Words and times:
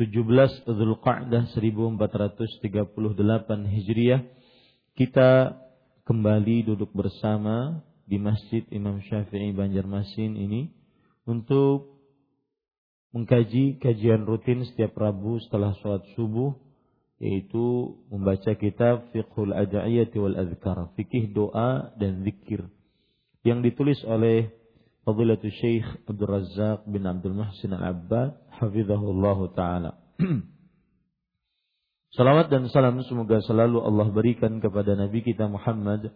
17 0.00 0.64
Zulqa'dah 0.64 1.52
1438 1.52 2.56
Hijriah 3.68 4.24
kita 4.96 5.60
kembali 6.08 6.72
duduk 6.72 6.88
bersama 6.96 7.84
di 8.08 8.16
Masjid 8.16 8.64
Imam 8.72 9.04
Syafi'i 9.04 9.52
Banjarmasin 9.52 10.40
ini 10.40 10.72
untuk 11.28 12.00
mengkaji 13.12 13.76
kajian 13.76 14.24
rutin 14.24 14.64
setiap 14.72 14.96
Rabu 14.96 15.36
setelah 15.44 15.76
sholat 15.84 16.00
subuh 16.16 16.56
yaitu 17.20 18.00
membaca 18.08 18.56
kitab 18.56 19.12
Fiqhul 19.12 19.52
Ada'iyati 19.52 20.16
wal 20.16 20.40
Adhkar, 20.40 20.96
fikih 20.96 21.28
doa 21.36 21.92
dan 22.00 22.24
zikir 22.24 22.64
yang 23.44 23.60
ditulis 23.60 24.00
oleh 24.08 24.48
Fadilatul 25.00 25.52
Syekh 25.52 25.86
Abdul 26.04 26.28
Razak 26.28 26.84
bin 26.84 27.08
Abdul 27.08 27.32
Muhsin 27.32 27.72
Al-Abbad 27.72 28.36
hafizahullah 28.60 29.38
taala. 29.56 29.90
Salawat 32.16 32.50
dan 32.52 32.66
salam 32.68 33.00
semoga 33.06 33.38
selalu 33.40 33.80
Allah 33.80 34.10
berikan 34.10 34.58
kepada 34.58 34.98
Nabi 34.98 35.22
kita 35.22 35.46
Muhammad 35.46 36.10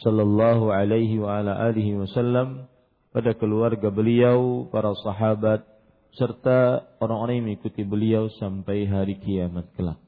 sallallahu 0.00 0.72
alaihi 0.72 1.20
wa 1.20 1.42
ala 1.42 1.58
alihi 1.68 1.98
wasallam 2.00 2.70
pada 3.12 3.36
keluarga 3.36 3.92
beliau, 3.92 4.72
para 4.72 4.96
sahabat, 5.04 5.68
serta 6.16 6.88
orang-orang 6.96 7.34
yang 7.40 7.46
mengikuti 7.52 7.84
beliau 7.84 8.32
sampai 8.40 8.88
hari 8.88 9.20
kiamat 9.20 9.68
kelak. 9.76 10.00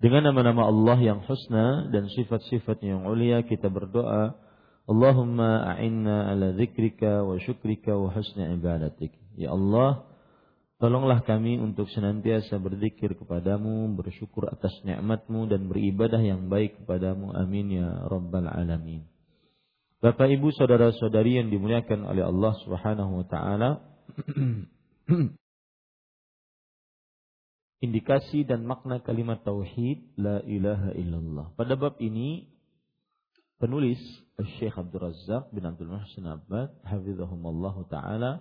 Dengan 0.00 0.32
nama-nama 0.32 0.68
Allah 0.68 0.96
yang 1.00 1.20
husna 1.24 1.88
dan 1.92 2.08
sifat-sifat 2.12 2.80
yang 2.84 3.04
ulia 3.08 3.44
kita 3.44 3.68
berdoa, 3.68 4.36
Allahumma 4.88 5.76
a'inna 5.76 6.32
ala 6.32 6.56
zikrika 6.56 7.24
wa 7.24 7.36
syukrika 7.36 7.96
wa 7.96 8.12
husna 8.12 8.54
ibadatik. 8.56 9.12
Ya 9.36 9.52
Allah, 9.52 10.04
tolonglah 10.80 11.22
kami 11.24 11.60
untuk 11.60 11.88
senantiasa 11.92 12.56
berzikir 12.56 13.14
kepadamu, 13.18 13.92
bersyukur 13.96 14.48
atas 14.48 14.72
nikmatmu 14.82 15.50
dan 15.50 15.68
beribadah 15.68 16.20
yang 16.22 16.48
baik 16.48 16.80
kepadamu. 16.82 17.36
Amin 17.36 17.70
ya 17.76 17.88
rabbal 18.08 18.48
alamin. 18.48 19.04
Bapak 20.00 20.32
Ibu 20.32 20.48
saudara-saudari 20.56 21.36
yang 21.36 21.52
dimuliakan 21.52 22.08
oleh 22.08 22.24
Allah 22.24 22.56
Subhanahu 22.64 23.20
wa 23.20 23.26
taala, 23.28 23.84
indikasi 27.84 28.48
dan 28.48 28.64
makna 28.64 29.04
kalimat 29.04 29.44
tauhid 29.44 30.16
la 30.16 30.40
ilaha 30.48 30.96
illallah. 30.96 31.52
Pada 31.52 31.76
bab 31.76 32.00
ini 32.00 32.48
penulis 33.60 34.00
Syekh 34.56 34.72
Abdul 34.72 35.12
Razak 35.12 35.52
bin 35.52 35.68
Abdul 35.68 35.92
Muhsin 35.92 36.24
Abbad 36.24 36.72
hafizahumullah 36.88 37.76
taala 37.92 38.40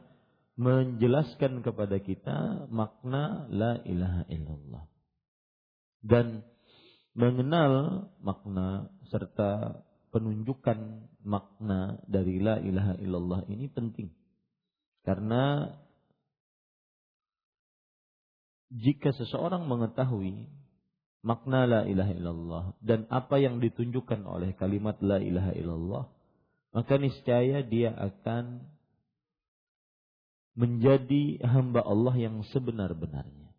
menjelaskan 0.56 1.60
kepada 1.60 2.00
kita 2.00 2.68
makna 2.72 3.48
la 3.52 3.84
ilaha 3.84 4.24
illallah. 4.32 4.84
Dan 6.00 6.48
mengenal 7.12 8.08
makna 8.24 8.88
serta 9.12 9.84
penunjukan 10.16 11.04
makna 11.28 12.00
dari 12.08 12.40
la 12.40 12.64
ilaha 12.64 12.96
illallah 12.96 13.44
ini 13.52 13.68
penting. 13.68 14.16
Karena 15.04 15.68
jika 18.72 19.12
seseorang 19.12 19.68
mengetahui 19.68 20.48
makna 21.20 21.68
la 21.68 21.82
ilaha 21.84 22.12
illallah 22.16 22.64
dan 22.80 23.04
apa 23.12 23.40
yang 23.40 23.60
ditunjukkan 23.60 24.24
oleh 24.24 24.56
kalimat 24.56 24.96
la 25.04 25.20
ilaha 25.20 25.52
illallah, 25.56 26.04
maka 26.72 26.94
niscaya 26.96 27.64
dia 27.66 27.92
akan 27.96 28.64
menjadi 30.56 31.40
hamba 31.48 31.84
Allah 31.84 32.16
yang 32.20 32.44
sebenar-benarnya. 32.52 33.52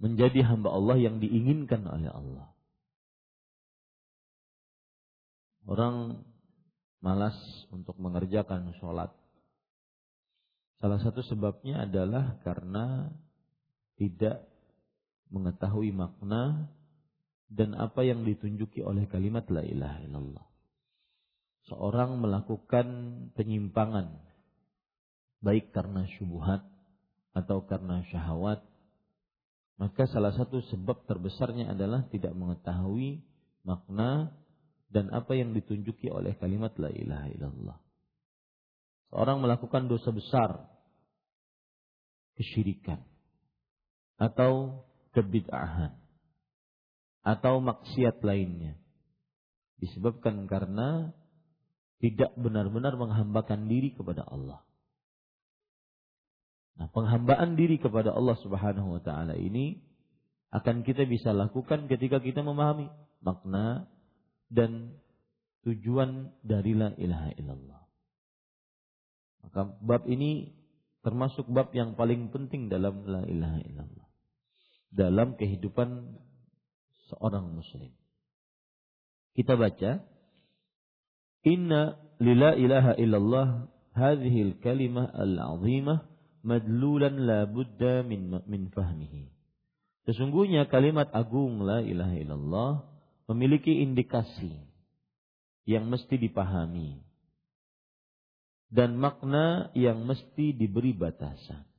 Menjadi 0.00 0.42
hamba 0.48 0.72
Allah 0.72 0.96
yang 0.96 1.20
diinginkan 1.20 1.84
oleh 1.84 2.08
Allah. 2.08 2.48
Orang 5.68 6.24
malas 7.04 7.36
untuk 7.68 7.94
mengerjakan 8.00 8.74
sholat 8.80 9.12
Salah 10.80 10.96
satu 11.04 11.20
sebabnya 11.20 11.84
adalah 11.84 12.40
karena 12.40 13.12
tidak 14.00 14.48
mengetahui 15.30 15.94
makna 15.94 16.70
dan 17.50 17.74
apa 17.74 18.06
yang 18.06 18.22
ditunjuki 18.22 18.82
oleh 18.82 19.10
kalimat 19.10 19.46
la 19.50 19.62
ilaha 19.66 19.98
illallah. 20.06 20.46
Seorang 21.70 22.18
melakukan 22.18 22.86
penyimpangan 23.34 24.10
baik 25.40 25.70
karena 25.74 26.06
syubhat 26.18 26.66
atau 27.34 27.64
karena 27.64 28.02
syahwat 28.10 28.66
maka 29.80 30.04
salah 30.12 30.36
satu 30.36 30.60
sebab 30.68 31.08
terbesarnya 31.08 31.72
adalah 31.72 32.04
tidak 32.12 32.36
mengetahui 32.36 33.24
makna 33.64 34.28
dan 34.92 35.08
apa 35.08 35.32
yang 35.32 35.56
ditunjuki 35.56 36.12
oleh 36.12 36.36
kalimat 36.36 36.76
la 36.76 36.92
ilaha 36.92 37.26
illallah. 37.32 37.78
Seorang 39.08 39.40
melakukan 39.40 39.88
dosa 39.88 40.12
besar, 40.12 40.68
kesyirikan, 42.36 43.00
atau 44.20 44.84
kebid'ahan, 45.16 45.96
atau 47.26 47.60
maksiat 47.60 48.22
lainnya. 48.24 48.78
Disebabkan 49.80 50.44
karena 50.44 51.12
tidak 52.00 52.32
benar-benar 52.36 52.96
menghambakan 52.96 53.68
diri 53.68 53.92
kepada 53.92 54.24
Allah. 54.24 54.60
Nah, 56.80 56.88
penghambaan 56.88 57.60
diri 57.60 57.76
kepada 57.76 58.12
Allah 58.12 58.36
Subhanahu 58.40 58.96
wa 58.96 59.02
taala 59.04 59.36
ini 59.36 59.84
akan 60.50 60.82
kita 60.82 61.04
bisa 61.04 61.36
lakukan 61.36 61.86
ketika 61.92 62.18
kita 62.24 62.40
memahami 62.40 62.88
makna 63.20 63.84
dan 64.48 64.96
tujuan 65.68 66.32
dari 66.40 66.72
la 66.72 66.96
ilaha 66.96 67.30
illallah. 67.36 67.82
Maka 69.44 69.60
bab 69.84 70.08
ini 70.08 70.56
termasuk 71.04 71.48
bab 71.52 71.72
yang 71.76 71.96
paling 71.96 72.32
penting 72.32 72.72
dalam 72.72 73.04
la 73.04 73.28
ilaha 73.28 73.60
illallah. 73.64 74.09
Dalam 74.90 75.38
kehidupan 75.38 76.18
seorang 77.10 77.46
muslim. 77.54 77.94
Kita 79.34 79.54
baca 79.54 80.02
Inna 81.46 81.96
lila 82.20 82.52
ilaha 82.52 82.92
illallah 83.00 83.48
hadhihi 83.96 84.52
al-kalimah 84.52 85.08
al-azimah 85.14 86.04
madlulan 86.44 87.16
la 87.24 87.48
budda 87.48 88.04
min 88.04 88.44
min 88.44 88.68
fahmihi. 88.68 89.30
Sesungguhnya 90.04 90.68
kalimat 90.68 91.08
agung 91.14 91.62
la 91.64 91.80
ilaha 91.80 92.16
illallah 92.18 92.72
memiliki 93.30 93.80
indikasi 93.80 94.52
yang 95.64 95.86
mesti 95.86 96.18
dipahami 96.18 96.98
dan 98.70 98.98
makna 98.98 99.70
yang 99.78 100.02
mesti 100.02 100.50
diberi 100.50 100.90
batasan. 100.92 101.69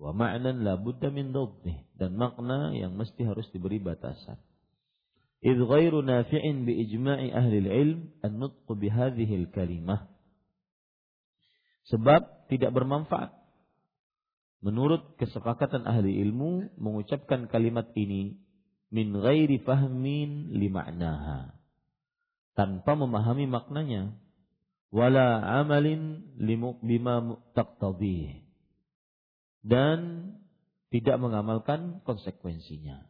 Wa 0.00 0.16
ma'nan 0.16 0.64
la 0.64 0.80
budda 0.80 1.12
min 1.12 1.36
dabtih. 1.36 1.76
Dan 2.00 2.16
makna 2.16 2.72
yang 2.72 2.96
mesti 2.96 3.20
harus 3.28 3.44
diberi 3.52 3.76
batasan. 3.76 4.40
Idh 5.44 5.60
ghairu 5.60 6.00
nafi'in 6.00 6.64
bi 6.64 6.80
ijma'i 6.88 7.28
ahli 7.32 7.56
al-ilm 7.64 8.00
an-nutqu 8.24 8.72
bi 8.76 8.88
hadhihi 8.88 9.44
al-kalimah 9.44 10.08
Sebab 11.88 12.48
tidak 12.52 12.70
bermanfaat. 12.76 13.34
Menurut 14.60 15.16
kesepakatan 15.16 15.88
ahli 15.88 16.20
ilmu 16.20 16.76
mengucapkan 16.76 17.48
kalimat 17.48 17.88
ini 17.96 18.36
min 18.92 19.16
ghairi 19.16 19.58
fahmin 19.64 20.52
li 20.52 20.68
ma'naha. 20.68 21.56
Tanpa 22.54 22.92
memahami 22.92 23.48
maknanya. 23.48 24.12
Wala 24.92 25.40
amalin 25.62 26.34
limu, 26.36 26.76
bima 26.82 27.40
taqtadih 27.56 28.49
dan 29.60 30.32
tidak 30.90 31.16
mengamalkan 31.22 32.02
konsekuensinya. 32.02 33.06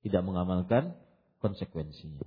Tidak 0.00 0.22
mengamalkan 0.22 0.96
konsekuensinya. 1.42 2.24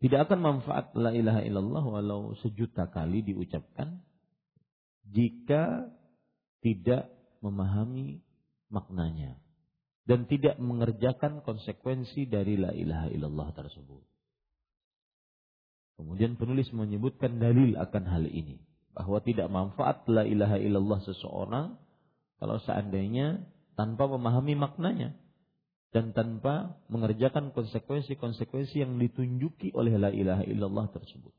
Tidak 0.00 0.16
akan 0.16 0.40
manfaat 0.40 0.96
la 0.96 1.12
ilaha 1.12 1.44
illallah 1.44 1.84
walau 1.84 2.32
sejuta 2.40 2.88
kali 2.88 3.20
diucapkan 3.20 4.00
jika 5.04 5.92
tidak 6.64 7.12
memahami 7.44 8.24
maknanya 8.72 9.36
dan 10.08 10.24
tidak 10.24 10.56
mengerjakan 10.56 11.44
konsekuensi 11.44 12.24
dari 12.32 12.56
la 12.56 12.72
ilaha 12.72 13.12
illallah 13.12 13.52
tersebut. 13.52 14.00
Kemudian 16.00 16.40
penulis 16.40 16.72
menyebutkan 16.72 17.36
dalil 17.36 17.76
akan 17.76 18.04
hal 18.08 18.24
ini 18.24 18.69
bahwa 18.94 19.18
tidak 19.22 19.46
manfaat 19.48 20.02
la 20.10 20.26
ilaha 20.26 20.58
illallah 20.58 21.00
seseorang 21.06 21.78
kalau 22.42 22.56
seandainya 22.64 23.46
tanpa 23.78 24.10
memahami 24.10 24.58
maknanya 24.58 25.14
dan 25.90 26.14
tanpa 26.14 26.78
mengerjakan 26.86 27.50
konsekuensi-konsekuensi 27.50 28.82
yang 28.82 28.98
ditunjuki 28.98 29.74
oleh 29.74 29.98
la 29.98 30.10
ilaha 30.14 30.46
illallah 30.46 30.86
tersebut. 30.94 31.34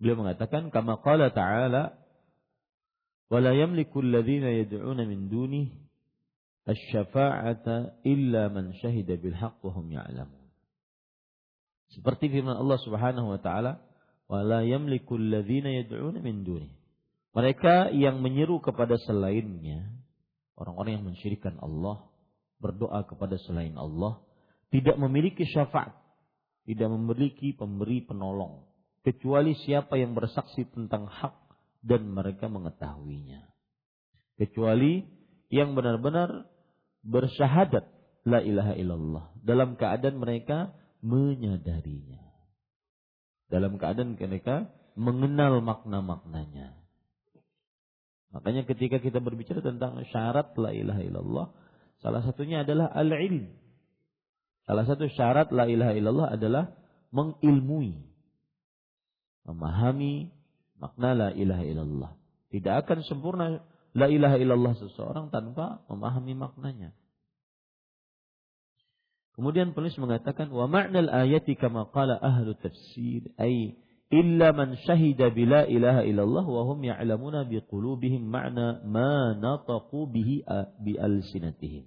Beliau 0.00 0.16
mengatakan 0.18 0.72
kama 0.72 0.98
qala 1.04 1.30
ta'ala 1.30 1.94
wala 3.30 3.50
yamliku 3.54 4.02
alladhina 4.02 4.50
yad'una 4.50 5.06
min 5.06 5.28
dunihi 5.28 5.70
asy-syafa'ata 6.66 8.02
illa 8.02 8.48
man 8.48 8.74
syahida 8.80 9.20
bil 9.20 9.36
haqq 9.36 9.60
wa 9.60 9.72
hum 9.76 9.86
ya'lamun. 9.92 10.40
Seperti 11.90 12.30
firman 12.30 12.54
Allah 12.54 12.78
Subhanahu 12.80 13.34
wa 13.34 13.40
taala 13.42 13.82
wala 14.30 14.62
yamliku 14.62 15.18
yad'una 15.18 16.22
min 16.22 16.46
duni 16.46 16.70
mereka 17.34 17.90
yang 17.90 18.22
menyeru 18.22 18.62
kepada 18.62 18.94
selainnya 19.02 19.90
orang-orang 20.54 21.02
yang 21.02 21.06
mensyirikan 21.10 21.58
Allah 21.58 22.06
berdoa 22.62 23.02
kepada 23.10 23.34
selain 23.42 23.74
Allah 23.74 24.22
tidak 24.70 24.94
memiliki 24.94 25.42
syafaat 25.50 25.98
tidak 26.62 26.86
memiliki 26.86 27.50
pemberi 27.58 28.06
penolong 28.06 28.70
kecuali 29.02 29.56
siapa 29.56 29.96
yang 29.96 30.12
bersaksi 30.14 30.68
tentang 30.70 31.08
hak 31.08 31.34
dan 31.80 32.06
mereka 32.12 32.46
mengetahuinya. 32.46 33.48
Kecuali 34.36 35.04
yang 35.52 35.74
benar-benar 35.76 36.48
bersyahadat 37.04 37.84
la 38.28 38.40
ilaha 38.44 38.76
illallah 38.76 39.24
dalam 39.40 39.76
keadaan 39.76 40.20
mereka 40.20 40.76
menyadarinya. 41.00 42.29
Dalam 43.50 43.76
keadaan 43.76 44.14
mereka 44.14 44.70
mengenal 44.94 45.58
makna-maknanya. 45.58 46.78
Makanya 48.30 48.62
ketika 48.62 49.02
kita 49.02 49.18
berbicara 49.18 49.58
tentang 49.58 49.98
syarat 50.14 50.54
la 50.54 50.70
ilaha 50.70 51.02
illallah, 51.02 51.46
salah 51.98 52.22
satunya 52.22 52.62
adalah 52.62 52.86
al-ilm. 52.94 53.50
Salah 54.70 54.86
satu 54.86 55.10
syarat 55.10 55.50
la 55.50 55.66
ilaha 55.66 55.98
illallah 55.98 56.28
adalah 56.30 56.70
mengilmui, 57.10 58.06
memahami 59.42 60.30
makna 60.78 61.10
la 61.10 61.28
ilaha 61.34 61.64
illallah. 61.66 62.12
Tidak 62.54 62.74
akan 62.86 62.98
sempurna 63.02 63.66
la 63.98 64.06
ilaha 64.06 64.38
illallah 64.38 64.78
seseorang 64.78 65.34
tanpa 65.34 65.82
memahami 65.90 66.38
maknanya. 66.38 66.94
Kemudian 69.38 69.72
penulis 69.72 69.96
mengatakan 69.96 70.50
wa 70.50 70.66
ma'nal 70.66 71.08
ayati 71.08 71.54
kama 71.54 71.88
qala 71.94 72.18
ahlu 72.18 72.52
tafsir 72.58 73.30
ay 73.38 73.78
illa 74.10 74.50
man 74.50 74.74
syahida 74.82 75.30
bila 75.30 75.64
ilaha 75.70 76.02
illallah 76.02 76.44
wa 76.44 76.62
hum 76.66 76.82
ya'lamuna 76.82 77.46
biqulubihim 77.46 78.26
ma'na 78.26 78.82
ma 78.82 79.38
nataqu 79.38 80.10
bihi 80.10 80.42
bi 80.82 80.98
alsinatihim. 80.98 81.86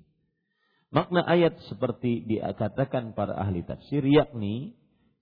Makna 0.94 1.26
ayat 1.26 1.58
seperti 1.68 2.24
dikatakan 2.24 3.18
para 3.18 3.36
ahli 3.36 3.66
tafsir 3.66 4.06
yakni 4.06 4.78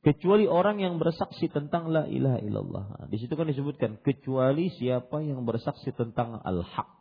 kecuali 0.05 0.45
orang 0.45 0.83
yang 0.83 0.99
bersaksi 0.99 1.49
tentang 1.49 1.89
la 1.89 2.05
ilaha 2.05 2.37
illallah. 2.43 2.85
Di 3.09 3.17
situ 3.17 3.33
kan 3.33 3.49
disebutkan 3.49 3.97
kecuali 4.03 4.69
siapa 4.77 5.25
yang 5.25 5.41
bersaksi 5.47 5.89
tentang 5.95 6.37
al-haq. 6.43 7.00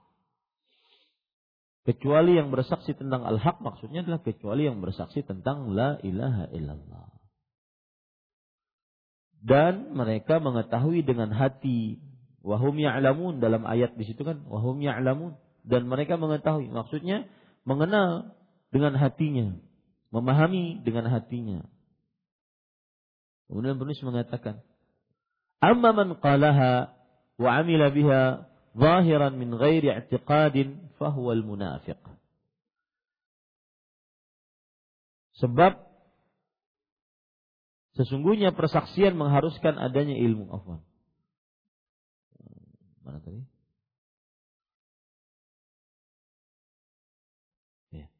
Kecuali 1.80 2.36
yang 2.36 2.52
bersaksi 2.52 2.92
tentang 2.92 3.24
al-haq 3.24 3.64
maksudnya 3.64 4.04
adalah 4.04 4.20
kecuali 4.20 4.68
yang 4.68 4.84
bersaksi 4.84 5.24
tentang 5.24 5.72
la 5.72 5.96
ilaha 6.04 6.52
illallah. 6.52 7.08
Dan 9.40 9.96
mereka 9.96 10.36
mengetahui 10.44 11.00
dengan 11.00 11.32
hati 11.32 11.96
wahum 12.44 12.76
ya'lamun 12.76 13.40
dalam 13.40 13.64
ayat 13.64 13.96
di 13.96 14.04
situ 14.04 14.20
kan 14.20 14.44
wahum 14.44 14.76
ya'lamun 14.84 15.40
dan 15.64 15.88
mereka 15.88 16.20
mengetahui 16.20 16.68
maksudnya 16.68 17.24
mengenal 17.64 18.36
dengan 18.68 19.00
hatinya, 19.00 19.56
memahami 20.12 20.84
dengan 20.84 21.08
hatinya. 21.08 21.64
Kemudian 23.48 23.80
penulis 23.80 24.04
mengatakan, 24.04 24.60
"Amma 25.64 25.96
man 25.96 26.20
qalaha 26.20 26.92
wa 27.40 27.50
'amila 27.56 27.88
biha 27.88 28.46
zahiran 28.76 29.40
min 29.40 29.56
ghairi 29.56 29.90
i'tiqadin 29.90 30.89
fahuwa 31.00 31.32
al-munafiq." 31.32 31.96
Sebab 35.40 35.80
sesungguhnya 37.96 38.52
persaksian 38.52 39.16
mengharuskan 39.16 39.80
adanya 39.80 40.20
ilmu 40.20 40.52
afwan. 40.52 40.84
Mana 43.00 43.24
tadi? 43.24 43.40
Ya. 47.96 48.12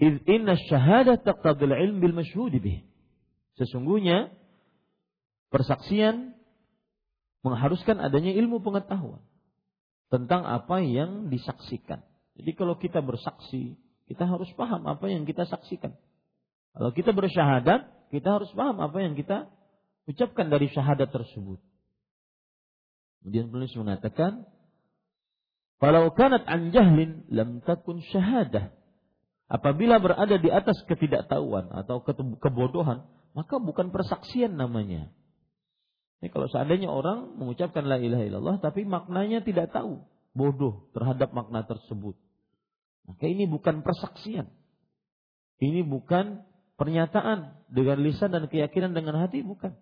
Iz 0.00 0.16
inna 0.24 0.56
syahadah 0.56 1.20
taqtadil 1.20 1.76
ilm 1.76 2.00
bil 2.00 2.16
mashhud 2.16 2.56
bih. 2.56 2.88
Sesungguhnya 3.60 4.32
Persaksian 5.46 6.34
mengharuskan 7.46 8.02
adanya 8.02 8.34
ilmu 8.34 8.58
pengetahuan 8.58 9.22
tentang 10.12 10.46
apa 10.46 10.82
yang 10.82 11.28
disaksikan. 11.32 12.02
Jadi 12.36 12.50
kalau 12.54 12.78
kita 12.78 13.02
bersaksi, 13.02 13.74
kita 14.06 14.24
harus 14.28 14.46
paham 14.54 14.86
apa 14.86 15.06
yang 15.10 15.26
kita 15.26 15.48
saksikan. 15.48 15.96
Kalau 16.76 16.90
kita 16.92 17.10
bersyahadat, 17.16 18.12
kita 18.12 18.28
harus 18.38 18.50
paham 18.52 18.78
apa 18.78 18.98
yang 19.02 19.16
kita 19.18 19.50
ucapkan 20.06 20.46
dari 20.46 20.70
syahadat 20.70 21.10
tersebut. 21.10 21.58
Kemudian 23.20 23.50
penulis 23.50 23.74
mengatakan, 23.74 24.46
"Kalau 25.82 26.14
kanat 26.14 26.46
an 26.46 26.70
jahlin 26.70 27.26
lam 27.32 27.58
takun 27.66 27.98
syahadah." 27.98 28.70
Apabila 29.46 30.02
berada 30.02 30.38
di 30.38 30.50
atas 30.50 30.78
ketidaktahuan 30.90 31.70
atau 31.70 32.02
kebodohan, 32.42 33.06
maka 33.34 33.62
bukan 33.62 33.94
persaksian 33.94 34.58
namanya. 34.58 35.10
Ini 36.20 36.32
kalau 36.32 36.48
seandainya 36.48 36.88
orang 36.88 37.36
mengucapkan 37.36 37.84
la 37.84 38.00
ilaha 38.00 38.24
illallah 38.24 38.56
tapi 38.64 38.88
maknanya 38.88 39.44
tidak 39.44 39.72
tahu, 39.72 40.00
bodoh 40.32 40.88
terhadap 40.96 41.36
makna 41.36 41.64
tersebut. 41.68 42.16
Maka 43.06 43.24
ini 43.28 43.46
bukan 43.46 43.84
persaksian. 43.86 44.50
Ini 45.56 45.86
bukan 45.86 46.44
pernyataan 46.76 47.68
dengan 47.72 48.02
lisan 48.04 48.32
dan 48.34 48.50
keyakinan 48.50 48.92
dengan 48.92 49.16
hati, 49.20 49.40
bukan. 49.40 49.72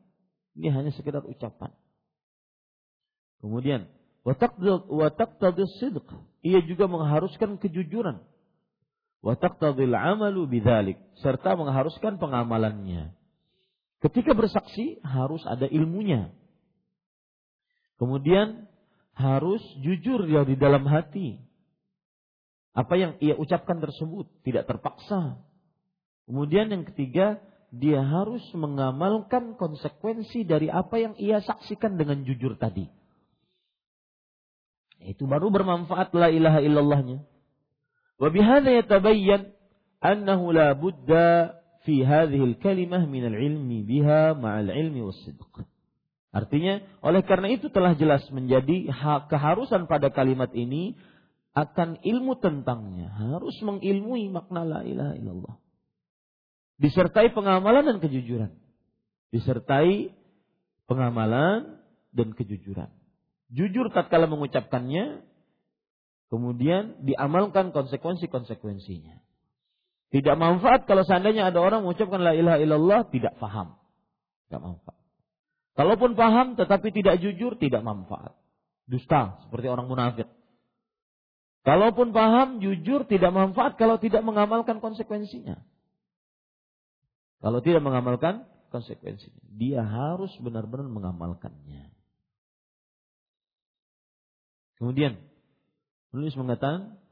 Ini 0.54 0.70
hanya 0.70 0.94
sekedar 0.94 1.26
ucapan. 1.26 1.74
Kemudian, 3.42 3.90
wataqtadis 4.22 5.82
sidq. 5.82 6.06
Ia 6.46 6.62
juga 6.62 6.86
mengharuskan 6.86 7.58
kejujuran. 7.58 8.22
Wataqtadil 9.24 9.96
amalu 9.96 10.46
bidzalik. 10.46 11.00
Serta 11.18 11.58
mengharuskan 11.58 12.20
pengamalannya. 12.22 13.16
Ketika 14.04 14.36
bersaksi 14.36 15.00
harus 15.00 15.40
ada 15.48 15.64
ilmunya. 15.64 16.28
Kemudian 17.96 18.68
harus 19.16 19.64
jujur 19.80 20.28
dia 20.28 20.44
di 20.44 20.60
dalam 20.60 20.84
hati. 20.84 21.40
Apa 22.76 23.00
yang 23.00 23.16
ia 23.24 23.32
ucapkan 23.40 23.80
tersebut 23.80 24.28
tidak 24.44 24.68
terpaksa. 24.68 25.40
Kemudian 26.28 26.68
yang 26.68 26.84
ketiga, 26.84 27.40
dia 27.72 28.04
harus 28.04 28.44
mengamalkan 28.52 29.56
konsekuensi 29.56 30.44
dari 30.44 30.68
apa 30.68 31.00
yang 31.00 31.14
ia 31.16 31.40
saksikan 31.40 31.96
dengan 31.96 32.28
jujur 32.28 32.60
tadi. 32.60 32.84
Itu 35.00 35.24
baru 35.24 35.48
bermanfaat 35.48 36.12
la 36.12 36.28
ilaha 36.28 36.60
illallahnya. 36.60 37.24
Wa 38.20 38.28
yatabayyan 38.28 39.48
annahu 40.04 40.52
la 40.52 40.76
budda 40.76 41.63
fi 41.84 42.02
hadhihi 42.02 42.56
al-kalimah 42.56 43.04
min 43.04 43.28
al-ilmi 43.28 43.84
biha 43.84 44.32
ma'al 44.34 44.72
ilmi 44.72 45.04
was-sidq. 45.04 45.64
Artinya, 46.34 46.82
oleh 46.98 47.22
karena 47.22 47.46
itu 47.54 47.70
telah 47.70 47.94
jelas 47.94 48.26
menjadi 48.34 48.90
keharusan 49.30 49.86
pada 49.86 50.10
kalimat 50.10 50.50
ini 50.50 50.98
akan 51.54 52.02
ilmu 52.02 52.42
tentangnya. 52.42 53.06
Harus 53.14 53.54
mengilmui 53.62 54.26
makna 54.34 54.66
la 54.66 54.80
ilaha 54.82 55.14
illallah. 55.14 55.54
Disertai 56.82 57.30
pengamalan 57.30 57.86
dan 57.86 57.98
kejujuran. 58.02 58.50
Disertai 59.30 60.10
pengamalan 60.90 61.78
dan 62.10 62.34
kejujuran. 62.34 62.90
Jujur 63.54 63.94
tatkala 63.94 64.26
mengucapkannya, 64.26 65.22
kemudian 66.34 67.06
diamalkan 67.06 67.70
konsekuensi-konsekuensinya. 67.70 69.23
Tidak 70.14 70.38
manfaat 70.38 70.86
kalau 70.86 71.02
seandainya 71.02 71.50
ada 71.50 71.58
orang 71.58 71.82
mengucapkan 71.82 72.22
la 72.22 72.38
ilaha 72.38 72.62
illallah 72.62 73.00
tidak 73.10 73.34
paham. 73.42 73.74
Tidak 74.46 74.62
manfaat. 74.62 75.02
Kalaupun 75.74 76.14
paham 76.14 76.54
tetapi 76.54 76.94
tidak 76.94 77.18
jujur, 77.18 77.58
tidak 77.58 77.82
manfaat. 77.82 78.30
Dusta, 78.86 79.42
seperti 79.42 79.66
orang 79.66 79.90
munafik. 79.90 80.30
Kalaupun 81.66 82.14
paham, 82.14 82.62
jujur, 82.62 83.10
tidak 83.10 83.34
manfaat 83.34 83.74
kalau 83.74 83.98
tidak 83.98 84.22
mengamalkan 84.22 84.78
konsekuensinya. 84.78 85.58
Kalau 87.42 87.58
tidak 87.58 87.82
mengamalkan 87.82 88.46
konsekuensinya. 88.70 89.42
Dia 89.50 89.82
harus 89.82 90.30
benar-benar 90.38 90.86
mengamalkannya. 90.86 91.90
Kemudian, 94.78 95.18
penulis 96.14 96.38
mengatakan, 96.38 97.02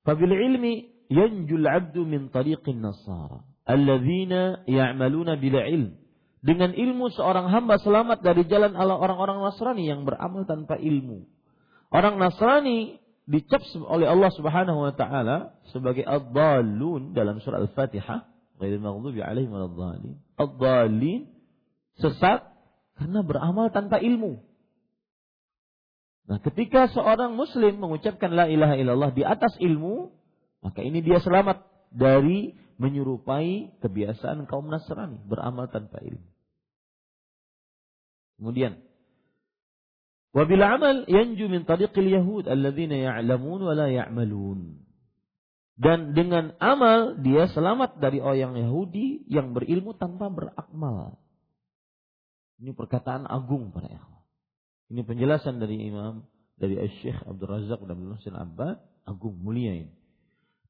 Fabil 0.00 0.32
ilmi 0.32 0.88
yanjul 1.10 1.66
abdu 1.66 2.06
min 2.06 2.30
tariqin 2.30 2.78
nasara. 2.80 3.42
Alladzina 3.66 4.62
ya'maluna 4.64 5.36
bila 5.36 5.66
ilm. 5.66 5.98
Dengan 6.40 6.72
ilmu 6.72 7.12
seorang 7.12 7.52
hamba 7.52 7.76
selamat 7.76 8.24
dari 8.24 8.48
jalan 8.48 8.72
Allah 8.72 8.96
orang-orang 8.96 9.44
Nasrani 9.44 9.84
yang 9.84 10.08
beramal 10.08 10.48
tanpa 10.48 10.80
ilmu. 10.80 11.28
Orang 11.92 12.16
Nasrani 12.16 12.96
dicap 13.28 13.60
oleh 13.76 14.08
Allah 14.08 14.32
Subhanahu 14.32 14.88
wa 14.88 14.94
taala 14.96 15.60
sebagai 15.68 16.00
ad-dallun 16.00 17.12
dalam 17.12 17.44
surah 17.44 17.60
Al-Fatihah, 17.60 18.24
ghairil 18.56 18.80
maghdubi 18.80 19.20
alaihim 19.20 19.52
waladdallin. 19.52 20.16
Ad-dallin 20.40 21.28
sesat 22.00 22.48
karena 22.96 23.20
beramal 23.20 23.68
tanpa 23.68 24.00
ilmu. 24.00 24.40
Nah, 26.24 26.40
ketika 26.40 26.88
seorang 26.88 27.36
muslim 27.36 27.84
mengucapkan 27.84 28.32
la 28.32 28.48
ilaha 28.48 28.80
illallah 28.80 29.10
di 29.12 29.28
atas 29.28 29.60
ilmu, 29.60 30.14
maka 30.60 30.80
ini 30.84 31.00
dia 31.00 31.20
selamat 31.24 31.64
dari 31.88 32.52
menyerupai 32.80 33.80
kebiasaan 33.80 34.48
kaum 34.48 34.68
Nasrani, 34.68 35.20
beramal 35.24 35.68
tanpa 35.68 36.00
ilmu. 36.00 36.28
Kemudian, 38.40 38.80
wabil 40.32 40.64
amal 40.64 41.04
yanju 41.04 41.44
min 41.52 41.68
tariqil 41.68 42.08
yahud 42.08 42.48
alladzina 42.48 42.96
ya'lamun 42.96 43.60
wa 43.68 43.74
la 43.76 43.92
ya'malun. 43.92 44.80
Dan 45.80 46.12
dengan 46.12 46.56
amal 46.60 47.20
dia 47.24 47.48
selamat 47.48 48.04
dari 48.04 48.20
orang 48.20 48.52
Yahudi 48.52 49.24
yang 49.32 49.56
berilmu 49.56 49.96
tanpa 49.96 50.28
beramal. 50.28 51.16
Ini 52.60 52.76
perkataan 52.76 53.24
agung 53.24 53.72
para 53.72 53.88
ikhwan. 53.88 54.24
Ini 54.92 55.00
penjelasan 55.08 55.56
dari 55.56 55.80
Imam 55.88 56.28
dari 56.60 56.76
Syekh 57.00 57.24
Abdul 57.24 57.48
Razak 57.48 57.80
dan 57.88 57.96
Muhsin 57.96 58.36
Abbad 58.36 58.76
agung 59.08 59.40
mulia 59.40 59.72
ini 59.72 59.99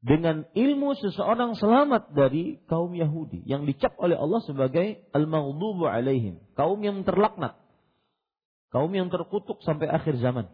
dengan 0.01 0.49
ilmu 0.57 0.97
seseorang 0.97 1.61
selamat 1.61 2.17
dari 2.17 2.57
kaum 2.73 2.97
Yahudi 2.97 3.45
yang 3.45 3.69
dicap 3.69 3.93
oleh 4.01 4.17
Allah 4.17 4.41
sebagai 4.49 5.05
al-maghdubu 5.13 5.85
alaihim, 5.85 6.41
kaum 6.57 6.81
yang 6.81 7.05
terlaknat. 7.05 7.61
Kaum 8.71 8.89
yang 8.95 9.11
terkutuk 9.11 9.61
sampai 9.67 9.91
akhir 9.91 10.17
zaman. 10.23 10.49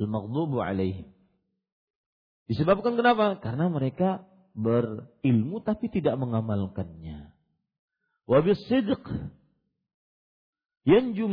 Al-maghdubu 0.00 0.62
alaihim. 0.62 1.10
Disebabkan 2.48 2.96
kenapa? 2.96 3.36
Karena 3.42 3.68
mereka 3.68 4.24
berilmu 4.56 5.60
tapi 5.60 5.90
tidak 5.92 6.16
mengamalkannya. 6.16 7.30
Wa 8.30 8.38
bisidq 8.40 9.04
yanju 10.84 11.24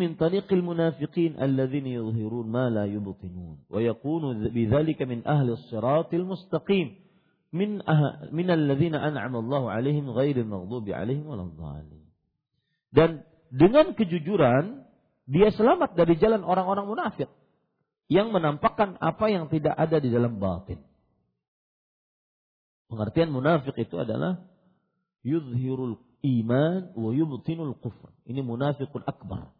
ah, 7.88 8.27
dan 12.92 13.10
dengan 13.51 13.86
kejujuran 13.96 14.84
dia 15.27 15.50
selamat 15.51 15.96
dari 15.96 16.16
jalan 16.20 16.44
orang-orang 16.44 16.88
munafik 16.88 17.32
yang 18.08 18.32
menampakkan 18.32 18.96
apa 19.04 19.27
yang 19.27 19.51
tidak 19.51 19.75
ada 19.75 20.00
di 20.00 20.08
dalam 20.08 20.39
batin. 20.39 20.80
Pengertian 22.88 23.36
munafik 23.36 23.75
itu 23.75 24.00
adalah 24.00 24.39
yuzhirul 25.27 26.00
iman 26.24 26.94
wa 26.98 27.10
yubtinul 27.14 27.78
kufr. 27.78 28.10
Ini 28.26 28.42
munafikun 28.42 29.06
akbar. 29.06 29.54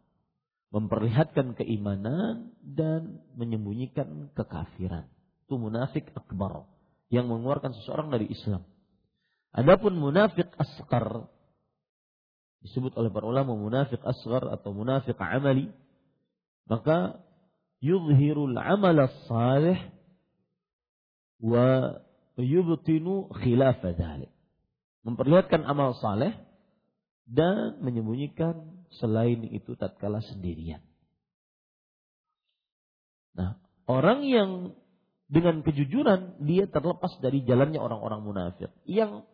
Memperlihatkan 0.68 1.56
keimanan 1.56 2.52
dan 2.60 3.24
menyembunyikan 3.38 4.28
kekafiran. 4.36 5.08
Itu 5.48 5.56
munafik 5.56 6.12
akbar 6.12 6.68
yang 7.08 7.24
mengeluarkan 7.24 7.72
seseorang 7.72 8.12
dari 8.12 8.28
Islam. 8.28 8.68
Adapun 9.56 9.96
munafik 9.96 10.52
asqar 10.60 11.24
disebut 12.62 12.92
oleh 12.98 13.08
para 13.08 13.26
ulama 13.26 13.54
munafik 13.54 14.02
asghar 14.02 14.50
atau 14.50 14.74
munafik 14.74 15.14
amali 15.16 15.70
maka 16.66 17.22
yuzhirul 17.78 18.58
amal 18.58 18.98
salih 19.30 19.78
wa 21.38 21.96
yubtinu 22.34 23.30
khilaf 23.40 23.78
dhalik 23.82 24.30
memperlihatkan 25.06 25.62
amal 25.62 25.94
saleh 26.02 26.34
dan 27.28 27.76
menyembunyikan 27.84 28.56
selain 28.96 29.44
itu 29.52 29.76
tatkala 29.76 30.24
sendirian. 30.24 30.80
Nah, 33.36 33.60
orang 33.84 34.24
yang 34.24 34.50
dengan 35.28 35.60
kejujuran 35.60 36.40
dia 36.48 36.64
terlepas 36.64 37.20
dari 37.20 37.44
jalannya 37.44 37.76
orang-orang 37.76 38.24
munafik 38.24 38.72
yang 38.88 39.28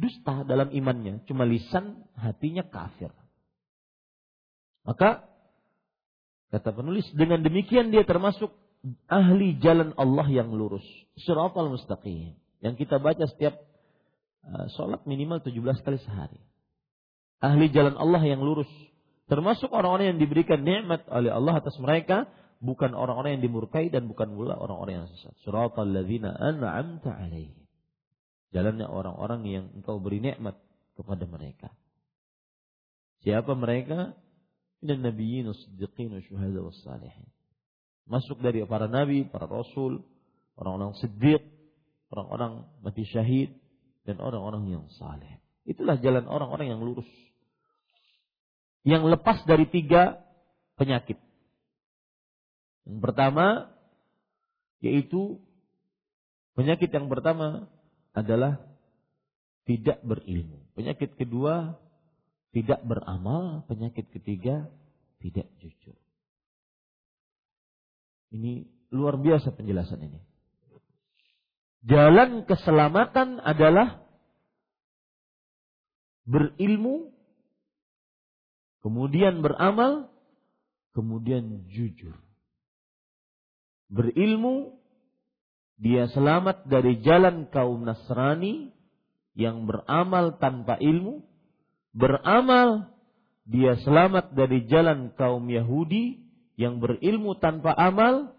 dusta 0.00 0.48
dalam 0.48 0.72
imannya, 0.72 1.28
cuma 1.28 1.44
lisan 1.44 2.08
hatinya 2.16 2.64
kafir. 2.64 3.12
Maka 4.88 5.28
kata 6.48 6.72
penulis 6.72 7.04
dengan 7.12 7.44
demikian 7.44 7.92
dia 7.92 8.08
termasuk 8.08 8.48
ahli 9.12 9.60
jalan 9.60 9.92
Allah 10.00 10.24
yang 10.32 10.48
lurus, 10.56 10.84
siratal 11.20 11.68
mustaqim 11.68 12.32
yang 12.64 12.80
kita 12.80 12.96
baca 12.96 13.28
setiap 13.28 13.60
uh, 14.48 14.66
sholat 14.72 15.04
minimal 15.04 15.44
17 15.44 15.84
kali 15.84 16.00
sehari 16.00 16.40
ahli 17.40 17.72
jalan 17.72 17.96
Allah 17.96 18.22
yang 18.24 18.40
lurus. 18.40 18.68
Termasuk 19.26 19.74
orang-orang 19.74 20.14
yang 20.14 20.20
diberikan 20.22 20.62
nikmat 20.62 21.02
oleh 21.10 21.34
Allah 21.34 21.58
atas 21.58 21.74
mereka, 21.82 22.30
bukan 22.62 22.94
orang-orang 22.94 23.38
yang 23.38 23.50
dimurkai 23.50 23.90
dan 23.90 24.06
bukan 24.06 24.32
pula 24.32 24.54
orang-orang 24.54 25.02
yang 25.02 25.08
sesat. 25.10 25.34
Suratal 25.42 25.90
ladzina 25.90 26.30
an'amta 26.30 27.10
alaihim. 27.10 27.66
Jalannya 28.54 28.86
orang-orang 28.86 29.40
yang 29.44 29.64
engkau 29.74 29.98
beri 29.98 30.22
nikmat 30.22 30.56
kepada 30.94 31.26
mereka. 31.26 31.68
Siapa 33.26 33.52
mereka? 33.58 34.14
Dan 34.78 35.02
nabiyyin, 35.02 35.50
siddiqin, 35.50 36.14
syuhada, 36.30 36.62
salihin. 36.86 37.26
Masuk 38.06 38.38
dari 38.38 38.62
para 38.70 38.86
nabi, 38.86 39.26
para 39.26 39.50
rasul, 39.50 40.06
orang-orang 40.54 40.94
siddiq, 41.02 41.42
orang-orang 42.14 42.70
mati 42.86 43.02
syahid, 43.02 43.50
dan 44.06 44.22
orang-orang 44.22 44.70
yang 44.70 44.84
saleh. 44.94 45.42
Itulah 45.66 45.98
jalan 45.98 46.30
orang-orang 46.30 46.70
yang 46.70 46.80
lurus. 46.80 47.08
Yang 48.86 49.18
lepas 49.18 49.42
dari 49.42 49.66
tiga 49.66 50.22
penyakit. 50.78 51.18
Yang 52.86 52.98
pertama 53.02 53.74
yaitu 54.78 55.42
penyakit 56.54 56.94
yang 56.94 57.10
pertama 57.10 57.66
adalah 58.14 58.62
tidak 59.66 59.98
berilmu. 60.06 60.62
Penyakit 60.78 61.18
kedua 61.18 61.74
tidak 62.54 62.80
beramal, 62.86 63.66
penyakit 63.66 64.06
ketiga 64.14 64.70
tidak 65.18 65.50
jujur. 65.58 65.98
Ini 68.30 68.64
luar 68.94 69.18
biasa 69.18 69.50
penjelasan 69.50 70.06
ini. 70.06 70.20
Jalan 71.86 72.46
keselamatan 72.46 73.42
adalah 73.42 74.02
berilmu, 76.26 77.15
kemudian 78.86 79.42
beramal, 79.42 80.06
kemudian 80.94 81.66
jujur. 81.66 82.14
Berilmu, 83.90 84.78
dia 85.74 86.06
selamat 86.14 86.70
dari 86.70 87.02
jalan 87.02 87.50
kaum 87.50 87.82
Nasrani 87.82 88.70
yang 89.34 89.66
beramal 89.66 90.38
tanpa 90.38 90.78
ilmu. 90.78 91.26
Beramal, 91.90 92.94
dia 93.42 93.74
selamat 93.82 94.38
dari 94.38 94.70
jalan 94.70 95.10
kaum 95.18 95.50
Yahudi 95.50 96.22
yang 96.54 96.78
berilmu 96.78 97.42
tanpa 97.42 97.74
amal. 97.74 98.38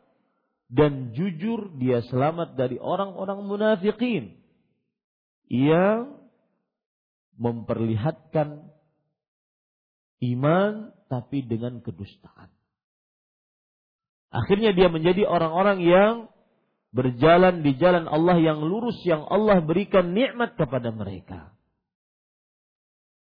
Dan 0.68 1.12
jujur, 1.16 1.76
dia 1.80 2.04
selamat 2.08 2.56
dari 2.60 2.76
orang-orang 2.80 3.40
munafikin 3.44 4.36
yang 5.48 6.20
memperlihatkan 7.40 8.77
iman 10.24 10.92
tapi 11.08 11.46
dengan 11.46 11.80
kedustaan. 11.82 12.50
Akhirnya 14.34 14.76
dia 14.76 14.92
menjadi 14.92 15.24
orang-orang 15.24 15.80
yang 15.82 16.16
berjalan 16.92 17.64
di 17.64 17.78
jalan 17.80 18.10
Allah 18.10 18.38
yang 18.40 18.60
lurus 18.60 19.00
yang 19.08 19.24
Allah 19.24 19.64
berikan 19.64 20.12
nikmat 20.12 20.58
kepada 20.60 20.92
mereka. 20.92 21.56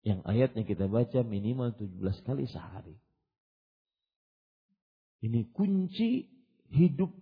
Yang 0.02 0.20
ayatnya 0.26 0.62
kita 0.66 0.90
baca 0.90 1.22
minimal 1.22 1.74
17 1.78 2.26
kali 2.26 2.44
sehari. 2.50 2.98
Ini 5.22 5.46
kunci 5.54 6.26
hidup 6.74 7.14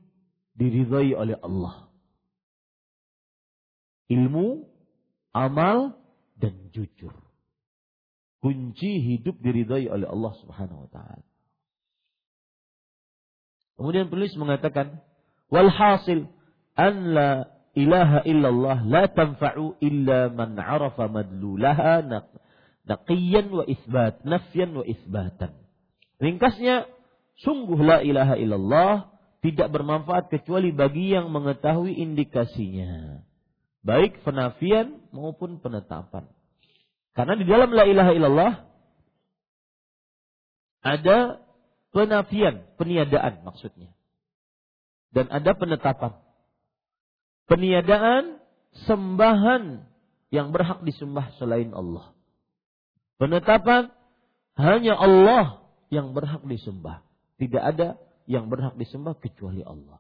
diridhai 0.57 1.13
oleh 1.13 1.37
Allah. 1.45 1.93
Ilmu, 4.09 4.65
amal, 5.37 6.01
dan 6.41 6.73
jujur. 6.73 7.13
Kunci 8.41 9.05
hidup 9.05 9.37
diridhai 9.45 9.89
oleh 9.93 10.09
Allah 10.09 10.33
Subhanahu 10.41 10.89
wa 10.89 10.91
taala. 10.91 11.25
Kemudian 13.77 14.09
penulis 14.09 14.33
mengatakan, 14.37 15.01
walhasil 15.53 16.29
an 16.77 16.95
la 17.17 17.49
ilaha 17.77 18.21
illallah 18.25 18.85
la 18.85 19.05
tanfa'u 19.09 19.77
illa 19.81 20.33
man 20.33 20.57
arafa 20.57 21.09
madlulaha 21.09 22.05
naqiyan 22.85 23.47
wa 23.53 23.65
isbat, 23.69 24.25
nafyan 24.25 24.73
wa 24.73 24.85
isbatan. 24.85 25.53
Ringkasnya, 26.21 26.89
sungguh 27.41 27.81
la 27.81 28.05
ilaha 28.05 28.37
illallah 28.37 28.93
tidak 29.41 29.73
bermanfaat 29.73 30.29
kecuali 30.29 30.73
bagi 30.73 31.17
yang 31.17 31.33
mengetahui 31.33 31.97
indikasinya. 31.97 33.25
Baik 33.81 34.21
penafian 34.21 35.01
maupun 35.13 35.61
penetapan. 35.65 36.29
Karena 37.15 37.35
di 37.35 37.45
dalam 37.45 37.71
la 37.75 37.85
ilaha 37.87 38.13
illallah 38.15 38.53
ada 40.81 41.19
penafian, 41.93 42.65
peniadaan 42.81 43.45
maksudnya. 43.45 43.93
Dan 45.11 45.27
ada 45.29 45.53
penetapan. 45.59 46.15
Peniadaan 47.51 48.39
sembahan 48.87 49.91
yang 50.31 50.55
berhak 50.55 50.87
disembah 50.87 51.35
selain 51.37 51.75
Allah. 51.75 52.15
Penetapan 53.19 53.91
hanya 54.55 54.95
Allah 54.95 55.67
yang 55.91 56.15
berhak 56.15 56.47
disembah. 56.47 57.03
Tidak 57.43 57.59
ada 57.59 57.99
yang 58.31 58.47
berhak 58.47 58.79
disembah 58.79 59.19
kecuali 59.19 59.67
Allah. 59.67 59.99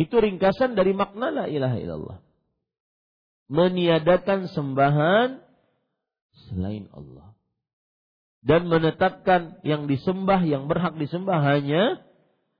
Itu 0.00 0.16
ringkasan 0.16 0.80
dari 0.80 0.96
makna 0.96 1.28
la 1.28 1.44
ilaha 1.44 1.76
illallah. 1.76 2.18
Meniadakan 3.50 4.46
sembahan 4.46 5.42
selain 6.48 6.86
Allah. 6.94 7.34
Dan 8.40 8.70
menetapkan 8.70 9.60
yang 9.66 9.84
disembah, 9.84 10.40
yang 10.46 10.70
berhak 10.70 10.96
disembah 10.96 11.44
hanya 11.44 12.00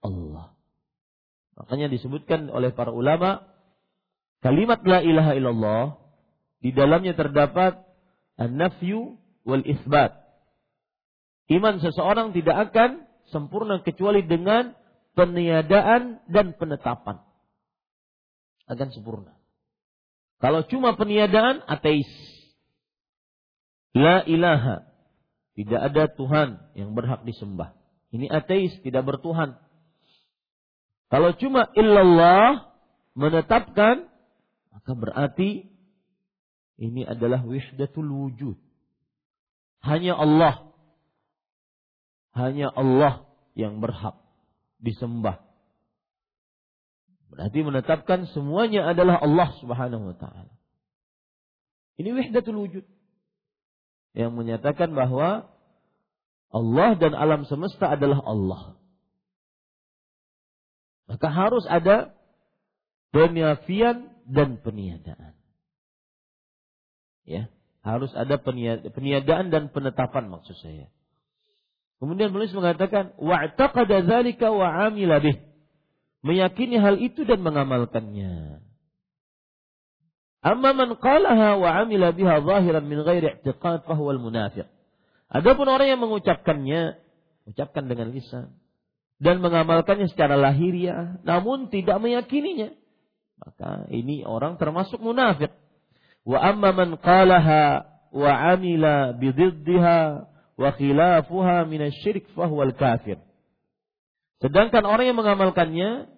Allah. 0.05 0.53
Makanya 1.57 1.89
disebutkan 1.89 2.53
oleh 2.53 2.75
para 2.75 2.93
ulama, 2.93 3.49
kalimat 4.45 4.83
la 4.85 5.01
ilaha 5.01 5.33
illallah, 5.33 5.85
di 6.61 6.75
dalamnya 6.77 7.17
terdapat 7.17 7.81
an-nafyu 8.37 9.17
wal 9.49 9.65
isbat. 9.65 10.21
Iman 11.49 11.81
seseorang 11.81 12.37
tidak 12.37 12.71
akan 12.71 13.09
sempurna 13.33 13.81
kecuali 13.81 14.21
dengan 14.27 14.77
peniadaan 15.17 16.21
dan 16.29 16.53
penetapan 16.59 17.25
akan 18.71 18.89
sempurna. 18.95 19.35
Kalau 20.41 20.65
cuma 20.65 20.97
peniadaan, 20.97 21.61
ateis. 21.69 22.09
La 23.93 24.25
ilaha. 24.25 24.89
Tidak 25.53 25.77
ada 25.77 26.09
Tuhan 26.09 26.57
yang 26.73 26.97
berhak 26.97 27.29
disembah. 27.29 27.77
Ini 28.11 28.33
ateis, 28.33 28.73
tidak 28.81 29.05
bertuhan. 29.05 29.61
Kalau 31.13 31.37
cuma 31.37 31.69
illallah 31.77 32.73
menetapkan, 33.13 34.09
maka 34.73 34.93
berarti 34.97 35.69
ini 36.81 37.05
adalah 37.05 37.45
wihdatul 37.45 38.09
wujud. 38.09 38.57
Hanya 39.85 40.17
Allah. 40.17 40.73
Hanya 42.33 42.73
Allah 42.73 43.29
yang 43.53 43.85
berhak 43.85 44.17
disembah. 44.81 45.50
Berarti 47.31 47.59
menetapkan 47.63 48.27
semuanya 48.35 48.91
adalah 48.91 49.23
Allah 49.23 49.55
Subhanahu 49.63 50.11
wa 50.11 50.17
taala. 50.19 50.53
Ini 51.97 52.11
wahdatul 52.11 52.59
wujud. 52.59 52.85
Yang 54.19 54.33
menyatakan 54.35 54.91
bahwa 54.91 55.47
Allah 56.51 56.91
dan 56.99 57.15
alam 57.15 57.47
semesta 57.47 57.95
adalah 57.95 58.19
Allah. 58.27 58.75
Maka 61.07 61.29
harus 61.31 61.63
ada 61.71 62.15
penyafian 63.15 64.11
dan 64.27 64.59
peniadaan. 64.59 65.35
Ya, 67.23 67.47
harus 67.87 68.11
ada 68.19 68.39
peniadaan 68.91 69.55
dan 69.55 69.71
penetapan 69.71 70.31
maksud 70.31 70.59
saya. 70.59 70.91
Kemudian 72.03 72.33
penulis 72.33 72.55
mengatakan 72.57 73.13
wa'taqada 73.21 74.03
dzalika 74.09 74.51
wa 74.51 74.67
'amila 74.67 75.21
bih 75.21 75.50
meyakini 76.21 76.77
hal 76.81 77.01
itu 77.01 77.25
dan 77.25 77.41
mengamalkannya. 77.41 78.65
Amma 80.41 80.73
man 80.73 80.97
qalaha 80.97 81.61
wa 81.61 81.69
amila 81.85 82.17
biha 82.17 82.41
zahiran 82.41 82.85
min 82.89 83.05
ghairi 83.05 83.41
i'tiqad 83.41 83.85
fa 83.85 83.93
huwa 83.93 84.17
al-munafiq. 84.17 84.65
Adapun 85.29 85.69
orang 85.69 85.89
yang 85.93 86.01
mengucapkannya, 86.01 86.97
ucapkan 87.45 87.87
dengan 87.87 88.09
lisan 88.11 88.57
dan 89.21 89.45
mengamalkannya 89.45 90.09
secara 90.09 90.41
lahiriah 90.41 91.21
namun 91.29 91.69
tidak 91.69 92.01
meyakininya, 92.01 92.73
maka 93.37 93.85
ini 93.93 94.25
orang 94.25 94.57
termasuk 94.57 94.97
munafik. 94.97 95.53
Wa 96.25 96.41
amma 96.41 96.73
man 96.73 96.97
qalaha 96.97 97.85
wa 98.11 98.33
amila 98.57 99.13
bididdiha 99.17 99.99
wa 100.57 100.69
khilafuha 100.73 101.69
min 101.69 101.89
asy-syirk 101.89 102.33
fa 102.33 102.49
huwa 102.49 102.65
al-kafir. 102.69 103.21
Sedangkan 104.41 104.89
orang 104.89 105.13
yang 105.13 105.19
mengamalkannya 105.21 106.09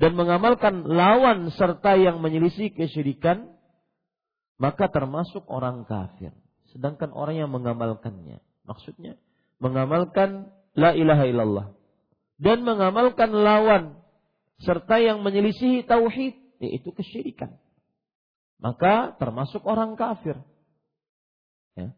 dan 0.00 0.12
mengamalkan 0.16 0.88
lawan 0.88 1.52
serta 1.52 2.00
yang 2.00 2.24
menyelisih 2.24 2.72
kesyirikan, 2.72 3.52
maka 4.56 4.88
termasuk 4.88 5.44
orang 5.52 5.84
kafir. 5.84 6.32
Sedangkan 6.72 7.12
orang 7.12 7.36
yang 7.44 7.50
mengamalkannya, 7.52 8.40
maksudnya 8.64 9.20
mengamalkan 9.60 10.48
la 10.72 10.94
ilaha 10.96 11.24
illallah 11.28 11.66
dan 12.38 12.62
mengamalkan 12.62 13.34
lawan 13.34 13.98
serta 14.62 15.02
yang 15.02 15.22
menyelisihi 15.22 15.84
tauhid, 15.84 16.34
yaitu 16.62 16.90
kesyirikan. 16.94 17.58
Maka 18.58 19.14
termasuk 19.18 19.62
orang 19.66 19.94
kafir. 19.94 20.38
Ya. 21.78 21.94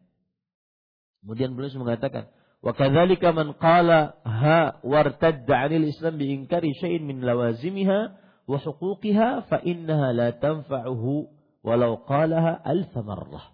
Kemudian 1.21 1.57
beliau 1.57 1.73
mengatakan, 1.81 2.29
وكذلك 2.63 3.25
من 3.25 3.51
قال 3.51 3.89
ها 4.25 4.59
وارتد 4.83 5.51
عن 5.51 5.71
الإسلام 5.73 6.17
بإنكار 6.17 6.61
شيء 6.81 6.99
من 7.01 7.21
لوازمها 7.21 7.99
وحقوقها 8.47 9.39
فإنها 9.39 10.13
لا 10.13 10.29
تنفعه 10.29 10.61
fa 10.69 10.77
innaha 10.81 10.87
la 10.87 10.91
tanfa'uhu 10.91 11.29
walau 11.63 12.01
qalaha 12.05 12.61
alf 12.65 12.93
marrah. 13.05 13.45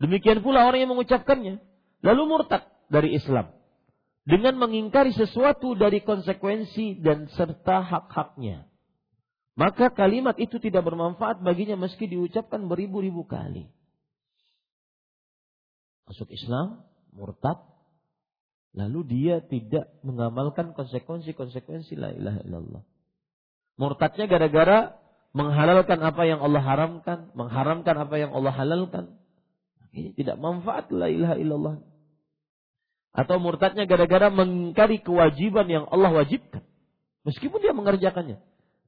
Demikian 0.00 0.40
pula 0.40 0.64
orang 0.64 0.88
yang 0.88 0.92
mengucapkannya 0.96 1.60
lalu 2.00 2.22
murtad 2.24 2.64
dari 2.88 3.12
Islam 3.12 3.52
dengan 4.24 4.56
mengingkari 4.56 5.12
sesuatu 5.12 5.76
dari 5.76 6.00
konsekuensi 6.00 7.04
dan 7.04 7.28
serta 7.36 7.84
hak-haknya. 7.84 8.64
Maka 9.60 9.92
kalimat 9.92 10.40
itu 10.40 10.56
tidak 10.56 10.88
bermanfaat 10.88 11.44
baginya 11.44 11.76
meski 11.76 12.08
diucapkan 12.08 12.64
beribu-ribu 12.64 13.28
kali. 13.28 13.68
Masuk 16.08 16.32
Islam, 16.32 16.80
murtad, 17.12 17.60
lalu 18.76 19.00
dia 19.06 19.42
tidak 19.42 19.90
mengamalkan 20.06 20.72
konsekuensi-konsekuensi 20.74 21.98
la 21.98 22.14
ilaha 22.14 22.40
illallah. 22.46 22.82
Murtadnya 23.80 24.28
gara-gara 24.28 25.00
menghalalkan 25.32 25.98
apa 26.02 26.22
yang 26.26 26.42
Allah 26.42 26.62
haramkan, 26.62 27.32
mengharamkan 27.32 27.96
apa 27.96 28.14
yang 28.18 28.30
Allah 28.34 28.52
halalkan. 28.54 29.16
Ini 29.90 30.14
tidak 30.14 30.38
manfaat 30.38 30.90
la 30.94 31.10
ilaha 31.10 31.34
illallah. 31.38 31.76
Atau 33.10 33.42
murtadnya 33.42 33.90
gara-gara 33.90 34.30
mengingkari 34.30 35.02
kewajiban 35.02 35.66
yang 35.66 35.84
Allah 35.90 36.14
wajibkan. 36.14 36.62
Meskipun 37.26 37.58
dia 37.58 37.74
mengerjakannya. 37.74 38.38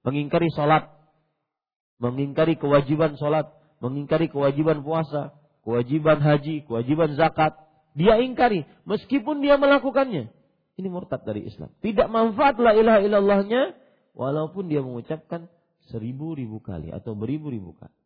Mengingkari 0.07 0.47
sholat. 0.55 0.87
Mengingkari 1.99 2.55
kewajiban 2.55 3.19
sholat. 3.19 3.51
Mengingkari 3.83 4.31
kewajiban 4.31 4.87
puasa. 4.87 5.35
Kewajiban 5.67 6.23
haji. 6.23 6.63
Kewajiban 6.71 7.19
zakat. 7.19 7.59
Dia 7.93 8.21
ingkari. 8.21 8.65
Meskipun 8.89 9.45
dia 9.45 9.61
melakukannya. 9.61 10.33
Ini 10.81 10.89
murtad 10.89 11.23
dari 11.29 11.45
Islam. 11.45 11.69
Tidak 11.85 12.09
manfaat 12.09 12.57
la 12.57 12.73
ilaha 12.73 13.01
illallahnya. 13.05 13.77
Walaupun 14.17 14.69
dia 14.69 14.81
mengucapkan 14.81 15.49
seribu-ribu 15.93 16.61
kali. 16.65 16.89
Atau 16.89 17.13
beribu-ribu 17.13 17.77
kali. 17.77 17.97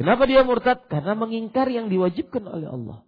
Kenapa 0.00 0.24
dia 0.24 0.40
murtad? 0.42 0.88
Karena 0.88 1.12
mengingkari 1.12 1.76
yang 1.76 1.92
diwajibkan 1.92 2.42
oleh 2.48 2.68
Allah. 2.68 3.04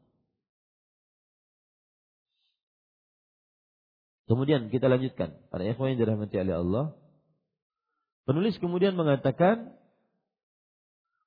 Kemudian 4.28 4.68
kita 4.68 4.88
lanjutkan. 4.88 5.37
Para 5.48 5.64
ikhwan 5.64 5.96
yang 5.96 6.00
dirahmati 6.00 6.37
oleh 6.37 6.57
Allah. 6.57 6.85
Penulis 8.24 8.57
kemudian 8.57 8.96
mengatakan, 8.96 9.76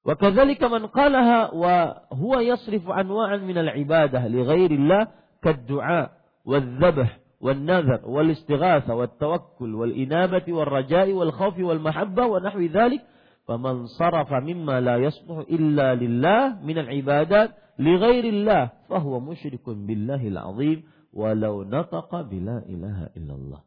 Wa 0.08 0.16
kadzalika 0.16 0.72
man 0.72 0.88
qalaha 0.88 1.52
wa 1.52 2.08
huwa 2.16 2.40
yasrifu 2.40 2.96
anwa'an 2.96 3.44
min 3.44 3.60
al-ibadah 3.60 4.24
li 4.32 4.40
ghairillah 4.40 5.12
kad-du'a 5.44 6.16
wal-dhabh 6.48 7.12
wal-nadhar 7.44 8.08
wal-istighatha 8.08 8.96
wal-tawakkul 8.96 9.68
wal-inabati 9.68 10.56
wal-raja'i 10.56 11.12
wal-khawfi 11.12 11.60
wal-mahabbah 11.60 12.24
wa 12.24 12.40
nahwi 12.40 12.72
dhalik 12.72 13.04
faman 13.44 13.92
sarafa 14.00 14.40
mimma 14.40 14.80
la 14.80 14.96
yasluhu 14.96 15.44
illa 15.52 16.00
lillah 16.00 16.56
min 16.64 16.80
al-ibadat 16.80 17.52
li 17.76 17.94
ghairillah 18.00 18.88
fahuwa 18.88 19.20
musyrikun 19.20 19.84
billahil 19.84 20.40
azim 20.40 20.88
walau 21.12 21.68
nataqa 21.68 22.24
bila 22.24 22.64
ilaha 22.72 23.12
illallah. 23.12 23.62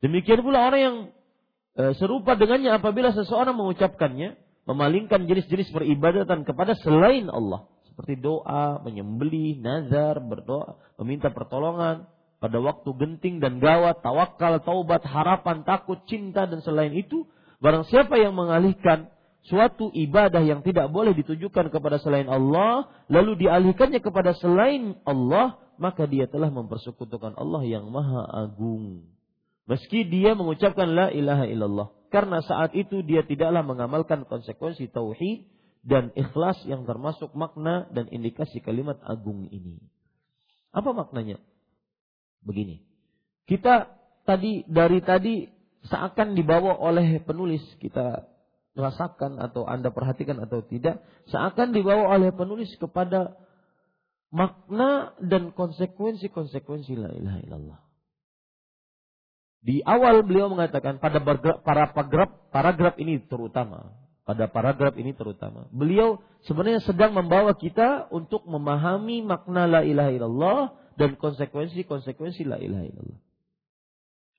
Demikian 0.00 0.40
pula 0.40 0.64
orang 0.64 0.80
yang 0.80 0.96
e, 1.76 1.82
serupa 2.00 2.34
dengannya 2.34 2.80
apabila 2.80 3.12
seseorang 3.12 3.52
mengucapkannya, 3.52 4.39
memalingkan 4.68 5.24
jenis-jenis 5.24 5.72
peribadatan 5.72 6.44
kepada 6.44 6.76
selain 6.80 7.28
Allah, 7.32 7.68
seperti 7.88 8.20
doa, 8.20 8.80
menyembelih, 8.84 9.60
nazar, 9.60 10.20
berdoa, 10.20 10.80
meminta 11.00 11.32
pertolongan 11.32 12.08
pada 12.40 12.56
waktu 12.56 12.88
genting 12.96 13.38
dan 13.44 13.60
gawat, 13.60 14.00
tawakal, 14.00 14.56
taubat, 14.64 15.04
harapan, 15.04 15.60
takut, 15.68 16.00
cinta 16.08 16.48
dan 16.48 16.64
selain 16.64 16.96
itu, 16.96 17.28
barang 17.60 17.84
siapa 17.92 18.16
yang 18.16 18.32
mengalihkan 18.32 19.12
suatu 19.44 19.92
ibadah 19.92 20.40
yang 20.40 20.64
tidak 20.64 20.88
boleh 20.88 21.12
ditujukan 21.12 21.68
kepada 21.68 22.00
selain 22.00 22.28
Allah, 22.28 22.88
lalu 23.12 23.44
dialihkannya 23.44 24.00
kepada 24.00 24.32
selain 24.40 24.96
Allah, 25.04 25.60
maka 25.76 26.08
dia 26.08 26.28
telah 26.28 26.48
mempersekutukan 26.48 27.36
Allah 27.36 27.64
yang 27.64 27.88
maha 27.88 28.24
agung. 28.48 29.04
Meski 29.68 30.08
dia 30.08 30.32
mengucapkan 30.32 30.88
la 30.88 31.08
ilaha 31.12 31.44
illallah. 31.44 31.88
Karena 32.10 32.42
saat 32.42 32.74
itu 32.74 33.06
dia 33.06 33.22
tidaklah 33.22 33.62
mengamalkan 33.62 34.26
konsekuensi 34.26 34.90
tauhid 34.90 35.46
dan 35.86 36.10
ikhlas 36.18 36.60
yang 36.66 36.84
termasuk 36.84 37.32
makna 37.32 37.86
dan 37.94 38.10
indikasi 38.10 38.60
kalimat 38.60 38.98
agung 39.06 39.46
ini. 39.48 39.78
Apa 40.74 40.90
maknanya? 40.90 41.38
Begini. 42.42 42.82
Kita 43.46 43.88
tadi 44.26 44.66
dari 44.66 45.00
tadi 45.00 45.46
seakan 45.86 46.34
dibawa 46.36 46.76
oleh 46.76 47.22
penulis 47.22 47.62
kita 47.80 48.28
rasakan 48.76 49.38
atau 49.42 49.66
Anda 49.66 49.90
perhatikan 49.90 50.38
atau 50.38 50.62
tidak, 50.62 51.02
seakan 51.30 51.74
dibawa 51.74 52.18
oleh 52.18 52.30
penulis 52.30 52.70
kepada 52.78 53.34
makna 54.30 55.14
dan 55.18 55.50
konsekuensi-konsekuensi 55.50 56.94
la 56.94 57.10
ilaha 57.10 57.38
illallah. 57.42 57.80
Di 59.60 59.84
awal 59.84 60.24
beliau 60.24 60.48
mengatakan 60.48 60.96
pada 60.96 61.20
para 61.20 61.92
paragraf 61.92 62.30
paragraf 62.48 62.94
ini 62.96 63.20
terutama, 63.28 63.92
pada 64.24 64.48
paragraf 64.48 64.96
ini 64.96 65.12
terutama, 65.12 65.68
beliau 65.68 66.24
sebenarnya 66.48 66.80
sedang 66.80 67.12
membawa 67.12 67.52
kita 67.52 68.08
untuk 68.08 68.48
memahami 68.48 69.20
makna 69.20 69.68
la 69.68 69.80
ilaha 69.84 70.10
illallah 70.16 70.60
dan 70.96 71.20
konsekuensi-konsekuensi 71.20 72.48
la 72.48 72.56
ilaha 72.56 72.84
illallah. 72.88 73.20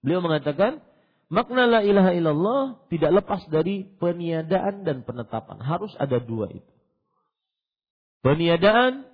Beliau 0.02 0.26
mengatakan 0.26 0.82
makna 1.30 1.70
la 1.70 1.86
ilaha 1.86 2.18
illallah 2.18 2.62
tidak 2.90 3.22
lepas 3.22 3.46
dari 3.54 3.86
peniadaan 4.02 4.82
dan 4.82 5.06
penetapan. 5.06 5.62
Harus 5.62 5.94
ada 6.02 6.18
dua 6.18 6.50
itu. 6.50 6.74
Peniadaan 8.26 9.06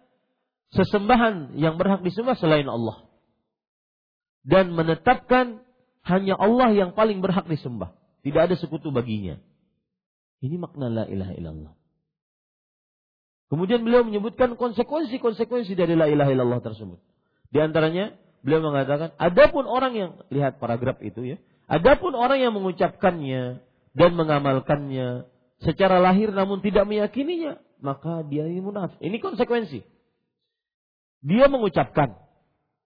sesembahan 0.72 1.60
yang 1.60 1.76
berhak 1.76 2.00
disembah 2.00 2.40
selain 2.40 2.68
Allah. 2.68 3.04
Dan 4.48 4.72
menetapkan 4.72 5.67
hanya 6.08 6.40
Allah 6.40 6.72
yang 6.72 6.96
paling 6.96 7.20
berhak 7.20 7.46
disembah. 7.52 7.92
Tidak 8.24 8.42
ada 8.48 8.56
sekutu 8.56 8.90
baginya. 8.90 9.36
Ini 10.40 10.56
makna 10.56 10.88
la 10.88 11.04
ilaha 11.08 11.34
illallah. 11.36 11.74
Kemudian 13.48 13.84
beliau 13.84 14.04
menyebutkan 14.04 14.60
konsekuensi-konsekuensi 14.60 15.74
dari 15.76 15.96
la 15.96 16.12
ilaha 16.12 16.32
illallah 16.36 16.60
tersebut. 16.60 17.00
Di 17.48 17.64
antaranya 17.64 18.16
beliau 18.44 18.60
mengatakan, 18.60 19.16
adapun 19.16 19.64
orang 19.64 19.94
yang 19.96 20.12
lihat 20.28 20.60
paragraf 20.60 21.00
itu 21.00 21.36
ya, 21.36 21.38
adapun 21.72 22.12
orang 22.16 22.44
yang 22.44 22.52
mengucapkannya 22.52 23.64
dan 23.96 24.12
mengamalkannya 24.20 25.32
secara 25.64 26.04
lahir 26.04 26.30
namun 26.36 26.60
tidak 26.60 26.84
meyakininya, 26.86 27.56
maka 27.80 28.22
dia 28.28 28.44
ini 28.46 28.60
munafik. 28.60 29.00
Ini 29.00 29.18
konsekuensi. 29.24 29.80
Dia 31.24 31.48
mengucapkan, 31.48 32.20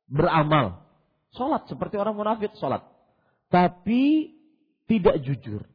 beramal, 0.07 0.85
sholat 1.33 1.67
seperti 1.67 1.97
orang 1.97 2.15
munafik 2.15 2.53
sholat, 2.61 2.85
tapi 3.51 4.33
tidak 4.87 5.21
jujur. 5.21 5.67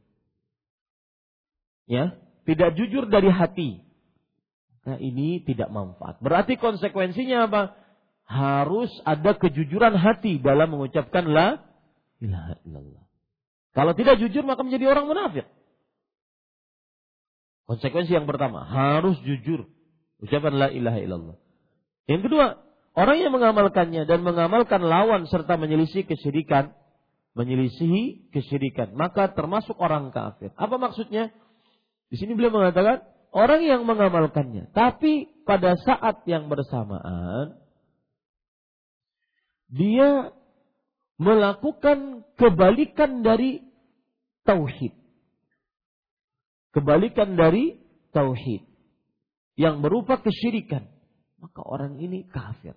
Ya, 1.86 2.18
tidak 2.48 2.74
jujur 2.74 3.06
dari 3.06 3.30
hati. 3.30 3.86
Nah 4.86 4.98
ini 4.98 5.44
tidak 5.44 5.70
manfaat. 5.70 6.18
Berarti 6.18 6.58
konsekuensinya 6.58 7.46
apa? 7.46 7.62
Harus 8.26 8.90
ada 9.06 9.38
kejujuran 9.38 9.94
hati 9.94 10.42
dalam 10.42 10.74
mengucapkan 10.74 11.30
la 11.30 11.62
ilaha 12.18 12.58
illallah. 12.66 13.04
Kalau 13.76 13.92
tidak 13.94 14.18
jujur 14.18 14.42
maka 14.42 14.66
menjadi 14.66 14.90
orang 14.90 15.06
munafik. 15.06 15.46
Konsekuensi 17.66 18.14
yang 18.14 18.30
pertama, 18.30 18.62
harus 18.62 19.18
jujur. 19.26 19.66
Ucapan 20.22 20.54
la 20.54 20.68
ilaha 20.70 20.98
illallah. 21.02 21.36
Yang 22.06 22.30
kedua, 22.30 22.46
orang 22.94 23.16
yang 23.18 23.34
mengamalkannya 23.34 24.06
dan 24.06 24.22
mengamalkan 24.22 24.86
lawan 24.86 25.26
serta 25.26 25.58
menyelisih 25.58 26.06
kesyirikan, 26.06 26.72
menyelisihi 27.36 28.32
kesyirikan, 28.32 28.96
maka 28.96 29.30
termasuk 29.36 29.76
orang 29.76 30.08
kafir. 30.10 30.50
Apa 30.56 30.80
maksudnya? 30.80 31.30
Di 32.08 32.16
sini 32.16 32.32
beliau 32.32 32.56
mengatakan 32.56 33.04
orang 33.30 33.60
yang 33.62 33.84
mengamalkannya, 33.84 34.72
tapi 34.72 35.28
pada 35.44 35.76
saat 35.76 36.24
yang 36.24 36.48
bersamaan 36.48 37.60
dia 39.68 40.32
melakukan 41.20 42.24
kebalikan 42.40 43.20
dari 43.20 43.60
tauhid. 44.48 44.94
Kebalikan 46.72 47.36
dari 47.36 47.76
tauhid 48.16 48.64
yang 49.60 49.80
berupa 49.84 50.20
kesyirikan 50.20 50.96
maka 51.40 51.60
orang 51.62 52.00
ini 52.00 52.24
kafir. 52.26 52.74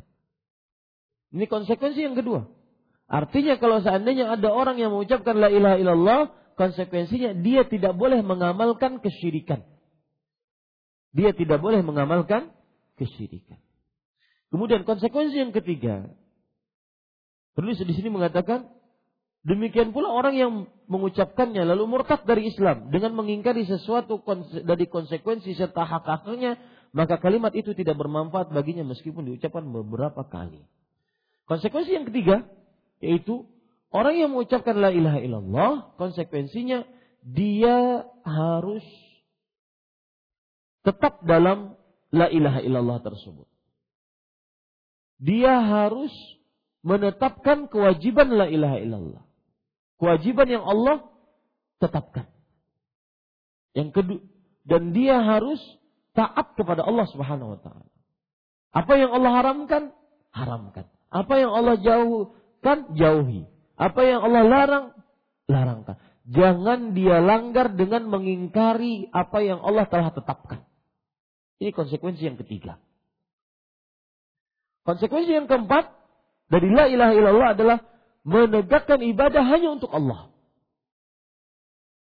Ini 1.34 1.46
konsekuensi 1.48 2.02
yang 2.04 2.18
kedua. 2.18 2.46
Artinya 3.10 3.58
kalau 3.58 3.82
seandainya 3.82 4.38
ada 4.38 4.54
orang 4.54 4.78
yang 4.78 4.94
mengucapkan 4.94 5.34
la 5.34 5.50
ilaha 5.50 5.82
illallah, 5.82 6.22
konsekuensinya 6.54 7.34
dia 7.42 7.66
tidak 7.66 7.98
boleh 7.98 8.22
mengamalkan 8.22 9.02
kesyirikan. 9.02 9.66
Dia 11.10 11.34
tidak 11.34 11.58
boleh 11.58 11.82
mengamalkan 11.82 12.54
kesyirikan. 13.02 13.58
Kemudian 14.54 14.86
konsekuensi 14.86 15.42
yang 15.42 15.50
ketiga, 15.50 16.14
penulis 17.58 17.82
di 17.82 17.94
sini 17.98 18.14
mengatakan 18.14 18.70
Demikian 19.40 19.96
pula 19.96 20.12
orang 20.12 20.36
yang 20.36 20.52
mengucapkannya 20.92 21.64
lalu 21.64 21.88
murtad 21.88 22.28
dari 22.28 22.52
Islam 22.52 22.92
dengan 22.92 23.16
mengingkari 23.16 23.64
sesuatu 23.64 24.20
dari 24.68 24.84
konsekuensi 24.92 25.56
serta 25.56 25.88
hak-haknya, 25.88 26.60
maka 26.92 27.24
kalimat 27.24 27.56
itu 27.56 27.72
tidak 27.72 27.96
bermanfaat 27.96 28.52
baginya 28.52 28.84
meskipun 28.84 29.24
diucapkan 29.24 29.64
beberapa 29.64 30.28
kali. 30.28 30.60
Konsekuensi 31.48 31.92
yang 31.96 32.06
ketiga 32.12 32.44
yaitu 33.00 33.48
orang 33.90 34.16
yang 34.20 34.30
mengucapkan 34.32 34.76
la 34.78 34.92
ilaha 34.92 35.20
illallah, 35.20 35.72
konsekuensinya 35.96 36.84
dia 37.24 38.08
harus 38.24 38.86
tetap 40.84 41.24
dalam 41.28 41.76
la 42.10 42.32
ilaha 42.32 42.60
illallah 42.64 43.00
tersebut. 43.04 43.48
Dia 45.20 45.60
harus 45.60 46.12
menetapkan 46.80 47.68
kewajiban 47.68 48.32
la 48.32 48.48
ilaha 48.48 48.78
illallah. 48.80 49.24
Kewajiban 50.00 50.48
yang 50.48 50.64
Allah 50.64 51.04
tetapkan. 51.84 52.32
Yang 53.76 53.90
kedua, 54.00 54.22
dan 54.64 54.96
dia 54.96 55.20
harus 55.20 55.60
taat 56.16 56.56
kepada 56.56 56.88
Allah 56.88 57.06
Subhanahu 57.12 57.58
wa 57.58 57.60
taala. 57.60 57.88
Apa 58.72 58.94
yang 58.96 59.12
Allah 59.12 59.32
haramkan, 59.44 59.84
haramkan. 60.32 60.86
Apa 61.10 61.42
yang 61.42 61.52
Allah 61.52 61.76
jauhkan, 62.60 62.96
jauhi. 62.96 63.48
Apa 63.80 64.02
yang 64.04 64.20
Allah 64.28 64.44
larang, 64.44 64.86
larangkan. 65.48 65.96
Jangan 66.30 66.94
dia 66.94 67.24
langgar 67.24 67.74
dengan 67.74 68.06
mengingkari 68.12 69.10
apa 69.10 69.40
yang 69.42 69.64
Allah 69.64 69.88
telah 69.88 70.12
tetapkan. 70.14 70.68
Ini 71.64 71.72
konsekuensi 71.74 72.22
yang 72.22 72.38
ketiga. 72.38 72.78
Konsekuensi 74.84 75.32
yang 75.32 75.48
keempat 75.48 75.90
dari 76.52 76.70
la 76.70 76.86
ilaha 76.92 77.14
illallah 77.16 77.50
adalah 77.56 77.78
menegakkan 78.28 79.00
ibadah 79.02 79.42
hanya 79.48 79.74
untuk 79.74 79.90
Allah. 79.90 80.30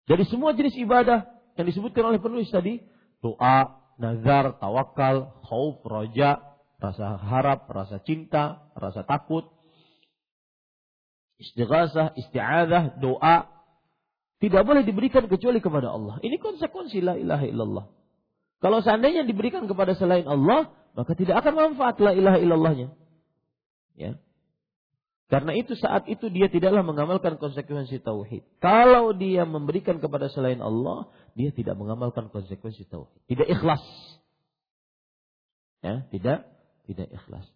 Jadi 0.10 0.28
semua 0.28 0.58
jenis 0.58 0.76
ibadah 0.82 1.30
yang 1.56 1.66
disebutkan 1.70 2.04
oleh 2.04 2.20
penulis 2.20 2.52
tadi, 2.52 2.84
doa, 3.24 3.80
nazar, 4.02 4.60
tawakal, 4.60 5.40
khauf, 5.46 5.80
roja, 5.88 6.42
rasa 6.82 7.16
harap, 7.22 7.70
rasa 7.70 8.02
cinta, 8.04 8.66
rasa 8.76 9.06
takut, 9.08 9.48
istighasah, 11.42 12.14
isti'adah, 12.16 13.02
doa, 13.02 13.50
tidak 14.42 14.62
boleh 14.66 14.82
diberikan 14.82 15.26
kecuali 15.26 15.62
kepada 15.62 15.94
Allah. 15.94 16.18
Ini 16.22 16.38
konsekuensi 16.42 17.02
la 17.02 17.18
ilaha 17.18 17.46
illallah. 17.46 17.86
Kalau 18.62 18.82
seandainya 18.86 19.26
diberikan 19.26 19.66
kepada 19.66 19.98
selain 19.98 20.26
Allah, 20.30 20.70
maka 20.94 21.18
tidak 21.18 21.42
akan 21.42 21.54
manfaat 21.58 21.98
la 21.98 22.14
ilaha 22.14 22.38
illallahnya. 22.42 22.94
Ya. 23.98 24.18
Karena 25.32 25.56
itu 25.56 25.80
saat 25.80 26.12
itu 26.12 26.28
dia 26.28 26.52
tidaklah 26.52 26.84
mengamalkan 26.84 27.40
konsekuensi 27.40 28.04
tauhid. 28.04 28.44
Kalau 28.60 29.16
dia 29.16 29.48
memberikan 29.48 30.04
kepada 30.04 30.28
selain 30.28 30.60
Allah, 30.60 31.08
dia 31.40 31.56
tidak 31.56 31.80
mengamalkan 31.80 32.28
konsekuensi 32.28 32.84
tauhid. 32.90 33.22
Tidak 33.32 33.48
ikhlas. 33.48 33.82
Ya, 35.82 36.06
tidak 36.12 36.52
tidak 36.86 37.08
ikhlas. 37.14 37.48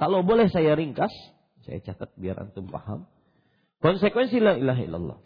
Kalau 0.00 0.24
boleh 0.24 0.48
saya 0.48 0.72
ringkas, 0.78 1.12
saya 1.66 1.82
catat 1.84 2.14
biar 2.16 2.38
antum 2.40 2.70
paham. 2.70 3.04
Konsekuensi 3.78 4.42
la 4.42 4.58
ilaha 4.58 4.82
illallah. 4.82 5.18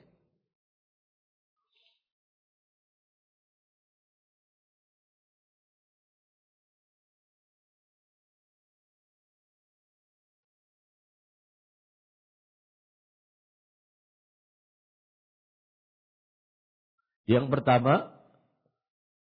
Yang 17.24 17.48
pertama, 17.48 18.12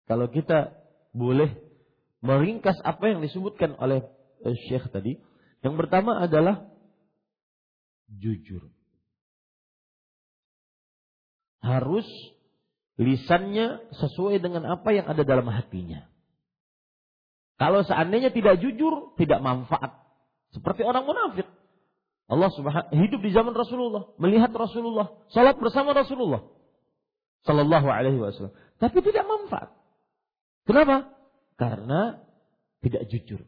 kalau 0.06 0.30
kita 0.30 0.78
boleh 1.18 1.50
meringkas 2.22 2.78
apa 2.86 3.10
yang 3.10 3.26
disebutkan 3.26 3.74
oleh 3.82 4.06
eh, 4.46 4.56
Syekh 4.70 4.94
tadi, 4.94 5.18
yang 5.66 5.74
pertama 5.74 6.22
adalah 6.22 6.70
jujur. 8.06 8.77
Harus 11.68 12.08
lisannya 12.96 13.92
sesuai 13.92 14.40
dengan 14.40 14.64
apa 14.72 14.96
yang 14.96 15.06
ada 15.12 15.28
dalam 15.28 15.52
hatinya. 15.52 16.08
Kalau 17.60 17.84
seandainya 17.84 18.32
tidak 18.32 18.62
jujur, 18.62 19.18
tidak 19.20 19.42
manfaat. 19.42 19.98
Seperti 20.54 20.86
orang 20.86 21.04
munafik. 21.04 21.50
Allah 22.28 22.52
subhanahu 22.52 22.92
hidup 22.92 23.20
di 23.24 23.32
zaman 23.32 23.56
Rasulullah, 23.56 24.12
melihat 24.20 24.52
Rasulullah, 24.52 25.16
salat 25.32 25.56
bersama 25.58 25.96
Rasulullah. 25.96 26.44
Sallallahu 27.48 27.88
alaihi 27.88 28.20
wasallam. 28.20 28.52
Tapi 28.78 29.00
tidak 29.00 29.24
manfaat. 29.24 29.72
Kenapa? 30.68 31.16
Karena 31.56 32.20
tidak 32.84 33.08
jujur. 33.08 33.42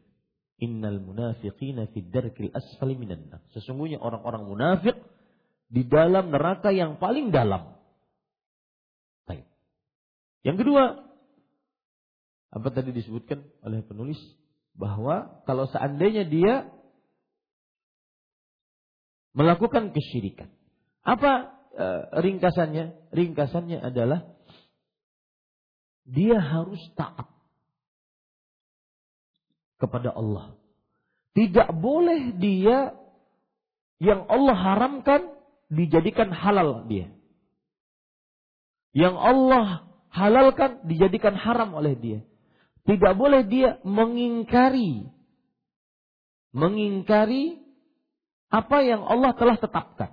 Innal 0.60 1.00
munafiqina 1.00 1.88
fid 1.92 2.08
darkil 2.12 2.52
asfali 2.52 2.96
minan 2.96 3.28
Sesungguhnya 3.52 4.00
orang-orang 4.00 4.48
munafik 4.48 4.96
di 5.68 5.84
dalam 5.84 6.32
neraka 6.32 6.72
yang 6.72 6.96
paling 6.96 7.32
dalam. 7.32 7.79
Yang 10.40 10.56
kedua, 10.64 10.84
apa 12.50 12.68
tadi 12.72 12.90
disebutkan 12.90 13.44
oleh 13.62 13.84
penulis 13.84 14.18
bahwa 14.74 15.44
kalau 15.44 15.68
seandainya 15.68 16.24
dia 16.26 16.68
melakukan 19.36 19.92
kesyirikan. 19.94 20.50
Apa 21.04 21.60
Eh, 21.70 22.02
ringkasannya, 22.18 23.14
ringkasannya 23.14 23.78
adalah 23.78 24.26
dia 26.02 26.36
harus 26.42 26.82
taat 26.92 27.30
kepada 29.78 30.10
Allah. 30.10 30.58
Tidak 31.32 31.70
boleh 31.78 32.34
dia 32.42 32.90
yang 34.02 34.26
Allah 34.26 34.56
haramkan 34.58 35.30
dijadikan 35.70 36.34
halal 36.34 36.90
dia. 36.90 37.14
Yang 38.98 39.14
Allah 39.14 39.89
halalkan 40.10 40.84
dijadikan 40.86 41.34
haram 41.34 41.74
oleh 41.74 41.94
dia. 41.98 42.20
Tidak 42.86 43.14
boleh 43.14 43.46
dia 43.46 43.78
mengingkari 43.86 45.06
mengingkari 46.50 47.62
apa 48.50 48.82
yang 48.82 49.06
Allah 49.06 49.32
telah 49.38 49.56
tetapkan. 49.58 50.10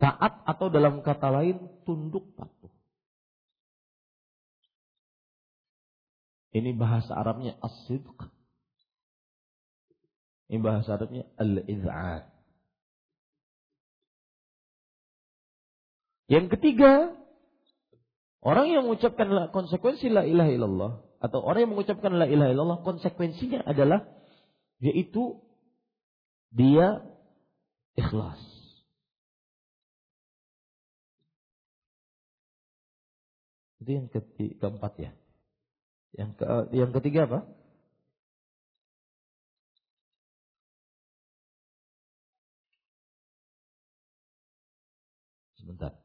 Taat 0.00 0.42
atau 0.48 0.66
dalam 0.72 1.04
kata 1.04 1.28
lain 1.30 1.62
tunduk 1.86 2.34
patuh. 2.34 2.72
Ini 6.52 6.74
bahasa 6.76 7.16
Arabnya 7.16 7.56
as-sidq. 7.62 8.18
Ini 10.50 10.58
bahasa 10.60 10.98
Arabnya 10.98 11.24
al-iz'ad. 11.38 12.28
Yang 16.28 16.56
ketiga, 16.56 17.12
orang 18.42 18.66
yang 18.70 18.82
mengucapkan 18.86 19.50
konsekuensi 19.54 20.10
la 20.10 20.26
ilaha 20.26 20.50
illallah 20.50 20.92
atau 21.22 21.38
orang 21.42 21.66
yang 21.66 21.72
mengucapkan 21.78 22.12
la 22.18 22.26
ilaha 22.26 22.50
illallah 22.50 22.80
konsekuensinya 22.82 23.62
adalah 23.62 24.04
yaitu 24.82 25.38
dia 26.50 27.00
ikhlas. 27.94 28.42
Itu 33.82 33.90
yang 33.98 34.06
ketiga, 34.10 34.54
keempat 34.62 34.92
ya. 34.98 35.10
Yang 36.14 36.30
ke, 36.38 36.46
yang 36.76 36.90
ketiga 36.94 37.20
apa? 37.26 37.40
Sebentar. 45.58 46.01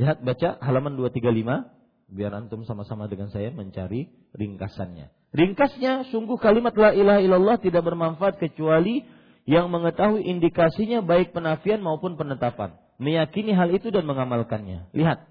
Lihat 0.00 0.24
baca 0.24 0.56
halaman 0.64 0.96
235 0.96 2.16
biar 2.16 2.32
antum 2.32 2.64
sama-sama 2.64 3.04
dengan 3.06 3.28
saya 3.28 3.52
mencari 3.52 4.08
ringkasannya. 4.32 5.12
Ringkasnya 5.36 6.08
sungguh 6.10 6.40
kalimat 6.40 6.74
la 6.74 6.90
ilaha 6.96 7.20
illallah 7.20 7.56
tidak 7.60 7.84
bermanfaat 7.84 8.40
kecuali 8.40 9.04
yang 9.44 9.68
mengetahui 9.68 10.24
indikasinya 10.24 11.04
baik 11.04 11.36
penafian 11.36 11.84
maupun 11.84 12.18
penetapan 12.18 12.74
meyakini 13.00 13.56
hal 13.56 13.72
itu 13.72 13.88
dan 13.88 14.04
mengamalkannya. 14.04 14.92
Lihat, 14.92 15.24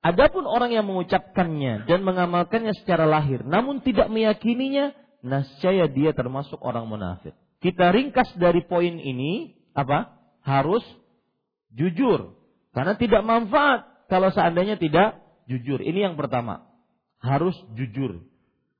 adapun 0.00 0.46
orang 0.46 0.70
yang 0.70 0.86
mengucapkannya 0.86 1.90
dan 1.90 2.06
mengamalkannya 2.06 2.72
secara 2.78 3.04
lahir, 3.04 3.42
namun 3.42 3.82
tidak 3.82 4.06
meyakininya, 4.06 4.94
nascaya 5.20 5.90
dia 5.90 6.14
termasuk 6.14 6.62
orang 6.62 6.86
munafik. 6.86 7.34
Kita 7.60 7.92
ringkas 7.92 8.30
dari 8.38 8.64
poin 8.64 8.96
ini, 8.96 9.58
apa? 9.74 10.16
Harus 10.46 10.86
jujur. 11.74 12.38
Karena 12.70 12.94
tidak 12.96 13.26
manfaat 13.26 13.90
kalau 14.10 14.34
seandainya 14.34 14.76
tidak 14.76 15.22
jujur. 15.46 15.78
Ini 15.78 16.10
yang 16.10 16.14
pertama. 16.18 16.66
Harus 17.22 17.54
jujur. 17.78 18.26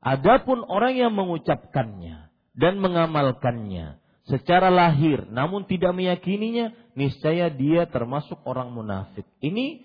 Adapun 0.00 0.64
orang 0.64 0.96
yang 0.96 1.12
mengucapkannya 1.12 2.32
dan 2.56 2.80
mengamalkannya, 2.80 4.00
secara 4.24 4.72
lahir 4.72 5.28
namun 5.28 5.68
tidak 5.68 5.92
meyakininya, 5.92 6.72
niscaya 6.96 7.52
dia 7.52 7.84
termasuk 7.84 8.40
orang 8.48 8.72
munafik. 8.72 9.28
Ini 9.44 9.84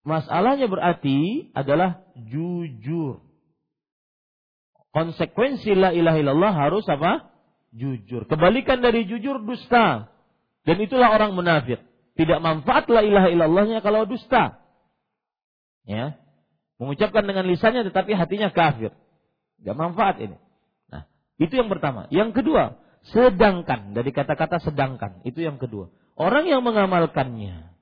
masalahnya 0.00 0.64
berarti 0.64 1.52
adalah 1.52 2.00
jujur. 2.16 3.20
Konsekuensi 4.96 5.76
la 5.76 5.92
ilaha 5.92 6.18
illallah 6.22 6.52
harus 6.54 6.86
apa? 6.88 7.28
Jujur. 7.74 8.24
Kebalikan 8.30 8.80
dari 8.80 9.04
jujur 9.04 9.42
dusta. 9.44 10.08
Dan 10.64 10.80
itulah 10.80 11.12
orang 11.12 11.36
munafik. 11.36 11.82
Tidak 12.14 12.38
manfaat 12.40 12.88
la 12.88 13.04
ilaha 13.04 13.28
illallahnya 13.28 13.82
kalau 13.84 14.06
dusta. 14.08 14.63
Ya. 15.84 16.16
Mengucapkan 16.80 17.22
dengan 17.24 17.46
lisannya 17.46 17.86
tetapi 17.86 18.16
hatinya 18.16 18.50
kafir. 18.50 18.90
Gak 19.62 19.76
manfaat 19.78 20.18
ini. 20.20 20.36
Nah, 20.90 21.06
itu 21.38 21.54
yang 21.54 21.70
pertama. 21.70 22.10
Yang 22.10 22.42
kedua, 22.42 22.76
sedangkan 23.14 23.94
dari 23.94 24.10
kata-kata 24.10 24.60
sedangkan, 24.64 25.22
itu 25.22 25.44
yang 25.44 25.56
kedua. 25.56 25.92
Orang 26.14 26.46
yang 26.46 26.62
mengamalkannya 26.64 27.74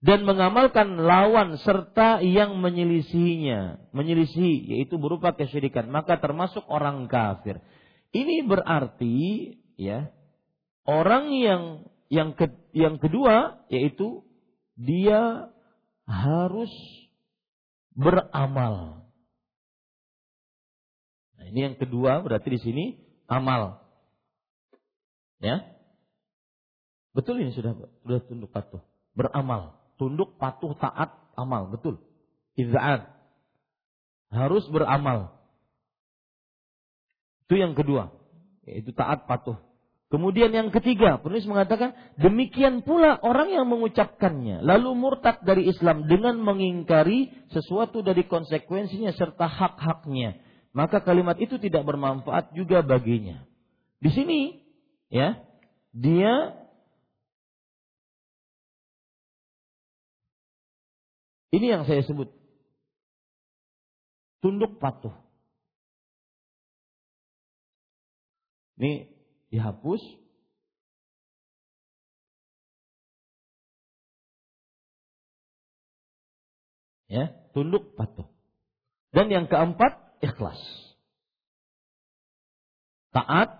dan 0.00 0.24
mengamalkan 0.24 0.96
lawan 0.96 1.60
serta 1.60 2.24
yang 2.24 2.56
menyelisihinya, 2.56 3.92
menyelisihi 3.92 4.76
yaitu 4.76 4.96
berupa 4.96 5.36
kesyirikan, 5.36 5.92
maka 5.92 6.16
termasuk 6.16 6.64
orang 6.72 7.04
kafir. 7.04 7.60
Ini 8.10 8.48
berarti 8.48 9.16
ya, 9.76 10.08
orang 10.88 11.30
yang 11.36 11.62
yang 12.10 12.34
ke, 12.34 12.50
yang 12.74 12.98
kedua 12.98 13.62
yaitu 13.70 14.26
dia 14.74 15.52
harus 16.10 16.72
beramal. 17.94 19.06
Nah, 21.38 21.44
ini 21.46 21.70
yang 21.70 21.76
kedua 21.78 22.20
berarti 22.26 22.50
di 22.50 22.60
sini 22.60 22.84
amal. 23.30 23.78
Ya. 25.38 25.62
Betul 27.14 27.46
ini 27.46 27.54
sudah 27.54 27.78
sudah 28.02 28.20
tunduk 28.26 28.50
patuh. 28.50 28.82
Beramal, 29.14 29.78
tunduk 29.98 30.38
patuh 30.38 30.74
taat 30.78 31.14
amal, 31.38 31.70
betul. 31.70 32.02
Izaan. 32.58 33.06
Harus 34.30 34.66
beramal. 34.70 35.34
Itu 37.46 37.58
yang 37.58 37.74
kedua, 37.74 38.14
yaitu 38.62 38.94
taat 38.94 39.26
patuh. 39.26 39.58
Kemudian 40.10 40.50
yang 40.50 40.74
ketiga, 40.74 41.22
penulis 41.22 41.46
mengatakan, 41.46 41.94
demikian 42.18 42.82
pula 42.82 43.14
orang 43.22 43.54
yang 43.54 43.70
mengucapkannya, 43.70 44.58
lalu 44.58 44.98
murtad 44.98 45.38
dari 45.46 45.70
Islam 45.70 46.10
dengan 46.10 46.34
mengingkari 46.42 47.30
sesuatu 47.54 48.02
dari 48.02 48.26
konsekuensinya 48.26 49.14
serta 49.14 49.46
hak-haknya. 49.46 50.42
Maka 50.74 51.06
kalimat 51.06 51.38
itu 51.38 51.62
tidak 51.62 51.86
bermanfaat 51.86 52.50
juga 52.58 52.82
baginya. 52.82 53.46
Di 54.02 54.10
sini, 54.10 54.58
ya, 55.14 55.38
dia 55.94 56.58
ini 61.54 61.66
yang 61.70 61.86
saya 61.86 62.02
sebut 62.02 62.34
tunduk 64.42 64.82
patuh. 64.82 65.14
Ini 68.74 69.19
dihapus. 69.50 70.02
Ya, 77.10 77.34
tunduk 77.50 77.98
patuh. 77.98 78.30
Dan 79.10 79.34
yang 79.34 79.50
keempat, 79.50 80.22
ikhlas. 80.22 80.62
Taat, 83.10 83.58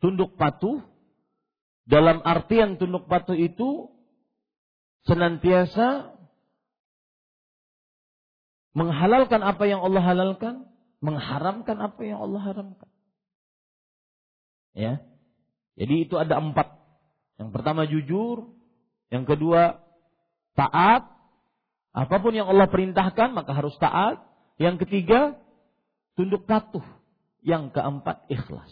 tunduk 0.00 0.40
patuh, 0.40 0.80
dalam 1.84 2.24
artian 2.24 2.80
tunduk 2.80 3.04
patuh 3.04 3.36
itu 3.36 3.92
senantiasa 5.04 6.16
menghalalkan 8.72 9.44
apa 9.44 9.68
yang 9.68 9.84
Allah 9.84 10.00
halalkan, 10.00 10.64
mengharamkan 11.04 11.76
apa 11.76 12.00
yang 12.00 12.24
Allah 12.24 12.40
haramkan. 12.40 12.88
Ya. 14.72 15.00
Jadi 15.76 16.08
itu 16.08 16.16
ada 16.16 16.40
empat. 16.40 16.68
Yang 17.40 17.50
pertama 17.52 17.88
jujur, 17.88 18.52
yang 19.08 19.24
kedua 19.24 19.80
taat, 20.52 21.08
apa 21.92 22.16
pun 22.20 22.32
yang 22.32 22.48
Allah 22.48 22.68
perintahkan 22.68 23.36
maka 23.36 23.52
harus 23.52 23.76
taat. 23.76 24.20
Yang 24.60 24.88
ketiga 24.88 25.36
tunduk 26.16 26.44
patuh. 26.48 26.84
Yang 27.42 27.74
keempat 27.74 28.30
ikhlas. 28.30 28.70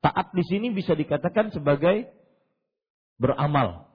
Taat 0.00 0.32
di 0.32 0.44
sini 0.46 0.72
bisa 0.72 0.96
dikatakan 0.96 1.52
sebagai 1.52 2.08
beramal. 3.20 3.89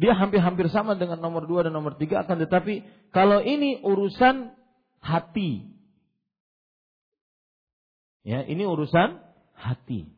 Dia 0.00 0.16
hampir-hampir 0.16 0.72
sama 0.72 0.96
dengan 0.96 1.20
nomor 1.20 1.44
dua 1.44 1.68
dan 1.68 1.76
nomor 1.76 2.00
tiga 2.00 2.24
akan 2.24 2.40
tetapi 2.48 2.88
kalau 3.12 3.44
ini 3.44 3.84
urusan 3.84 4.56
hati. 5.04 5.68
Ya, 8.24 8.40
ini 8.48 8.64
urusan 8.64 9.20
hati. 9.52 10.08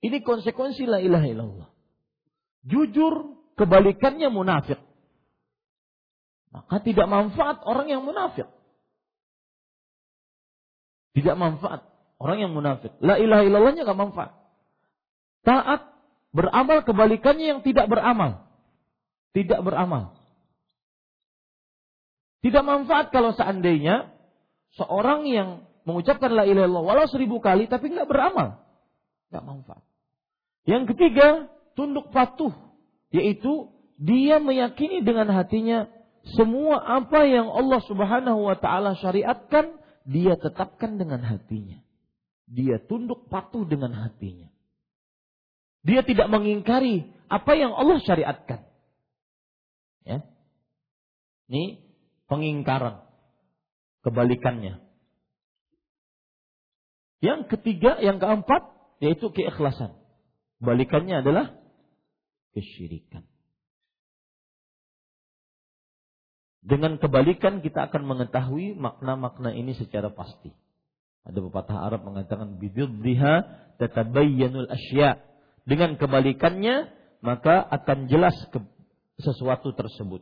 Ini 0.00 0.16
konsekuensi 0.24 0.88
la 0.88 1.00
ilaha 1.04 1.28
illallah. 1.28 1.68
Jujur 2.64 3.36
kebalikannya 3.60 4.32
munafik. 4.32 4.80
Maka 6.56 6.80
tidak 6.80 7.04
manfaat 7.04 7.60
orang 7.68 7.92
yang 7.92 8.00
munafik. 8.00 8.48
Tidak 11.12 11.36
manfaat 11.36 11.84
orang 12.16 12.48
yang 12.48 12.52
munafik. 12.56 12.96
La 13.04 13.20
ilaha 13.20 13.44
illallahnya 13.44 13.84
gak 13.84 14.00
manfaat. 14.00 14.32
Taat 15.44 15.93
Beramal 16.34 16.82
kebalikannya 16.82 17.46
yang 17.46 17.60
tidak 17.62 17.86
beramal. 17.86 18.50
Tidak 19.38 19.62
beramal. 19.62 20.18
Tidak 22.42 22.60
manfaat 22.66 23.14
kalau 23.14 23.32
seandainya 23.38 24.10
seorang 24.74 25.30
yang 25.30 25.64
mengucapkan 25.86 26.34
la 26.34 26.42
ilaha 26.42 26.66
illallah 26.66 26.84
walau 26.84 27.06
seribu 27.06 27.38
kali 27.38 27.70
tapi 27.70 27.94
nggak 27.94 28.10
beramal. 28.10 28.66
Nggak 29.30 29.44
manfaat. 29.46 29.84
Yang 30.66 30.84
ketiga, 30.92 31.28
tunduk 31.78 32.10
patuh. 32.10 32.52
Yaitu 33.14 33.70
dia 33.94 34.42
meyakini 34.42 35.06
dengan 35.06 35.30
hatinya 35.30 35.86
semua 36.34 36.82
apa 36.82 37.28
yang 37.28 37.52
Allah 37.52 37.84
subhanahu 37.84 38.48
wa 38.48 38.56
ta'ala 38.56 38.96
syariatkan, 38.96 39.76
dia 40.08 40.34
tetapkan 40.40 40.96
dengan 40.96 41.20
hatinya. 41.20 41.78
Dia 42.48 42.80
tunduk 42.80 43.28
patuh 43.28 43.68
dengan 43.68 43.92
hatinya. 43.92 44.53
Dia 45.84 46.00
tidak 46.00 46.32
mengingkari 46.32 47.12
apa 47.28 47.52
yang 47.52 47.76
Allah 47.76 48.00
syariatkan. 48.00 48.64
Ya. 50.08 50.24
Ini 51.52 51.84
pengingkaran. 52.24 53.04
Kebalikannya. 54.00 54.80
Yang 57.20 57.40
ketiga, 57.56 58.00
yang 58.00 58.20
keempat, 58.20 58.68
yaitu 59.00 59.32
keikhlasan. 59.32 59.96
Kebalikannya 60.60 61.24
adalah 61.24 61.56
kesyirikan. 62.56 63.24
Dengan 66.64 66.96
kebalikan 66.96 67.60
kita 67.60 67.92
akan 67.92 68.08
mengetahui 68.08 68.72
makna-makna 68.72 69.52
ini 69.52 69.76
secara 69.76 70.08
pasti. 70.08 70.48
Ada 71.24 71.40
pepatah 71.44 71.76
Arab 71.80 72.08
mengatakan 72.08 72.56
bididdiha 72.56 73.34
tatabayyanul 73.80 74.68
asya' 74.68 75.33
Dengan 75.64 75.96
kebalikannya, 75.96 76.92
maka 77.24 77.64
akan 77.64 78.06
jelas 78.12 78.36
ke 78.52 78.60
sesuatu 79.20 79.72
tersebut. 79.72 80.20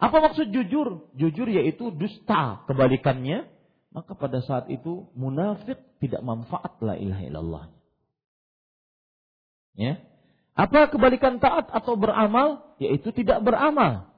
Apa 0.00 0.16
maksud 0.24 0.48
jujur? 0.48 1.12
Jujur 1.12 1.48
yaitu 1.52 1.92
dusta 1.92 2.64
kebalikannya. 2.64 3.44
Maka 3.92 4.16
pada 4.16 4.40
saat 4.40 4.70
itu 4.72 5.10
munafik 5.12 5.76
tidak 6.00 6.24
manfaat 6.24 6.78
la 6.80 6.96
ilaha 6.96 7.22
illallah. 7.26 7.64
Ya. 9.76 10.00
Apa 10.56 10.88
kebalikan 10.88 11.36
taat 11.36 11.68
atau 11.68 12.00
beramal? 12.00 12.64
Yaitu 12.80 13.12
tidak 13.12 13.44
beramal. 13.44 14.08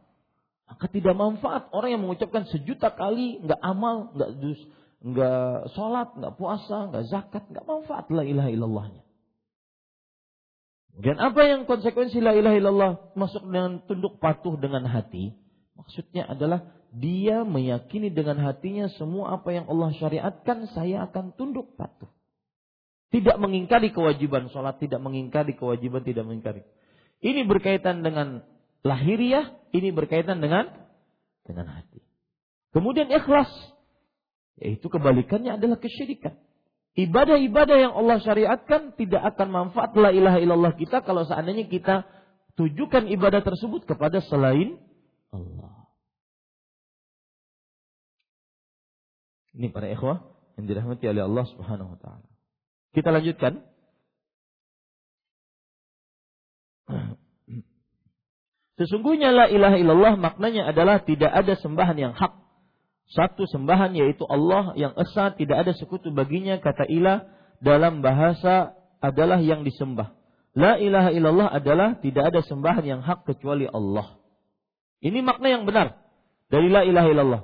Maka 0.70 0.86
tidak 0.88 1.18
manfaat 1.18 1.68
orang 1.74 1.98
yang 1.98 2.02
mengucapkan 2.06 2.46
sejuta 2.48 2.94
kali 2.94 3.42
nggak 3.42 3.60
amal, 3.60 4.14
nggak 4.16 4.30
dus, 4.40 4.60
nggak 5.02 5.74
sholat, 5.76 6.08
nggak 6.16 6.34
puasa, 6.38 6.88
nggak 6.88 7.04
zakat, 7.10 7.44
nggak 7.50 7.66
manfaat 7.66 8.06
la 8.08 8.24
ilaha 8.24 8.48
illallahnya. 8.48 9.01
Dan 10.92 11.16
apa 11.16 11.40
yang 11.48 11.64
konsekuensi 11.64 12.20
la 12.20 12.36
ilaha 12.36 12.56
illallah 12.56 12.92
masuk 13.16 13.48
dengan 13.48 13.80
tunduk 13.88 14.20
patuh 14.20 14.60
dengan 14.60 14.84
hati? 14.84 15.32
Maksudnya 15.72 16.28
adalah 16.28 16.68
dia 16.92 17.48
meyakini 17.48 18.12
dengan 18.12 18.36
hatinya 18.44 18.92
semua 19.00 19.40
apa 19.40 19.56
yang 19.56 19.64
Allah 19.72 19.96
syariatkan 19.96 20.68
saya 20.76 21.08
akan 21.08 21.32
tunduk 21.32 21.72
patuh. 21.80 22.12
Tidak 23.08 23.36
mengingkari 23.40 23.92
kewajiban 23.92 24.52
sholat, 24.52 24.80
tidak 24.80 25.00
mengingkari 25.00 25.56
kewajiban, 25.56 26.04
tidak 26.04 26.28
mengingkari. 26.28 26.64
Ini 27.24 27.44
berkaitan 27.48 28.04
dengan 28.04 28.44
lahiriah, 28.84 29.52
ini 29.72 29.92
berkaitan 29.92 30.44
dengan 30.44 30.68
dengan 31.44 31.72
hati. 31.72 32.00
Kemudian 32.72 33.08
ikhlas, 33.12 33.48
yaitu 34.60 34.88
kebalikannya 34.88 35.56
adalah 35.56 35.76
kesyirikan. 35.80 36.36
Ibadah-ibadah 36.92 37.76
yang 37.88 37.96
Allah 37.96 38.20
syariatkan 38.20 38.92
tidak 39.00 39.24
akan 39.32 39.48
manfaat 39.48 39.96
la 39.96 40.12
ilaha 40.12 40.36
illallah 40.36 40.76
kita 40.76 41.00
kalau 41.00 41.24
seandainya 41.24 41.64
kita 41.64 42.04
tujukan 42.60 43.08
ibadah 43.08 43.40
tersebut 43.40 43.88
kepada 43.88 44.20
selain 44.20 44.76
Allah. 45.32 45.88
Ini 49.56 49.72
para 49.72 49.88
ikhwah 49.88 50.20
yang 50.60 50.68
dirahmati 50.68 51.08
oleh 51.08 51.24
Allah 51.24 51.44
Subhanahu 51.48 51.96
wa 51.96 51.98
taala. 52.00 52.28
Kita 52.92 53.08
lanjutkan. 53.08 53.64
Sesungguhnya 58.80 59.32
la 59.32 59.48
ilaha 59.48 59.80
illallah 59.80 60.20
maknanya 60.20 60.68
adalah 60.68 61.00
tidak 61.00 61.32
ada 61.32 61.56
sembahan 61.56 61.96
yang 61.96 62.12
hak 62.12 62.36
satu 63.12 63.44
sembahan 63.44 63.92
yaitu 63.92 64.24
Allah 64.24 64.72
yang 64.74 64.96
esa 64.96 65.36
tidak 65.36 65.68
ada 65.68 65.72
sekutu 65.76 66.08
baginya 66.08 66.56
kata 66.58 66.88
ilah 66.88 67.28
dalam 67.60 68.00
bahasa 68.00 68.72
adalah 69.04 69.38
yang 69.38 69.62
disembah. 69.62 70.16
La 70.52 70.76
ilaha 70.76 71.12
illallah 71.12 71.48
adalah 71.52 72.00
tidak 72.00 72.32
ada 72.32 72.40
sembahan 72.44 72.84
yang 72.84 73.00
hak 73.04 73.24
kecuali 73.28 73.68
Allah. 73.68 74.16
Ini 75.04 75.20
makna 75.20 75.48
yang 75.48 75.64
benar 75.68 75.96
dari 76.48 76.68
la 76.72 76.84
ilaha 76.84 77.08
illallah. 77.08 77.42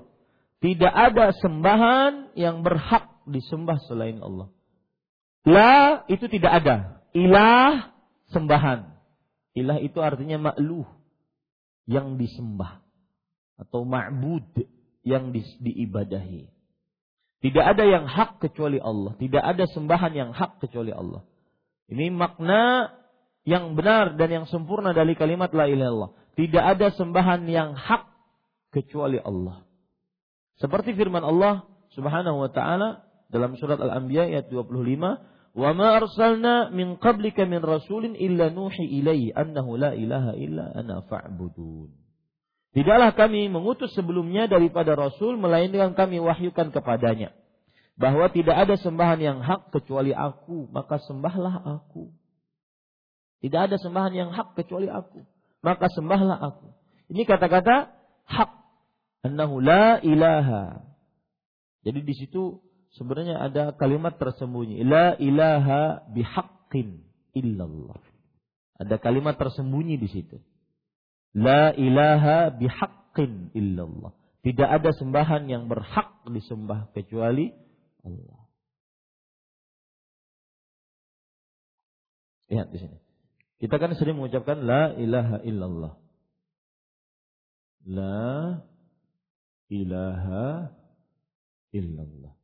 Tidak 0.58 0.92
ada 0.92 1.32
sembahan 1.36 2.34
yang 2.34 2.66
berhak 2.66 3.24
disembah 3.28 3.78
selain 3.86 4.18
Allah. 4.24 4.50
La 5.46 6.04
itu 6.10 6.26
tidak 6.28 6.64
ada. 6.64 6.76
Ilah 7.12 7.94
sembahan. 8.32 8.88
Ilah 9.56 9.78
itu 9.80 9.98
artinya 10.00 10.52
makluh 10.52 10.86
yang 11.88 12.20
disembah 12.20 12.84
atau 13.58 13.82
ma'bud 13.82 14.77
yang 15.02 15.30
di, 15.30 15.44
diibadahi. 15.62 16.48
Tidak 17.38 17.64
ada 17.64 17.84
yang 17.86 18.10
hak 18.10 18.42
kecuali 18.42 18.82
Allah. 18.82 19.14
Tidak 19.14 19.38
ada 19.38 19.64
sembahan 19.70 20.10
yang 20.10 20.30
hak 20.34 20.58
kecuali 20.58 20.90
Allah. 20.90 21.22
Ini 21.86 22.10
makna 22.10 22.90
yang 23.46 23.78
benar 23.78 24.18
dan 24.18 24.28
yang 24.28 24.46
sempurna 24.50 24.90
dari 24.90 25.14
kalimat 25.14 25.54
la 25.54 25.70
ilaha 25.70 25.74
illallah. 25.88 26.10
Tidak 26.34 26.62
ada 26.62 26.90
sembahan 26.92 27.46
yang 27.46 27.78
hak 27.78 28.04
kecuali 28.74 29.22
Allah. 29.22 29.64
Seperti 30.58 30.94
firman 30.98 31.22
Allah 31.22 31.64
Subhanahu 31.94 32.42
wa 32.42 32.50
taala 32.50 33.06
dalam 33.30 33.54
surat 33.56 33.78
Al-Anbiya 33.78 34.28
ayat 34.28 34.46
25, 34.50 35.54
"Wa 35.54 35.70
ma 35.74 35.98
arsalna 35.98 36.74
min 36.74 36.98
qablika 36.98 37.46
min 37.46 37.62
rasulin 37.62 38.18
illa 38.18 38.50
nuhi 38.50 38.86
ilaihi 38.98 39.34
annahu 39.34 39.78
la 39.78 39.94
ilaha 39.94 40.34
illa 40.34 40.74
ana 40.74 41.06
fa'budun." 41.06 42.07
Tidaklah 42.78 43.10
kami 43.10 43.50
mengutus 43.50 43.90
sebelumnya 43.98 44.46
daripada 44.46 44.94
Rasul, 44.94 45.34
melainkan 45.34 45.98
kami 45.98 46.22
wahyukan 46.22 46.70
kepadanya. 46.70 47.34
Bahwa 47.98 48.30
tidak 48.30 48.54
ada 48.54 48.78
sembahan 48.78 49.18
yang 49.18 49.42
hak 49.42 49.74
kecuali 49.74 50.14
aku, 50.14 50.70
maka 50.70 51.02
sembahlah 51.02 51.58
aku. 51.58 52.14
Tidak 53.42 53.58
ada 53.66 53.82
sembahan 53.82 54.14
yang 54.14 54.30
hak 54.30 54.54
kecuali 54.54 54.86
aku, 54.86 55.26
maka 55.58 55.90
sembahlah 55.90 56.38
aku. 56.38 56.70
Ini 57.10 57.26
kata-kata 57.26 57.90
hak. 58.30 58.50
Annahu 59.26 59.58
la 59.58 59.98
ilaha. 59.98 60.78
Jadi 61.82 62.06
di 62.06 62.14
situ 62.14 62.62
sebenarnya 62.94 63.42
ada 63.42 63.74
kalimat 63.74 64.22
tersembunyi. 64.22 64.86
La 64.86 65.18
ilaha 65.18 66.06
bihaqqin 66.14 67.02
illallah. 67.34 67.98
Ada 68.78 69.02
kalimat 69.02 69.34
tersembunyi 69.34 69.98
di 69.98 70.06
situ. 70.06 70.38
La 71.36 71.74
ilaha 71.76 72.54
bihaqqin 72.56 73.52
illallah. 73.52 74.14
Tidak 74.40 74.68
ada 74.68 74.94
sembahan 74.96 75.50
yang 75.50 75.68
berhak 75.68 76.24
disembah 76.30 76.88
kecuali 76.96 77.52
Allah. 78.06 78.40
Lihat 82.48 82.68
di 82.72 82.78
sini. 82.80 82.98
Kita 83.58 83.76
kan 83.76 83.92
sering 83.98 84.16
mengucapkan 84.16 84.62
la 84.64 84.94
ilaha 84.96 85.42
illallah. 85.44 85.94
La 87.84 88.62
ilaha 89.68 90.72
illallah. 91.74 92.34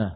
Nah, 0.00 0.12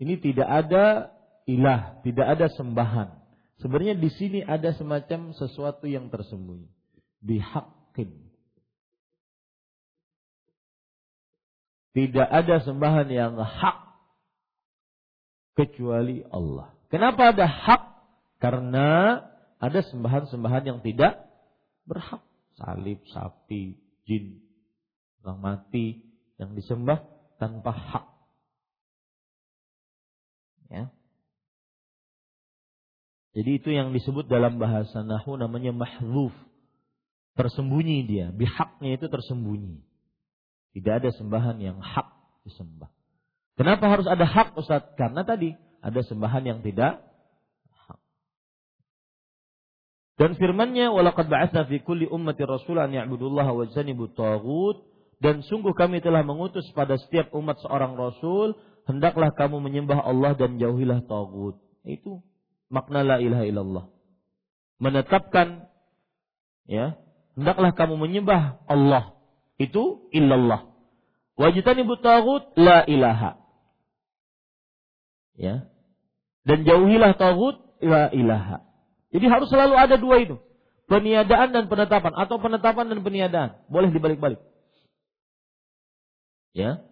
ini 0.00 0.16
tidak 0.16 0.48
ada 0.48 1.12
ilah, 1.44 2.00
tidak 2.00 2.26
ada 2.38 2.46
sembahan. 2.56 3.19
Sebenarnya 3.60 3.96
di 4.00 4.08
sini 4.08 4.40
ada 4.40 4.72
semacam 4.72 5.36
sesuatu 5.36 5.84
yang 5.84 6.08
tersembunyi. 6.08 6.68
Bihakin. 7.20 8.32
Tidak 11.92 12.28
ada 12.28 12.64
sembahan 12.64 13.08
yang 13.12 13.36
hak 13.36 13.78
kecuali 15.58 16.24
Allah. 16.32 16.72
Kenapa 16.88 17.36
ada 17.36 17.44
hak? 17.44 17.82
Karena 18.40 19.20
ada 19.60 19.80
sembahan-sembahan 19.84 20.64
yang 20.64 20.80
tidak 20.80 21.20
berhak. 21.84 22.24
Salib, 22.56 23.04
sapi, 23.12 23.76
jin, 24.08 24.40
orang 25.20 25.40
mati 25.40 26.00
yang 26.40 26.56
disembah 26.56 27.04
tanpa 27.36 27.76
hak. 27.76 28.06
Ya. 30.72 30.88
Jadi 33.30 33.50
itu 33.62 33.70
yang 33.70 33.94
disebut 33.94 34.26
dalam 34.26 34.58
bahasa 34.58 35.06
Nahu 35.06 35.38
namanya 35.38 35.70
mahzuf. 35.70 36.34
Tersembunyi 37.38 38.04
dia. 38.04 38.26
Bihaknya 38.34 38.98
itu 38.98 39.06
tersembunyi. 39.06 39.80
Tidak 40.74 40.92
ada 41.02 41.10
sembahan 41.14 41.56
yang 41.62 41.78
hak 41.78 42.08
disembah. 42.46 42.90
Kenapa 43.54 43.86
harus 43.86 44.06
ada 44.10 44.26
hak 44.26 44.58
Ustaz? 44.58 44.82
Karena 44.98 45.22
tadi 45.22 45.54
ada 45.78 46.00
sembahan 46.02 46.42
yang 46.42 46.60
tidak 46.62 46.98
hak. 47.86 47.98
Dan 50.18 50.34
firmannya 50.34 50.90
ba'atsna 50.90 51.70
fi 51.70 51.82
kulli 51.82 52.06
ummati 52.10 52.42
rasulan 52.44 52.90
ya'budullaha 52.90 53.50
wa 53.54 53.62
yajtanibu 53.66 54.10
taghut 54.14 54.90
dan 55.20 55.44
sungguh 55.44 55.76
kami 55.76 56.00
telah 56.00 56.24
mengutus 56.24 56.64
pada 56.72 56.96
setiap 56.96 57.28
umat 57.36 57.60
seorang 57.60 57.92
rasul 57.92 58.56
hendaklah 58.88 59.30
kamu 59.36 59.60
menyembah 59.60 60.00
Allah 60.00 60.32
dan 60.32 60.56
jauhilah 60.56 61.04
tagut. 61.04 61.60
Itu 61.84 62.24
makna 62.70 63.04
la 63.04 63.16
ilaha 63.18 63.44
illallah. 63.44 63.84
Menetapkan 64.80 65.68
ya, 66.64 66.96
hendaklah 67.36 67.74
kamu 67.76 68.00
menyembah 68.00 68.64
Allah. 68.64 69.18
Itu 69.60 70.08
illallah. 70.14 70.72
Wajitani 71.36 71.84
tagut 72.00 72.48
la 72.56 72.86
ilaha. 72.88 73.36
Ya. 75.36 75.68
Dan 76.48 76.64
jauhilah 76.64 77.12
tagut 77.20 77.60
la 77.84 78.08
ilaha. 78.14 78.64
Jadi 79.12 79.26
harus 79.28 79.52
selalu 79.52 79.74
ada 79.76 80.00
dua 80.00 80.22
itu. 80.24 80.40
Peniadaan 80.88 81.52
dan 81.52 81.68
penetapan 81.68 82.12
atau 82.16 82.40
penetapan 82.40 82.88
dan 82.88 83.00
peniadaan. 83.04 83.50
Boleh 83.68 83.92
dibalik-balik. 83.92 84.40
Ya. 86.56 86.82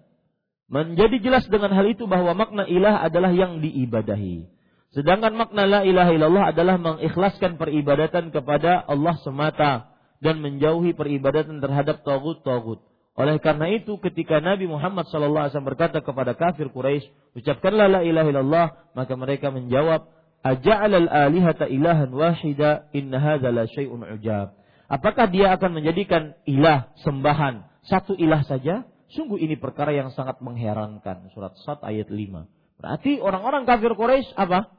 Menjadi 0.68 1.16
jelas 1.24 1.48
dengan 1.48 1.72
hal 1.72 1.88
itu 1.88 2.04
bahwa 2.04 2.36
makna 2.36 2.68
ilah 2.68 3.00
adalah 3.00 3.32
yang 3.32 3.64
diibadahi. 3.64 4.57
Sedangkan 4.96 5.36
makna 5.36 5.68
la 5.68 5.80
ilaha 5.84 6.10
illallah 6.16 6.44
adalah 6.48 6.80
mengikhlaskan 6.80 7.60
peribadatan 7.60 8.32
kepada 8.32 8.80
Allah 8.88 9.20
semata 9.20 9.92
dan 10.24 10.40
menjauhi 10.40 10.96
peribadatan 10.96 11.60
terhadap 11.60 12.00
tagut-tagut. 12.02 12.80
Oleh 13.18 13.36
karena 13.42 13.66
itu 13.74 13.98
ketika 13.98 14.38
Nabi 14.38 14.70
Muhammad 14.70 15.10
SAW 15.10 15.50
berkata 15.66 15.98
kepada 16.00 16.38
kafir 16.38 16.70
Quraisy, 16.70 17.34
ucapkanlah 17.34 17.90
la 17.90 18.00
ilaha 18.06 18.28
illallah, 18.30 18.66
maka 18.94 19.12
mereka 19.18 19.50
menjawab, 19.50 20.06
aja'al 20.46 20.94
al-alihata 20.94 21.66
ilahan 21.66 22.14
wahida 22.14 22.86
inna 22.94 23.18
hadza 23.18 23.50
la 23.50 23.66
syai'un 23.66 24.06
ujab. 24.06 24.54
Apakah 24.86 25.28
dia 25.28 25.52
akan 25.58 25.82
menjadikan 25.82 26.38
ilah 26.46 26.94
sembahan 27.02 27.66
satu 27.84 28.16
ilah 28.16 28.46
saja? 28.46 28.86
Sungguh 29.12 29.42
ini 29.42 29.58
perkara 29.58 29.92
yang 29.92 30.14
sangat 30.14 30.38
mengherankan. 30.38 31.28
Surat 31.34 31.58
Sad 31.66 31.82
ayat 31.82 32.08
5. 32.08 32.78
Berarti 32.78 33.18
orang-orang 33.18 33.66
kafir 33.66 33.92
Quraisy 33.98 34.32
apa? 34.38 34.77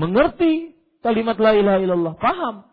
Mengerti 0.00 0.72
kalimat 1.04 1.36
la 1.36 1.52
ilaha 1.52 1.78
illallah, 1.84 2.14
paham. 2.16 2.64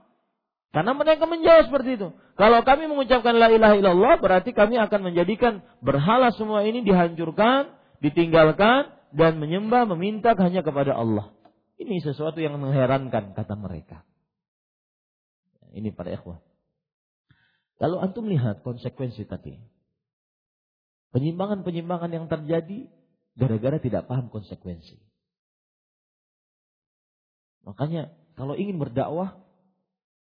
Karena 0.71 0.91
mereka 0.95 1.27
menjawab 1.27 1.67
seperti 1.67 1.99
itu. 1.99 2.07
Kalau 2.37 2.61
kami 2.63 2.87
mengucapkan 2.87 3.35
la 3.35 3.51
ilaha 3.51 3.75
illallah, 3.75 4.13
berarti 4.21 4.55
kami 4.55 4.79
akan 4.79 5.11
menjadikan 5.11 5.65
berhala 5.83 6.31
semua 6.35 6.63
ini 6.63 6.85
dihancurkan, 6.85 7.75
ditinggalkan, 7.99 8.93
dan 9.15 9.41
menyembah, 9.41 9.87
meminta 9.95 10.35
hanya 10.37 10.61
kepada 10.61 10.93
Allah. 10.93 11.33
Ini 11.81 12.03
sesuatu 12.03 12.37
yang 12.37 12.57
mengherankan, 12.61 13.33
kata 13.33 13.53
mereka. 13.57 14.03
Ini 15.73 15.93
para 15.93 16.13
ikhwah. 16.13 16.41
Lalu 17.77 17.95
antum 18.01 18.25
lihat 18.25 18.65
konsekuensi 18.65 19.29
tadi. 19.29 19.57
Penyimpangan-penyimpangan 21.13 22.11
yang 22.11 22.25
terjadi 22.25 22.89
gara-gara 23.37 23.77
tidak 23.77 24.09
paham 24.09 24.33
konsekuensi. 24.33 25.06
Makanya 27.67 28.15
kalau 28.39 28.55
ingin 28.55 28.79
berdakwah, 28.79 29.35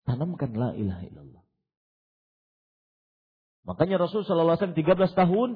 tanamkan 0.02 0.50
la 0.58 0.74
ilaha 0.74 1.06
illallah. 1.06 1.44
Makanya 3.70 4.02
Rasul 4.02 4.26
Shallallahu 4.26 4.58
Alaihi 4.58 4.74
Wasallam 4.74 5.14
13 5.14 5.20
tahun 5.20 5.50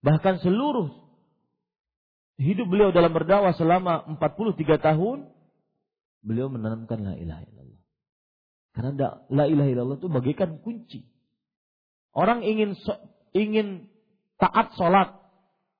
bahkan 0.00 0.38
seluruh 0.38 0.94
hidup 2.38 2.70
beliau 2.70 2.94
dalam 2.94 3.10
berdakwah 3.10 3.50
selama 3.58 4.06
43 4.16 4.62
tahun 4.78 5.18
beliau 6.22 6.46
menanamkan 6.46 7.02
la 7.02 7.14
ilaha 7.18 7.42
illallah. 7.50 7.82
Karena 8.70 8.92
la 9.26 9.44
ilaha 9.50 9.68
illallah 9.74 9.98
itu 9.98 10.06
bagaikan 10.06 10.62
kunci. 10.62 11.02
Orang 12.14 12.46
ingin 12.46 12.78
ingin 13.34 13.90
taat 14.38 14.70
sholat, 14.78 15.18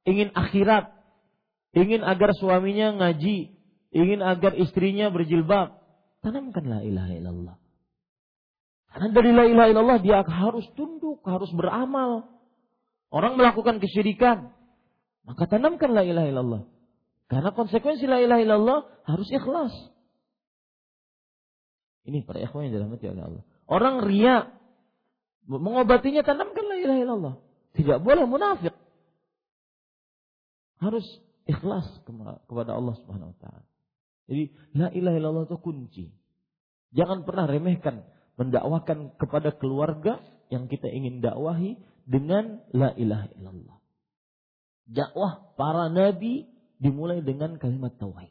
ingin 0.03 0.35
akhirat, 0.35 0.91
ingin 1.79 2.03
agar 2.03 2.35
suaminya 2.35 2.99
ngaji, 2.99 3.60
ingin 3.91 4.23
agar 4.23 4.55
istrinya 4.55 5.11
berjilbab, 5.11 5.79
tanamkan 6.23 6.65
la 6.67 6.81
ilaha 6.83 7.13
illallah. 7.15 7.57
Karena 8.91 9.09
dari 9.15 9.31
la 9.31 9.45
ilaha 9.47 9.69
illallah 9.71 9.99
dia 10.03 10.23
harus 10.27 10.67
tunduk, 10.75 11.23
harus 11.23 11.51
beramal. 11.55 12.27
Orang 13.11 13.39
melakukan 13.39 13.83
kesyirikan, 13.83 14.55
maka 15.27 15.47
tanamkan 15.47 15.95
la 15.95 16.03
ilaha 16.03 16.27
illallah. 16.27 16.63
Karena 17.31 17.55
konsekuensi 17.55 18.11
la 18.11 18.19
ilaha 18.19 18.41
illallah 18.43 18.79
harus 19.07 19.31
ikhlas. 19.31 19.75
Ini 22.07 22.27
para 22.27 22.43
ikhwan 22.43 22.67
yang 22.67 22.75
dirahmati 22.75 23.07
oleh 23.07 23.23
Allah. 23.23 23.45
Orang 23.71 24.03
ria 24.03 24.51
mengobatinya 25.47 26.27
tanamkan 26.27 26.67
la 26.67 26.77
ilaha 26.83 26.99
illallah. 26.99 27.35
Tidak 27.79 27.99
boleh 28.03 28.27
munafik. 28.27 28.75
Harus 30.83 31.07
ikhlas 31.47 31.87
kepada 32.51 32.75
Allah 32.75 32.99
Subhanahu 32.99 33.31
wa 33.31 33.39
taala. 33.39 33.71
Jadi 34.31 34.45
la 34.79 34.95
ilaha 34.95 35.17
illallah 35.19 35.45
itu 35.51 35.59
kunci. 35.59 36.07
Jangan 36.95 37.27
pernah 37.27 37.51
remehkan 37.51 38.07
mendakwakan 38.39 39.19
kepada 39.19 39.59
keluarga 39.59 40.23
yang 40.55 40.71
kita 40.71 40.87
ingin 40.87 41.19
dakwahi 41.19 41.75
dengan 42.07 42.63
la 42.71 42.95
ilaha 42.95 43.27
illallah. 43.35 43.77
Dakwah 44.87 45.55
para 45.59 45.91
nabi 45.91 46.47
dimulai 46.79 47.27
dengan 47.27 47.59
kalimat 47.59 47.99
tauhid. 47.99 48.31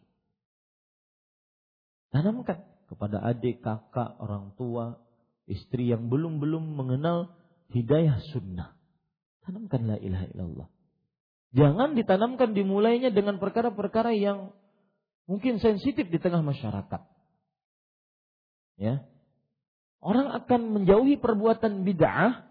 Tanamkan 2.09 2.65
kepada 2.89 3.21
adik, 3.21 3.61
kakak, 3.61 4.17
orang 4.17 4.55
tua, 4.57 4.97
istri 5.45 5.93
yang 5.93 6.09
belum-belum 6.09 6.73
mengenal 6.73 7.37
hidayah 7.69 8.17
sunnah. 8.33 8.73
Tanamkan 9.45 9.85
la 9.85 9.97
ilaha 10.01 10.25
illallah. 10.33 10.67
Jangan 11.53 11.93
ditanamkan 11.93 12.57
dimulainya 12.57 13.13
dengan 13.13 13.37
perkara-perkara 13.37 14.13
yang 14.17 14.53
mungkin 15.29 15.61
sensitif 15.61 16.09
di 16.09 16.17
tengah 16.17 16.41
masyarakat. 16.41 17.01
Ya. 18.81 19.05
Orang 20.01 20.33
akan 20.33 20.81
menjauhi 20.81 21.21
perbuatan 21.21 21.85
bid'ah 21.85 22.49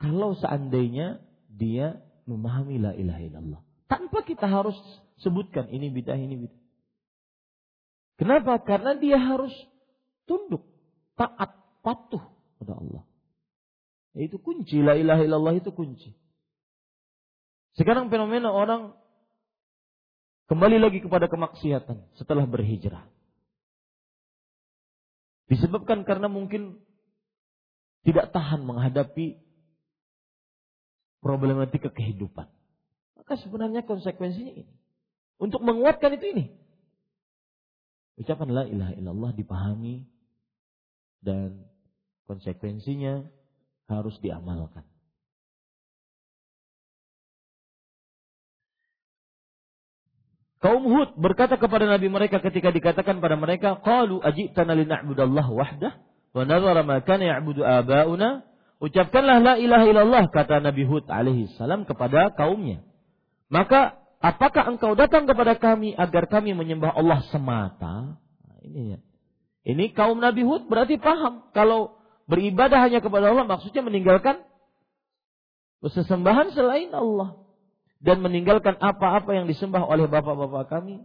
kalau 0.00 0.32
seandainya 0.40 1.20
dia 1.52 2.00
memahami 2.24 2.80
la 2.80 2.96
ilaha 2.96 3.20
illallah. 3.20 3.60
Tanpa 3.84 4.24
kita 4.24 4.48
harus 4.48 4.78
sebutkan 5.20 5.68
ini 5.68 5.92
bid'ah, 5.92 6.16
ini 6.16 6.48
bid'ah. 6.48 6.62
Kenapa? 8.16 8.62
Karena 8.64 8.96
dia 8.96 9.20
harus 9.20 9.52
tunduk, 10.24 10.64
taat, 11.18 11.52
patuh 11.84 12.22
pada 12.56 12.80
Allah. 12.80 13.04
Itu 14.16 14.40
kunci, 14.40 14.80
la 14.80 14.96
ilaha 14.96 15.20
illallah 15.24 15.54
itu 15.58 15.72
kunci. 15.74 16.12
Sekarang 17.74 18.12
fenomena 18.12 18.52
orang 18.52 18.94
kembali 20.50 20.82
lagi 20.82 20.98
kepada 20.98 21.30
kemaksiatan 21.30 22.10
setelah 22.18 22.42
berhijrah. 22.42 23.06
Disebabkan 25.46 26.02
karena 26.02 26.26
mungkin 26.26 26.82
tidak 28.02 28.34
tahan 28.34 28.66
menghadapi 28.66 29.38
problematika 31.22 31.94
kehidupan. 31.94 32.50
Maka 33.14 33.38
sebenarnya 33.38 33.86
konsekuensinya 33.86 34.50
ini. 34.58 34.74
Untuk 35.38 35.62
menguatkan 35.62 36.18
itu 36.18 36.26
ini. 36.34 36.44
Ucapan 38.18 38.48
la 38.50 38.64
ilaha 38.66 38.92
illallah 38.98 39.30
dipahami 39.38 40.02
dan 41.22 41.62
konsekuensinya 42.26 43.22
harus 43.86 44.18
diamalkan. 44.18 44.89
Kaum 50.60 50.84
Hud 50.84 51.16
berkata 51.16 51.56
kepada 51.56 51.88
Nabi 51.88 52.12
mereka 52.12 52.40
ketika 52.44 52.68
dikatakan 52.68 53.20
pada 53.24 53.36
mereka, 53.40 53.80
"Qalu 53.80 54.20
ajitana 54.20 54.76
lina'budallah 54.76 55.46
wahdah 55.48 55.92
wa 56.36 56.42
nadhara 56.44 56.84
ma 56.84 57.00
kana 57.00 57.36
ya'budu 57.36 57.64
aba'una." 57.64 58.44
Ucapkanlah 58.80 59.44
la 59.44 59.54
ilaha 59.60 59.84
illallah 59.88 60.24
kata 60.32 60.60
Nabi 60.60 60.88
Hud 60.88 61.08
alaihi 61.08 61.52
salam 61.56 61.84
kepada 61.84 62.32
kaumnya. 62.32 62.80
Maka 63.52 64.00
Apakah 64.20 64.68
engkau 64.68 64.92
datang 64.92 65.24
kepada 65.24 65.56
kami 65.56 65.96
agar 65.96 66.28
kami 66.28 66.52
menyembah 66.52 66.92
Allah 66.92 67.24
semata? 67.32 68.20
Nah, 68.20 68.58
ini 68.60 68.92
ya. 68.92 68.98
Ini 69.64 69.96
kaum 69.96 70.20
Nabi 70.20 70.44
Hud 70.44 70.68
berarti 70.68 71.00
paham 71.00 71.48
kalau 71.56 71.96
beribadah 72.28 72.84
hanya 72.84 73.00
kepada 73.00 73.32
Allah 73.32 73.48
maksudnya 73.48 73.80
meninggalkan 73.80 74.44
sesembahan 75.80 76.52
selain 76.52 76.92
Allah 76.92 77.40
dan 78.00 78.24
meninggalkan 78.24 78.80
apa-apa 78.80 79.36
yang 79.36 79.44
disembah 79.44 79.84
oleh 79.84 80.08
bapak-bapak 80.08 80.72
kami. 80.72 81.04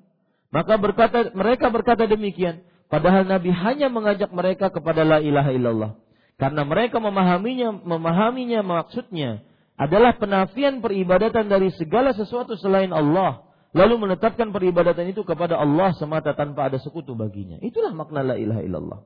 Maka 0.50 0.80
berkata 0.80 1.36
mereka 1.36 1.68
berkata 1.68 2.08
demikian, 2.08 2.64
padahal 2.88 3.28
Nabi 3.28 3.52
hanya 3.52 3.92
mengajak 3.92 4.32
mereka 4.32 4.72
kepada 4.72 5.04
la 5.04 5.20
ilaha 5.20 5.52
illallah. 5.52 5.92
Karena 6.36 6.68
mereka 6.68 7.00
memahaminya, 7.00 7.84
memahaminya 7.84 8.64
maksudnya 8.64 9.44
adalah 9.76 10.16
penafian 10.16 10.80
peribadatan 10.80 11.52
dari 11.52 11.72
segala 11.76 12.16
sesuatu 12.16 12.56
selain 12.56 12.92
Allah. 12.96 13.44
Lalu 13.76 14.08
menetapkan 14.08 14.56
peribadatan 14.56 15.12
itu 15.12 15.28
kepada 15.28 15.60
Allah 15.60 15.92
semata 16.00 16.32
tanpa 16.32 16.72
ada 16.72 16.80
sekutu 16.80 17.12
baginya. 17.12 17.60
Itulah 17.60 17.92
makna 17.92 18.24
la 18.24 18.40
ilaha 18.40 18.64
illallah. 18.64 19.00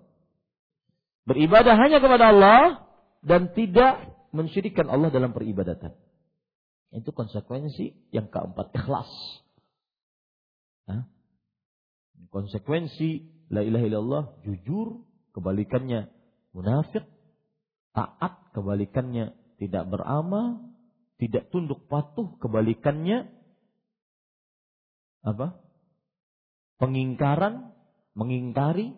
Beribadah 1.26 1.74
hanya 1.74 1.98
kepada 1.98 2.30
Allah 2.30 2.86
dan 3.26 3.50
tidak 3.58 4.14
mensyirikan 4.30 4.86
Allah 4.86 5.10
dalam 5.10 5.34
peribadatan. 5.34 5.98
Itu 6.90 7.14
konsekuensi 7.14 8.10
yang 8.10 8.34
keempat, 8.34 8.74
ikhlas. 8.74 9.12
Hah? 10.90 11.06
Konsekuensi 12.34 13.30
la 13.54 13.62
ilaha 13.62 13.86
illallah 13.86 14.24
jujur, 14.46 15.06
kebalikannya 15.38 16.10
munafik, 16.54 17.06
taat, 17.94 18.54
kebalikannya 18.58 19.38
tidak 19.62 19.86
beramal, 19.86 20.66
tidak 21.22 21.52
tunduk 21.54 21.86
patuh, 21.86 22.38
kebalikannya 22.42 23.30
apa? 25.22 25.60
Pengingkaran, 26.80 27.76
mengingkari 28.16 28.96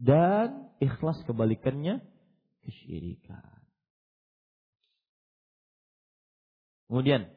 dan 0.00 0.72
ikhlas 0.80 1.20
kebalikannya 1.28 2.00
kesyirikan. 2.64 3.51
Kemudian, 6.92 7.32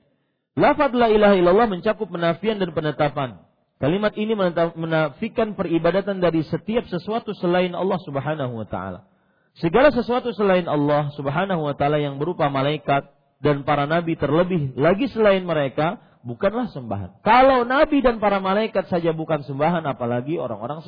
lafaz 0.59 0.91
la 0.91 1.07
ilaha 1.07 1.39
illallah 1.39 1.71
mencakup 1.71 2.11
penafian 2.11 2.59
dan 2.59 2.75
penetapan. 2.75 3.39
Kalimat 3.79 4.11
ini 4.19 4.35
menafikan 4.75 5.55
peribadatan 5.55 6.19
dari 6.19 6.43
setiap 6.43 6.83
sesuatu 6.91 7.31
selain 7.39 7.71
Allah 7.71 7.95
Subhanahu 8.03 8.51
wa 8.51 8.67
taala. 8.67 9.07
Segala 9.55 9.95
sesuatu 9.95 10.35
selain 10.35 10.67
Allah 10.67 11.07
Subhanahu 11.15 11.71
wa 11.71 11.71
taala 11.71 12.03
yang 12.03 12.19
berupa 12.19 12.51
malaikat 12.51 13.07
dan 13.39 13.63
para 13.63 13.87
nabi 13.87 14.19
terlebih 14.19 14.75
lagi 14.75 15.07
selain 15.07 15.47
mereka 15.47 16.03
bukanlah 16.27 16.67
sembahan. 16.75 17.23
Kalau 17.23 17.63
nabi 17.63 18.03
dan 18.03 18.19
para 18.19 18.43
malaikat 18.43 18.91
saja 18.91 19.15
bukan 19.15 19.47
sembahan 19.47 19.87
apalagi 19.87 20.35
orang-orang 20.35 20.83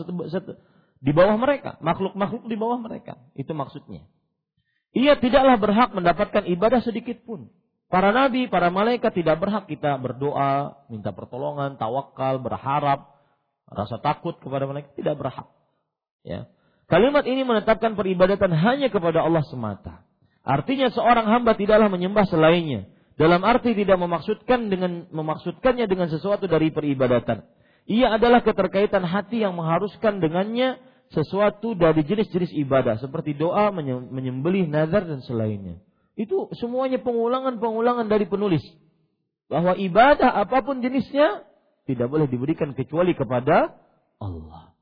di 1.00 1.12
bawah 1.16 1.40
mereka, 1.40 1.80
makhluk-makhluk 1.80 2.52
di 2.52 2.60
bawah 2.60 2.84
mereka. 2.84 3.16
Itu 3.32 3.56
maksudnya. 3.56 4.04
Ia 4.92 5.16
tidaklah 5.16 5.56
berhak 5.56 5.96
mendapatkan 5.96 6.44
ibadah 6.52 6.84
sedikit 6.84 7.24
pun. 7.24 7.48
Para 7.88 8.12
nabi, 8.12 8.52
para 8.52 8.68
malaikat 8.68 9.16
tidak 9.16 9.40
berhak 9.40 9.64
kita 9.64 9.96
berdoa, 9.96 10.76
minta 10.92 11.16
pertolongan, 11.16 11.80
tawakal, 11.80 12.36
berharap, 12.44 13.16
rasa 13.72 13.96
takut 14.04 14.36
kepada 14.44 14.68
mereka 14.68 14.92
tidak 15.00 15.16
berhak. 15.16 15.48
Ya. 16.28 16.52
Kalimat 16.92 17.24
ini 17.24 17.48
menetapkan 17.48 17.96
peribadatan 17.96 18.52
hanya 18.52 18.92
kepada 18.92 19.24
Allah 19.24 19.44
semata. 19.48 20.04
Artinya 20.44 20.92
seorang 20.92 21.28
hamba 21.28 21.56
tidaklah 21.56 21.88
menyembah 21.92 22.28
selainnya. 22.28 22.88
Dalam 23.20 23.44
arti 23.44 23.76
tidak 23.76 24.00
memaksudkan 24.00 24.72
dengan 24.72 25.08
memaksudkannya 25.12 25.88
dengan 25.88 26.08
sesuatu 26.08 26.48
dari 26.48 26.72
peribadatan. 26.72 27.44
Ia 27.88 28.20
adalah 28.20 28.44
keterkaitan 28.44 29.04
hati 29.04 29.44
yang 29.44 29.56
mengharuskan 29.56 30.20
dengannya 30.20 30.80
sesuatu 31.12 31.72
dari 31.72 32.04
jenis-jenis 32.04 32.52
ibadah 32.68 33.00
seperti 33.00 33.32
doa, 33.36 33.72
menyembelih, 33.72 34.68
nazar 34.68 35.08
dan 35.08 35.24
selainnya. 35.24 35.80
Itu 36.18 36.50
semuanya 36.58 36.98
pengulangan-pengulangan 36.98 38.10
dari 38.10 38.26
penulis. 38.26 38.66
Bahwa 39.48 39.78
ibadah 39.78 40.34
apa 40.34 40.66
pun 40.66 40.82
jenisnya 40.82 41.46
tidak 41.86 42.10
boleh 42.10 42.26
diberikan 42.26 42.74
kecuali 42.74 43.14
kepada 43.14 43.78
Allah. 44.18 44.74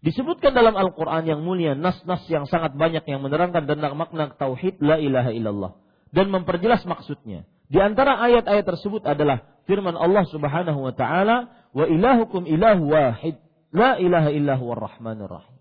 Disebutkan 0.00 0.56
dalam 0.56 0.74
Al-Quran 0.74 1.28
yang 1.28 1.40
mulia, 1.46 1.78
nas-nas 1.78 2.24
yang 2.26 2.48
sangat 2.50 2.74
banyak 2.74 3.06
yang 3.06 3.22
menerangkan 3.22 3.68
tentang 3.68 3.94
makna 3.94 4.32
tauhid 4.34 4.82
la 4.82 4.98
ilaha 4.98 5.30
illallah. 5.30 5.72
Dan 6.10 6.32
memperjelas 6.32 6.82
maksudnya. 6.88 7.46
Di 7.70 7.78
antara 7.78 8.18
ayat-ayat 8.18 8.66
tersebut 8.66 9.06
adalah 9.06 9.46
firman 9.70 9.94
Allah 9.94 10.26
subhanahu 10.26 10.90
wa 10.90 10.92
ta'ala, 10.96 11.52
wa 11.70 11.84
ilahukum 11.86 12.48
ilahu 12.50 12.90
wahid, 12.90 13.38
la 13.70 13.94
ilaha 14.00 14.34
illahu 14.34 14.74
rahmanir 14.74 15.30
rahim. 15.30 15.59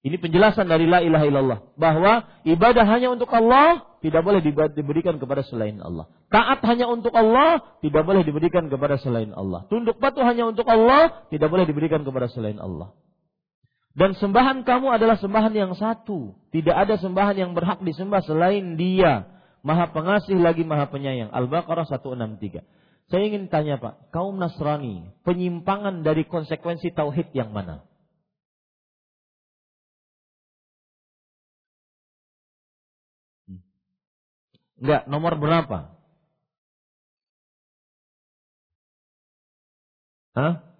Ini 0.00 0.16
penjelasan 0.16 0.64
dari 0.64 0.88
la 0.88 1.04
ilaha 1.04 1.24
illallah. 1.28 1.58
Bahwa 1.76 2.24
ibadah 2.48 2.88
hanya 2.88 3.12
untuk 3.12 3.28
Allah, 3.36 3.84
tidak 4.00 4.24
boleh 4.24 4.40
diberikan 4.40 5.20
kepada 5.20 5.44
selain 5.44 5.76
Allah. 5.84 6.08
Taat 6.32 6.64
hanya 6.64 6.88
untuk 6.88 7.12
Allah, 7.12 7.60
tidak 7.84 8.08
boleh 8.08 8.24
diberikan 8.24 8.72
kepada 8.72 8.96
selain 8.96 9.36
Allah. 9.36 9.68
Tunduk 9.68 10.00
patuh 10.00 10.24
hanya 10.24 10.48
untuk 10.48 10.64
Allah, 10.64 11.28
tidak 11.28 11.52
boleh 11.52 11.68
diberikan 11.68 12.00
kepada 12.00 12.32
selain 12.32 12.56
Allah. 12.56 12.96
Dan 13.92 14.16
sembahan 14.16 14.64
kamu 14.64 14.88
adalah 14.88 15.20
sembahan 15.20 15.52
yang 15.52 15.76
satu. 15.76 16.32
Tidak 16.48 16.72
ada 16.72 16.96
sembahan 16.96 17.36
yang 17.36 17.52
berhak 17.52 17.84
disembah 17.84 18.24
selain 18.24 18.80
dia. 18.80 19.28
Maha 19.60 19.92
pengasih 19.92 20.40
lagi 20.40 20.64
maha 20.64 20.88
penyayang. 20.88 21.28
Al-Baqarah 21.28 21.84
163. 21.84 22.64
Saya 23.10 23.22
ingin 23.26 23.50
tanya 23.50 23.76
Pak, 23.82 24.14
kaum 24.14 24.38
Nasrani, 24.38 25.10
penyimpangan 25.26 26.06
dari 26.06 26.24
konsekuensi 26.24 26.94
tauhid 26.94 27.34
yang 27.34 27.50
mana? 27.50 27.89
Enggak, 34.80 35.02
nomor 35.06 35.36
berapa? 35.36 35.78
Hah? 40.34 40.70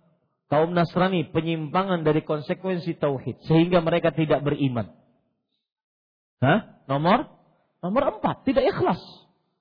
kaum 0.51 0.75
Nasrani 0.75 1.31
penyimpangan 1.31 2.03
dari 2.03 2.27
konsekuensi 2.27 2.99
tauhid 2.99 3.47
sehingga 3.47 3.79
mereka 3.81 4.11
tidak 4.11 4.43
beriman. 4.43 4.91
Hah? 6.43 6.83
Nomor 6.91 7.31
nomor 7.81 8.19
empat 8.19 8.45
tidak 8.45 8.67
ikhlas 8.67 9.01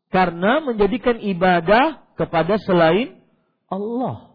karena 0.10 0.60
menjadikan 0.66 1.22
ibadah 1.22 2.02
kepada 2.18 2.58
selain 2.66 3.22
Allah. 3.70 4.34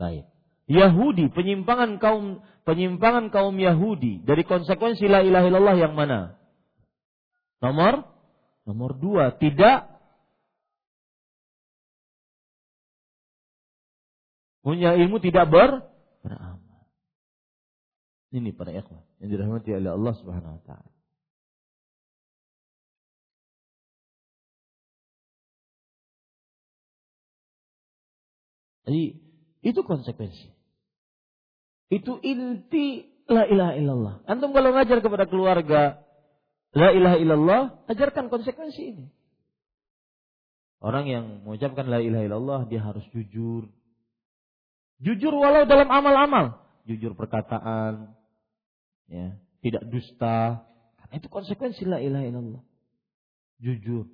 Baik. 0.00 0.24
Yahudi 0.64 1.28
penyimpangan 1.28 2.00
kaum 2.00 2.40
penyimpangan 2.64 3.28
kaum 3.28 3.52
Yahudi 3.60 4.24
dari 4.24 4.42
konsekuensi 4.48 5.04
la 5.04 5.20
ilaha 5.20 5.46
illallah 5.52 5.76
yang 5.76 5.92
mana? 5.92 6.40
Nomor 7.60 8.08
nomor 8.70 8.94
dua 8.94 9.34
tidak 9.34 9.90
Punya 14.60 14.92
ilmu 14.92 15.16
tidak 15.24 15.48
ber 15.48 15.88
beramal. 16.20 16.84
Ini 18.30 18.52
para 18.52 18.76
ikhwan 18.76 19.02
yang 19.18 19.32
dirahmati 19.32 19.72
oleh 19.72 19.90
Allah 19.96 20.14
Subhanahu 20.20 20.60
wa 20.60 20.62
taala. 20.68 20.92
Jadi 28.84 29.16
itu 29.64 29.80
konsekuensi. 29.80 30.52
Itu 31.90 32.20
inti 32.20 33.08
la 33.32 33.48
ilaha 33.48 33.72
illallah. 33.80 34.14
Antum 34.28 34.52
kalau 34.52 34.76
ngajar 34.76 35.00
kepada 35.00 35.24
keluarga 35.24 36.04
la 36.76 36.94
ilaha 36.94 37.16
illallah, 37.18 37.62
ajarkan 37.90 38.30
konsekuensi 38.30 38.82
ini. 38.94 39.06
Orang 40.80 41.10
yang 41.10 41.44
mengucapkan 41.44 41.90
la 41.90 42.00
ilaha 42.00 42.24
illallah 42.24 42.60
dia 42.70 42.80
harus 42.80 43.04
jujur, 43.12 43.68
Jujur 45.00 45.32
walau 45.32 45.64
dalam 45.64 45.88
amal-amal. 45.88 46.60
Jujur 46.84 47.16
perkataan. 47.16 48.12
ya 49.08 49.40
Tidak 49.64 49.88
dusta. 49.88 50.60
Karena 51.00 51.14
itu 51.16 51.28
konsekuensi 51.32 51.88
la 51.88 52.04
ilaha 52.04 52.24
illallah. 52.28 52.62
Jujur. 53.64 54.12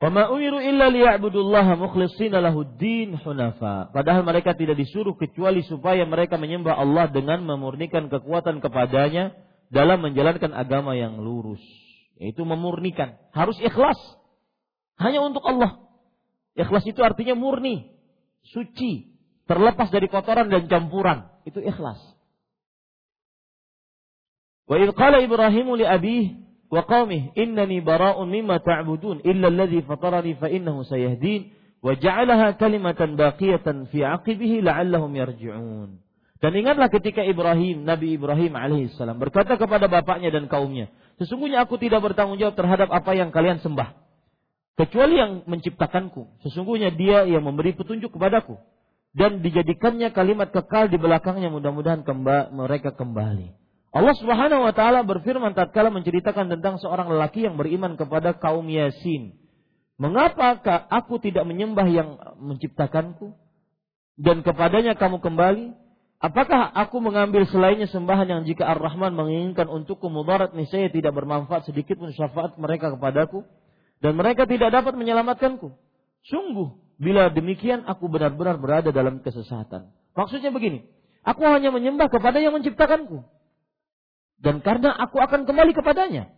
Wama 0.00 0.32
umiru 0.32 0.64
illa 0.64 0.88
liya'budullaha 0.88 1.76
mukhlishina 1.76 2.40
lahuddin 2.40 3.20
hunafa. 3.20 3.92
Padahal 3.92 4.24
mereka 4.24 4.56
tidak 4.56 4.80
disuruh 4.80 5.12
kecuali 5.12 5.60
supaya 5.68 6.08
mereka 6.08 6.40
menyembah 6.40 6.72
Allah 6.72 7.12
dengan 7.12 7.44
memurnikan 7.44 8.08
kekuatan 8.08 8.64
kepadanya 8.64 9.36
dalam 9.68 10.00
menjalankan 10.00 10.56
agama 10.56 10.96
yang 10.96 11.20
lurus. 11.20 11.60
Yaitu 12.16 12.48
memurnikan. 12.48 13.20
Harus 13.36 13.60
ikhlas. 13.60 14.00
Hanya 14.96 15.20
untuk 15.20 15.44
Allah. 15.44 15.84
Ikhlas 16.56 16.84
itu 16.88 17.00
artinya 17.04 17.36
murni, 17.36 17.88
suci, 18.52 19.16
terlepas 19.44 19.92
dari 19.92 20.08
kotoran 20.08 20.48
dan 20.48 20.64
campuran. 20.64 21.28
Itu 21.44 21.60
ikhlas. 21.60 22.00
Wa 24.64 24.80
idh 24.80 24.92
qala 24.96 25.20
Ibrahim 25.20 25.76
li 25.76 25.84
wa 26.70 26.82
qaumih 26.86 27.34
innani 27.34 27.82
bara'un 27.82 28.30
mimma 28.30 28.62
ta'budun 28.62 29.26
illa 29.26 29.50
alladhi 29.50 29.82
fatarani 29.82 30.38
fa 30.38 30.46
innahu 30.46 30.86
sayahdin 30.86 31.50
wa 31.82 31.98
ja'alaha 31.98 32.56
kalimatan 32.56 33.18
baqiyatan 33.18 33.90
fi 33.90 34.06
'aqibihi 34.06 34.62
la'allahum 34.62 35.10
yarji'un. 35.12 35.98
Dan 36.40 36.56
ingatlah 36.56 36.88
ketika 36.88 37.20
Ibrahim, 37.20 37.84
Nabi 37.84 38.16
Ibrahim 38.16 38.56
alaihissalam 38.56 39.20
berkata 39.20 39.60
kepada 39.60 39.92
bapaknya 39.92 40.32
dan 40.32 40.48
kaumnya, 40.48 40.88
sesungguhnya 41.20 41.68
aku 41.68 41.76
tidak 41.76 42.00
bertanggung 42.00 42.40
jawab 42.40 42.56
terhadap 42.56 42.88
apa 42.88 43.12
yang 43.12 43.28
kalian 43.28 43.60
sembah 43.60 43.92
kecuali 44.80 45.20
yang 45.20 45.32
menciptakanku. 45.44 46.40
Sesungguhnya 46.40 46.88
dia 46.96 47.28
yang 47.28 47.44
memberi 47.44 47.76
petunjuk 47.76 48.16
kepadaku. 48.16 48.56
Dan 49.12 49.44
dijadikannya 49.44 50.14
kalimat 50.16 50.48
kekal 50.54 50.88
di 50.88 50.96
belakangnya 50.96 51.52
mudah-mudahan 51.52 52.06
kemba, 52.06 52.48
mereka 52.54 52.96
kembali. 52.96 53.59
Allah 53.90 54.14
Subhanahu 54.14 54.62
wa 54.62 54.74
taala 54.74 55.02
berfirman 55.02 55.54
tatkala 55.54 55.90
menceritakan 55.90 56.46
tentang 56.46 56.78
seorang 56.78 57.10
lelaki 57.10 57.42
yang 57.42 57.58
beriman 57.58 57.98
kepada 57.98 58.38
kaum 58.38 58.66
Yasin. 58.70 59.34
Mengapa 60.00 60.62
aku 60.88 61.20
tidak 61.20 61.44
menyembah 61.44 61.84
yang 61.90 62.16
menciptakanku 62.40 63.34
dan 64.16 64.40
kepadanya 64.40 64.96
kamu 64.96 65.20
kembali? 65.20 65.76
Apakah 66.20 66.68
aku 66.76 67.00
mengambil 67.00 67.48
selainnya 67.48 67.88
sembahan 67.88 68.28
yang 68.28 68.42
jika 68.44 68.68
Ar-Rahman 68.68 69.16
menginginkan 69.16 69.66
untukku 69.72 70.12
mudarat 70.12 70.52
niscaya 70.52 70.92
tidak 70.92 71.16
bermanfaat 71.16 71.64
sedikit 71.64 71.96
pun 71.96 72.12
syafaat 72.12 72.60
mereka 72.60 72.92
kepadaku? 72.92 73.44
dan 74.00 74.16
mereka 74.16 74.48
tidak 74.48 74.72
dapat 74.72 74.96
menyelamatkanku. 74.96 75.76
Sungguh, 76.28 76.72
bila 76.96 77.28
demikian 77.28 77.84
aku 77.84 78.08
benar-benar 78.08 78.56
berada 78.56 78.90
dalam 78.90 79.20
kesesatan. 79.20 79.92
Maksudnya 80.16 80.52
begini, 80.52 80.84
aku 81.24 81.44
hanya 81.44 81.72
menyembah 81.72 82.08
kepada 82.08 82.40
yang 82.40 82.56
menciptakanku. 82.56 83.24
Dan 84.40 84.64
karena 84.64 84.96
aku 84.96 85.20
akan 85.20 85.44
kembali 85.44 85.76
kepadanya. 85.76 86.32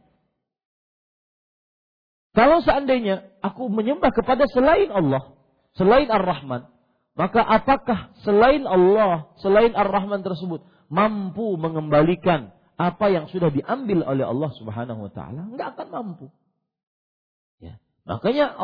Kalau 2.34 2.64
seandainya 2.64 3.30
aku 3.44 3.70
menyembah 3.70 4.10
kepada 4.10 4.48
selain 4.50 4.90
Allah, 4.90 5.36
selain 5.78 6.10
Ar-Rahman, 6.10 6.66
maka 7.14 7.44
apakah 7.44 8.10
selain 8.26 8.66
Allah, 8.66 9.30
selain 9.38 9.76
Ar-Rahman 9.76 10.24
tersebut 10.24 10.64
mampu 10.90 11.54
mengembalikan 11.60 12.50
apa 12.80 13.12
yang 13.12 13.28
sudah 13.30 13.52
diambil 13.52 14.02
oleh 14.02 14.24
Allah 14.26 14.50
Subhanahu 14.58 15.06
wa 15.06 15.12
taala? 15.12 15.46
Enggak 15.46 15.78
akan 15.78 15.88
mampu. 15.92 16.26
Makanya 18.02 18.58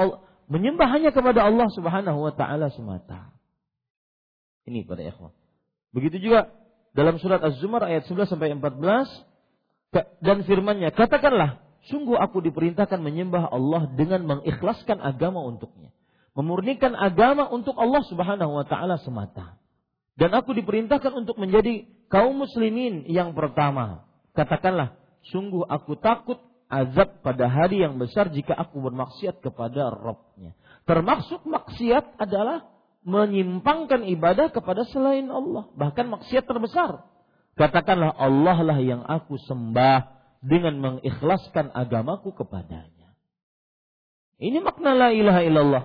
menyembah 0.50 0.88
hanya 0.90 1.10
kepada 1.14 1.46
Allah 1.46 1.68
Subhanahu 1.70 2.18
wa 2.18 2.32
taala 2.34 2.74
semata. 2.74 3.30
Ini 4.66 4.84
pada 4.84 5.06
ikhwan. 5.06 5.32
Begitu 5.94 6.20
juga 6.20 6.50
dalam 6.92 7.16
surat 7.22 7.40
Az-Zumar 7.40 7.86
ayat 7.86 8.04
11 8.10 8.28
sampai 8.28 8.52
14 8.52 9.27
dan 9.94 10.44
firman-Nya, 10.44 10.92
katakanlah, 10.92 11.64
sungguh 11.88 12.20
aku 12.20 12.44
diperintahkan 12.44 13.00
menyembah 13.00 13.48
Allah 13.48 13.88
dengan 13.96 14.24
mengikhlaskan 14.28 15.00
agama 15.00 15.40
untuknya. 15.40 15.88
Memurnikan 16.36 16.94
agama 16.94 17.48
untuk 17.48 17.74
Allah 17.80 18.04
Subhanahu 18.06 18.52
wa 18.52 18.64
taala 18.68 19.00
semata. 19.00 19.58
Dan 20.14 20.34
aku 20.36 20.54
diperintahkan 20.54 21.10
untuk 21.14 21.40
menjadi 21.40 21.88
kaum 22.12 22.36
muslimin 22.36 23.08
yang 23.08 23.32
pertama. 23.32 24.06
Katakanlah, 24.36 24.94
sungguh 25.34 25.66
aku 25.66 25.98
takut 25.98 26.38
azab 26.68 27.24
pada 27.24 27.48
hari 27.48 27.80
yang 27.82 27.96
besar 27.96 28.28
jika 28.28 28.54
aku 28.54 28.78
bermaksiat 28.84 29.40
kepada 29.40 29.88
Robnya. 29.88 30.52
Termasuk 30.84 31.48
maksiat 31.48 32.20
adalah 32.20 32.68
menyimpangkan 33.08 34.04
ibadah 34.04 34.52
kepada 34.52 34.84
selain 34.92 35.32
Allah. 35.32 35.72
Bahkan 35.74 36.06
maksiat 36.06 36.44
terbesar. 36.44 37.08
Katakanlah 37.58 38.14
Allah 38.14 38.58
lah 38.62 38.78
yang 38.78 39.02
aku 39.02 39.34
sembah 39.34 40.14
dengan 40.38 40.78
mengikhlaskan 40.78 41.74
agamaku 41.74 42.30
kepadanya. 42.30 43.10
Ini 44.38 44.62
makna 44.62 44.94
la 44.94 45.08
ilaha 45.10 45.42
illallah 45.42 45.84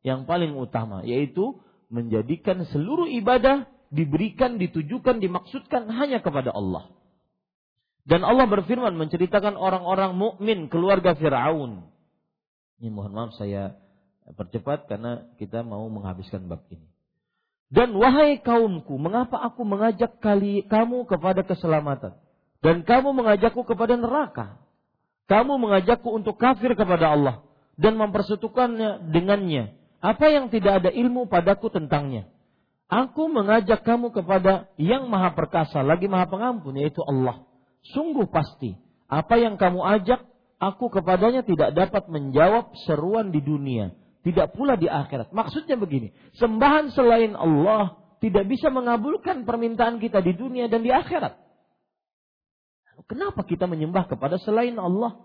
yang 0.00 0.24
paling 0.24 0.56
utama 0.56 1.04
yaitu 1.04 1.60
menjadikan 1.92 2.64
seluruh 2.72 3.04
ibadah 3.12 3.68
diberikan, 3.92 4.56
ditujukan, 4.56 5.20
dimaksudkan 5.20 5.92
hanya 5.92 6.24
kepada 6.24 6.48
Allah. 6.56 6.88
Dan 8.08 8.24
Allah 8.24 8.48
berfirman 8.48 8.96
menceritakan 8.96 9.60
orang-orang 9.60 10.16
mukmin 10.16 10.72
keluarga 10.72 11.12
Firaun. 11.12 11.84
Ini 12.80 12.88
mohon 12.88 13.12
maaf 13.12 13.36
saya 13.36 13.76
percepat 14.32 14.88
karena 14.88 15.28
kita 15.36 15.60
mau 15.60 15.84
menghabiskan 15.92 16.48
bab 16.48 16.64
ini. 16.72 16.93
Dan 17.74 17.98
wahai 17.98 18.38
kaumku, 18.38 18.94
mengapa 19.02 19.34
aku 19.42 19.66
mengajak 19.66 20.22
kali 20.22 20.62
kamu 20.70 21.10
kepada 21.10 21.42
keselamatan? 21.42 22.14
Dan 22.62 22.86
kamu 22.86 23.10
mengajakku 23.10 23.66
kepada 23.66 23.98
neraka. 23.98 24.62
Kamu 25.26 25.58
mengajakku 25.58 26.06
untuk 26.06 26.38
kafir 26.38 26.78
kepada 26.78 27.10
Allah 27.10 27.42
dan 27.74 27.98
mempersatukannya 27.98 29.10
dengannya. 29.10 29.74
Apa 29.98 30.30
yang 30.30 30.54
tidak 30.54 30.86
ada 30.86 30.90
ilmu 30.94 31.26
padaku 31.26 31.66
tentangnya. 31.66 32.30
Aku 32.86 33.26
mengajak 33.26 33.82
kamu 33.82 34.14
kepada 34.14 34.70
yang 34.78 35.10
maha 35.10 35.34
perkasa, 35.34 35.82
lagi 35.82 36.06
maha 36.06 36.30
pengampun, 36.30 36.78
yaitu 36.78 37.02
Allah. 37.02 37.42
Sungguh 37.90 38.30
pasti, 38.30 38.78
apa 39.10 39.34
yang 39.40 39.58
kamu 39.58 39.82
ajak, 39.98 40.22
aku 40.62 40.94
kepadanya 40.94 41.42
tidak 41.42 41.74
dapat 41.74 42.06
menjawab 42.06 42.70
seruan 42.86 43.34
di 43.34 43.42
dunia. 43.42 43.96
Tidak 44.24 44.56
pula 44.56 44.80
di 44.80 44.88
akhirat. 44.88 45.36
Maksudnya 45.36 45.76
begini, 45.76 46.08
sembahan 46.40 46.88
selain 46.96 47.36
Allah 47.36 48.00
tidak 48.24 48.48
bisa 48.48 48.72
mengabulkan 48.72 49.44
permintaan 49.44 50.00
kita 50.00 50.24
di 50.24 50.32
dunia 50.32 50.64
dan 50.64 50.80
di 50.80 50.88
akhirat. 50.88 51.36
Kenapa 53.04 53.44
kita 53.44 53.68
menyembah 53.68 54.08
kepada 54.08 54.40
selain 54.40 54.80
Allah? 54.80 55.20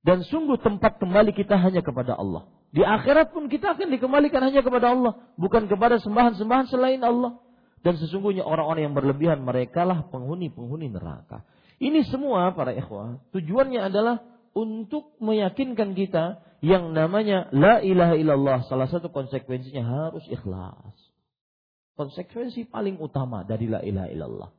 Dan 0.00 0.22
sungguh 0.22 0.62
tempat 0.62 1.02
kembali 1.02 1.34
kita 1.34 1.58
hanya 1.58 1.82
kepada 1.82 2.14
Allah. 2.14 2.46
Di 2.70 2.86
akhirat 2.86 3.34
pun 3.34 3.50
kita 3.50 3.74
akan 3.74 3.90
dikembalikan 3.90 4.46
hanya 4.46 4.62
kepada 4.62 4.94
Allah. 4.94 5.18
Bukan 5.34 5.66
kepada 5.66 5.98
sembahan-sembahan 5.98 6.70
selain 6.70 7.02
Allah. 7.02 7.42
Dan 7.82 7.98
sesungguhnya 7.98 8.46
orang-orang 8.46 8.86
yang 8.86 8.94
berlebihan 8.94 9.42
mereka 9.42 9.82
lah 9.82 10.06
penghuni-penghuni 10.06 10.86
neraka. 10.92 11.42
Ini 11.80 12.04
semua 12.12 12.52
para 12.52 12.76
ikhwah 12.76 13.24
tujuannya 13.32 13.80
adalah 13.80 14.20
untuk 14.52 15.16
meyakinkan 15.18 15.96
kita 15.96 16.44
yang 16.60 16.92
namanya 16.92 17.48
la 17.56 17.80
ilaha 17.80 18.14
illallah 18.20 18.58
salah 18.68 18.88
satu 18.88 19.08
konsekuensinya 19.08 19.80
harus 19.80 20.24
ikhlas. 20.28 20.96
Konsekuensi 21.96 22.68
paling 22.68 23.00
utama 23.00 23.44
dari 23.44 23.68
la 23.68 23.80
ilaha 23.80 24.08
illallah 24.12 24.50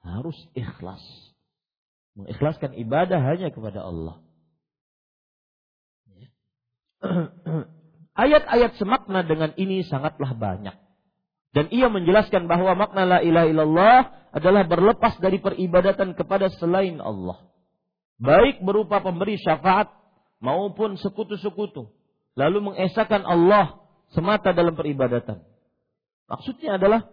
harus 0.00 0.36
ikhlas. 0.56 1.02
Mengikhlaskan 2.16 2.72
ibadah 2.80 3.20
hanya 3.20 3.52
kepada 3.52 3.84
Allah. 3.84 4.16
Ya. 6.08 6.28
Ayat-ayat 8.24 8.80
semakna 8.80 9.20
dengan 9.28 9.52
ini 9.60 9.84
sangatlah 9.84 10.32
banyak. 10.32 10.76
Dan 11.52 11.68
ia 11.68 11.92
menjelaskan 11.92 12.48
bahwa 12.48 12.72
makna 12.76 13.04
la 13.04 13.18
ilaha 13.20 13.48
illallah 13.48 13.98
adalah 14.32 14.64
berlepas 14.64 15.20
dari 15.20 15.40
peribadatan 15.40 16.16
kepada 16.16 16.48
selain 16.56 17.00
Allah. 17.00 17.44
Baik 18.16 18.64
berupa 18.64 19.04
pemberi 19.04 19.36
syafaat 19.36 19.92
maupun 20.40 21.00
sekutu-sekutu. 21.00 21.90
Lalu 22.36 22.72
mengesahkan 22.72 23.24
Allah 23.24 23.80
semata 24.12 24.52
dalam 24.52 24.76
peribadatan. 24.76 25.40
Maksudnya 26.28 26.76
adalah 26.76 27.08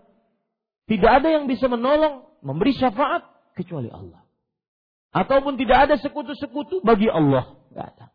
tidak 0.89 1.11
ada 1.23 1.29
yang 1.31 1.45
bisa 1.47 1.71
menolong, 1.71 2.27
memberi 2.43 2.75
syafaat 2.75 3.23
kecuali 3.55 3.87
Allah. 3.87 4.25
Ataupun 5.13 5.55
tidak 5.55 5.89
ada 5.89 5.95
sekutu-sekutu 6.01 6.81
bagi 6.81 7.07
Allah. 7.07 7.55
Ada. 7.71 8.09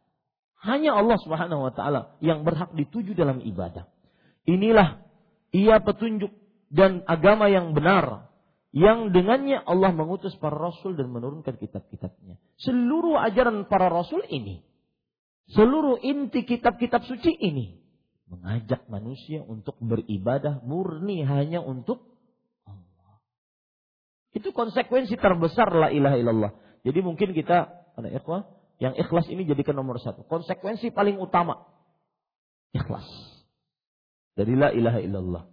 Hanya 0.59 0.99
Allah 0.99 1.17
Subhanahu 1.23 1.71
wa 1.71 1.73
taala 1.73 2.19
yang 2.19 2.43
berhak 2.43 2.75
dituju 2.75 3.15
dalam 3.15 3.39
ibadah. 3.41 3.87
Inilah 4.45 5.07
ia 5.55 5.79
petunjuk 5.79 6.35
dan 6.69 7.07
agama 7.07 7.47
yang 7.49 7.73
benar 7.73 8.29
yang 8.75 9.17
dengannya 9.17 9.65
Allah 9.65 9.97
mengutus 9.97 10.37
para 10.37 10.59
rasul 10.59 10.93
dan 10.93 11.09
menurunkan 11.09 11.57
kitab-kitabnya. 11.57 12.37
Seluruh 12.61 13.17
ajaran 13.17 13.65
para 13.65 13.89
rasul 13.89 14.21
ini, 14.29 14.61
seluruh 15.53 16.01
inti 16.05 16.44
kitab-kitab 16.44 17.05
suci 17.09 17.32
ini 17.32 17.78
mengajak 18.28 18.84
manusia 18.92 19.40
untuk 19.40 19.80
beribadah 19.80 20.61
murni 20.64 21.24
hanya 21.24 21.64
untuk 21.64 22.09
itu 24.36 24.53
konsekuensi 24.53 25.16
terbesar 25.16 25.72
la 25.72 25.88
ilaha 25.88 26.16
illallah. 26.20 26.53
Jadi 26.84 27.01
mungkin 27.03 27.34
kita, 27.34 27.74
ada 27.99 28.09
ikhwah, 28.12 28.46
yang 28.78 28.94
ikhlas 28.94 29.26
ini 29.26 29.42
jadikan 29.42 29.74
nomor 29.74 29.99
satu. 29.99 30.22
Konsekuensi 30.28 30.94
paling 30.94 31.18
utama. 31.18 31.66
Ikhlas. 32.70 33.09
Dari 34.38 34.55
la 34.55 34.70
ilaha 34.70 35.01
illallah. 35.03 35.44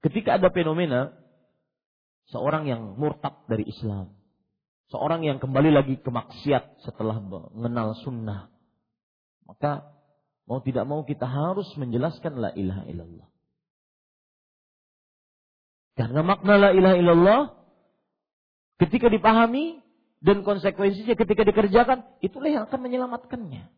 Ketika 0.00 0.40
ada 0.40 0.48
fenomena 0.50 1.14
seorang 2.32 2.66
yang 2.66 2.98
murtad 2.98 3.36
dari 3.46 3.68
Islam, 3.68 4.16
seorang 4.90 5.22
yang 5.22 5.38
kembali 5.38 5.70
lagi 5.70 5.94
ke 6.02 6.10
maksiat 6.10 6.82
setelah 6.82 7.22
mengenal 7.22 7.94
sunnah, 8.02 8.50
maka 9.46 9.86
mau 10.50 10.58
tidak 10.60 10.84
mau 10.84 11.06
kita 11.06 11.24
harus 11.24 11.66
menjelaskan 11.78 12.38
la 12.42 12.50
ilaha 12.58 12.82
illallah. 12.90 13.28
Karena 15.94 16.20
makna 16.26 16.54
la 16.58 16.70
ilaha 16.74 16.96
illallah 16.98 17.40
ketika 18.82 19.06
dipahami 19.06 19.78
dan 20.20 20.42
konsekuensinya 20.42 21.14
ketika 21.16 21.42
dikerjakan, 21.46 22.04
itulah 22.20 22.50
yang 22.50 22.64
akan 22.66 22.80
menyelamatkannya. 22.82 23.70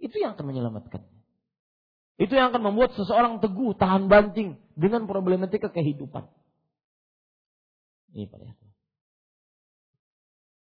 Itu 0.00 0.16
yang 0.20 0.36
akan 0.36 0.46
menyelamatkannya. 0.46 1.20
Itu 2.20 2.36
yang 2.36 2.52
akan 2.52 2.60
membuat 2.60 2.92
seseorang 2.94 3.40
teguh, 3.40 3.72
tahan 3.80 4.12
banting 4.12 4.60
dengan 4.76 5.08
problematika 5.08 5.72
kehidupan. 5.72 6.28
Ini 8.12 8.28
Pak. 8.28 8.69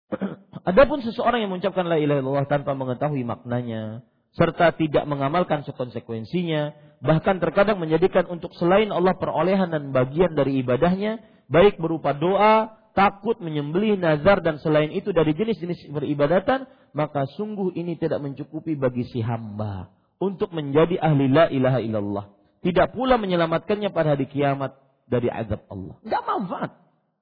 Adapun 0.68 1.04
seseorang 1.04 1.44
yang 1.44 1.50
mengucapkan 1.52 1.84
la 1.84 2.00
ilaha 2.00 2.20
illallah 2.20 2.48
tanpa 2.48 2.72
mengetahui 2.76 3.24
maknanya, 3.24 4.04
serta 4.36 4.72
tidak 4.76 5.04
mengamalkan 5.04 5.64
konsekuensinya, 5.64 6.76
bahkan 7.00 7.40
terkadang 7.40 7.80
menjadikan 7.80 8.28
untuk 8.28 8.52
selain 8.56 8.88
Allah 8.92 9.16
perolehan 9.16 9.72
dan 9.72 9.90
bagian 9.92 10.32
dari 10.36 10.60
ibadahnya, 10.60 11.20
baik 11.48 11.80
berupa 11.80 12.12
doa, 12.16 12.78
takut, 12.92 13.38
menyembelih, 13.38 13.96
nazar 13.96 14.42
dan 14.42 14.58
selain 14.58 14.90
itu 14.90 15.14
dari 15.14 15.32
jenis-jenis 15.32 15.88
beribadatan, 15.92 16.66
maka 16.96 17.28
sungguh 17.36 17.76
ini 17.76 17.94
tidak 18.00 18.20
mencukupi 18.24 18.74
bagi 18.74 19.06
si 19.08 19.20
hamba 19.22 19.92
untuk 20.18 20.50
menjadi 20.50 20.98
ahli 20.98 21.30
la 21.30 21.46
ilaha 21.48 21.78
illallah. 21.78 22.26
Tidak 22.58 22.90
pula 22.90 23.14
menyelamatkannya 23.22 23.94
pada 23.94 24.18
hari 24.18 24.26
kiamat 24.26 24.74
dari 25.06 25.30
azab 25.30 25.62
Allah. 25.70 25.94
Tidak 26.02 26.22
manfaat. 26.26 26.70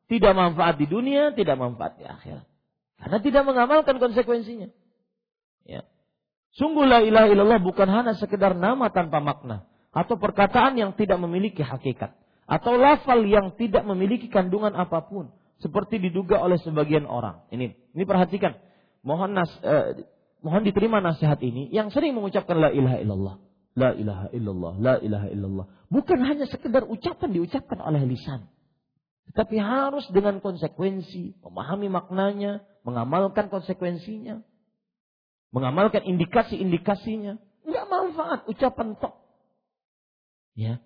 Tidak 0.06 0.32
manfaat 0.32 0.74
di 0.80 0.86
dunia, 0.88 1.36
tidak 1.36 1.60
manfaat 1.60 2.00
di 2.00 2.08
akhirat. 2.08 2.55
Karena 2.96 3.18
tidak 3.20 3.42
mengamalkan 3.44 3.96
konsekuensinya. 4.00 4.72
Ya. 5.66 5.84
Sungguh 6.56 6.88
la 6.88 7.04
ilaha 7.04 7.28
illallah 7.28 7.60
bukan 7.60 7.88
hanya 7.92 8.16
sekedar 8.16 8.56
nama 8.56 8.88
tanpa 8.88 9.20
makna 9.20 9.68
atau 9.92 10.16
perkataan 10.16 10.80
yang 10.80 10.96
tidak 10.96 11.20
memiliki 11.20 11.60
hakikat 11.60 12.16
atau 12.48 12.72
lafal 12.80 13.20
yang 13.28 13.52
tidak 13.60 13.84
memiliki 13.84 14.32
kandungan 14.32 14.72
apa 14.72 15.04
pun 15.04 15.34
seperti 15.60 16.00
diduga 16.00 16.40
oleh 16.40 16.56
sebagian 16.60 17.04
orang. 17.04 17.44
Ini 17.52 17.76
ini 17.92 18.04
perhatikan. 18.08 18.56
Mohon 19.04 19.38
nas, 19.38 19.52
eh, 19.62 20.08
mohon 20.40 20.64
diterima 20.64 21.04
nasihat 21.04 21.38
ini 21.44 21.68
yang 21.72 21.92
sering 21.92 22.16
mengucapkan 22.16 22.56
la 22.56 22.72
ilaha 22.72 22.98
illallah. 23.00 23.36
La 23.76 23.92
ilaha 23.92 24.26
illallah, 24.32 24.72
la 24.80 24.94
ilaha 25.04 25.28
illallah. 25.28 25.66
Bukan 25.92 26.18
hanya 26.24 26.48
sekedar 26.48 26.88
ucapan 26.88 27.28
diucapkan 27.36 27.76
oleh 27.84 28.08
lisan. 28.08 28.48
Tetapi 29.28 29.56
harus 29.60 30.08
dengan 30.16 30.40
konsekuensi, 30.40 31.36
memahami 31.44 31.92
maknanya, 31.92 32.64
mengamalkan 32.86 33.50
konsekuensinya 33.50 34.46
mengamalkan 35.56 36.04
indikasi-indikasinya, 36.04 37.40
nggak 37.64 37.86
manfaat 37.88 38.40
ucapan 38.44 38.92
tok. 39.00 39.16
Ya. 40.52 40.84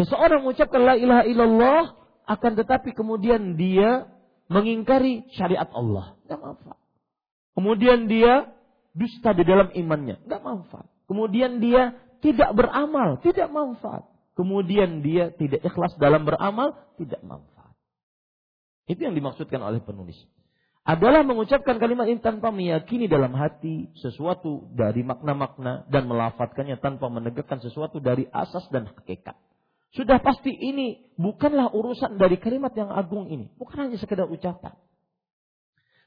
Seseorang 0.00 0.40
mengucapkan 0.40 0.80
la 0.80 0.96
ilaha 0.96 1.24
illallah 1.28 1.82
akan 2.24 2.52
tetapi 2.56 2.96
kemudian 2.96 3.60
dia 3.60 4.08
mengingkari 4.48 5.28
syariat 5.36 5.68
Allah, 5.76 6.16
nggak 6.24 6.40
manfaat. 6.40 6.80
Kemudian 7.54 8.10
dia 8.10 8.50
dusta 8.96 9.36
di 9.36 9.44
dalam 9.46 9.68
imannya, 9.76 10.24
nggak 10.24 10.42
manfaat. 10.42 10.88
Kemudian 11.04 11.60
dia 11.60 11.94
tidak 12.24 12.56
beramal, 12.56 13.20
tidak 13.20 13.52
manfaat. 13.52 14.08
Kemudian 14.34 15.04
dia 15.04 15.30
tidak 15.36 15.62
ikhlas 15.62 15.94
dalam 16.00 16.26
beramal, 16.26 16.74
tidak 16.98 17.22
manfaat. 17.22 17.76
Itu 18.90 19.06
yang 19.06 19.14
dimaksudkan 19.14 19.62
oleh 19.62 19.78
penulis 19.84 20.18
adalah 20.84 21.24
mengucapkan 21.24 21.80
kalimat 21.80 22.04
ini 22.04 22.20
tanpa 22.20 22.52
meyakini 22.52 23.08
dalam 23.08 23.32
hati 23.32 23.88
sesuatu 23.96 24.68
dari 24.76 25.00
makna-makna 25.00 25.88
dan 25.88 26.04
melafatkannya 26.04 26.76
tanpa 26.76 27.08
menegakkan 27.08 27.56
sesuatu 27.64 28.04
dari 28.04 28.28
asas 28.28 28.68
dan 28.68 28.92
hakikat. 28.92 29.32
Sudah 29.96 30.20
pasti 30.20 30.52
ini 30.52 31.08
bukanlah 31.16 31.72
urusan 31.72 32.20
dari 32.20 32.36
kalimat 32.36 32.76
yang 32.76 32.92
agung 32.92 33.32
ini. 33.32 33.48
Bukan 33.56 33.88
hanya 33.88 33.96
sekedar 33.96 34.28
ucapan. 34.28 34.76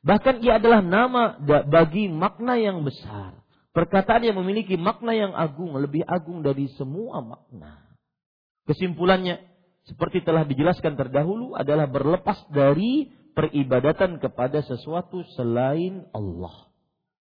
Bahkan 0.05 0.45
ia 0.45 0.61
adalah 0.61 0.85
nama 0.85 1.41
bagi 1.65 2.05
makna 2.11 2.61
yang 2.61 2.85
besar. 2.85 3.33
Perkataan 3.73 4.29
yang 4.29 4.37
memiliki 4.37 4.77
makna 4.77 5.17
yang 5.17 5.33
agung, 5.33 5.73
lebih 5.77 6.05
agung 6.05 6.45
dari 6.45 6.69
semua 6.77 7.21
makna. 7.21 7.81
Kesimpulannya, 8.69 9.41
seperti 9.89 10.21
telah 10.21 10.43
dijelaskan 10.43 10.97
terdahulu, 10.97 11.53
adalah 11.53 11.85
berlepas 11.87 12.45
dari 12.51 13.16
peribadatan 13.37 14.17
kepada 14.17 14.65
sesuatu 14.65 15.21
selain 15.37 16.09
Allah. 16.09 16.73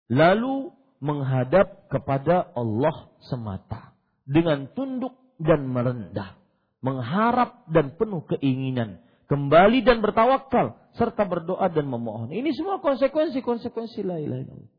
Lalu 0.08 0.72
menghadap 1.04 1.92
kepada 1.92 2.48
Allah 2.56 3.12
semata 3.28 3.92
dengan 4.24 4.72
tunduk 4.72 5.12
dan 5.36 5.68
merendah, 5.68 6.40
mengharap 6.80 7.68
dan 7.68 8.00
penuh 8.00 8.24
keinginan, 8.32 9.04
kembali 9.28 9.84
dan 9.84 10.00
bertawakal 10.00 10.80
serta 10.96 11.28
berdoa 11.28 11.68
dan 11.68 11.92
memohon. 11.92 12.32
Ini 12.32 12.56
semua 12.56 12.80
konsekuensi-konsekuensi 12.80 14.00
la 14.08 14.24
ilaha 14.24 14.42
illallah. 14.48 14.72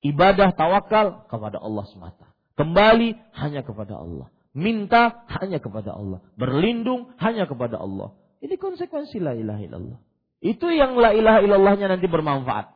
Ibadah 0.00 0.48
tawakal 0.56 1.28
kepada 1.28 1.60
Allah 1.60 1.84
semata. 1.92 2.26
Kembali 2.56 3.12
hanya 3.36 3.60
kepada 3.60 4.00
Allah. 4.00 4.32
Minta 4.56 5.28
hanya 5.28 5.60
kepada 5.60 5.92
Allah. 5.92 6.24
Berlindung 6.40 7.12
hanya 7.20 7.44
kepada 7.44 7.76
Allah. 7.76 8.16
Ini 8.40 8.56
konsekuensi 8.56 9.20
la 9.20 9.36
ilaha 9.36 9.60
illallah. 9.60 10.00
Itu 10.40 10.72
yang 10.72 10.96
la 10.96 11.12
ilaha 11.12 11.44
illallahnya 11.44 11.86
nanti 11.92 12.08
bermanfaat. 12.08 12.72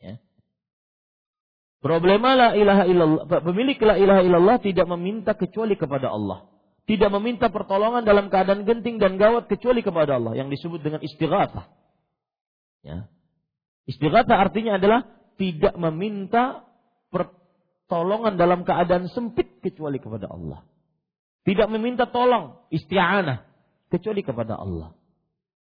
Ya. 0.00 0.16
Problema 1.84 2.32
la 2.32 2.48
ilaha 2.56 2.84
illallah, 2.88 3.24
pemilik 3.28 3.76
la 3.84 3.94
ilaha 4.00 4.20
illallah 4.24 4.56
tidak 4.64 4.88
meminta 4.88 5.36
kecuali 5.36 5.76
kepada 5.76 6.08
Allah. 6.08 6.48
Tidak 6.84 7.08
meminta 7.12 7.48
pertolongan 7.48 8.04
dalam 8.04 8.28
keadaan 8.28 8.64
genting 8.68 9.00
dan 9.00 9.16
gawat 9.16 9.48
kecuali 9.48 9.80
kepada 9.80 10.20
Allah 10.20 10.36
yang 10.36 10.52
disebut 10.52 10.80
dengan 10.80 11.00
istighatsah. 11.04 11.68
Ya. 12.84 13.08
Istighatsah 13.84 14.36
artinya 14.40 14.80
adalah 14.80 15.04
tidak 15.36 15.76
meminta 15.76 16.64
pertolongan 17.12 18.40
dalam 18.40 18.64
keadaan 18.64 19.08
sempit 19.12 19.60
kecuali 19.60 20.00
kepada 20.00 20.32
Allah. 20.32 20.64
Tidak 21.44 21.68
meminta 21.68 22.08
tolong, 22.08 22.64
isti'anah 22.72 23.44
kecuali 23.92 24.24
kepada 24.24 24.56
Allah. 24.56 24.96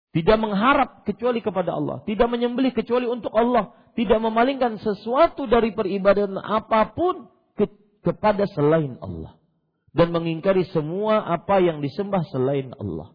Tidak 0.08 0.36
mengharap 0.40 1.04
kecuali 1.04 1.44
kepada 1.44 1.76
Allah. 1.76 2.00
Tidak 2.08 2.24
menyembelih 2.24 2.72
kecuali 2.72 3.04
untuk 3.04 3.32
Allah. 3.36 3.76
Tidak 3.92 4.16
memalingkan 4.16 4.80
sesuatu 4.80 5.44
dari 5.44 5.76
peribadahan 5.76 6.40
apa 6.40 6.96
pun 6.96 7.28
ke, 7.52 7.68
kepada 8.00 8.48
selain 8.48 8.96
Allah. 9.04 9.36
Dan 9.92 10.14
mengingkari 10.14 10.64
semua 10.72 11.28
apa 11.28 11.60
yang 11.60 11.84
disembah 11.84 12.24
selain 12.32 12.72
Allah. 12.80 13.12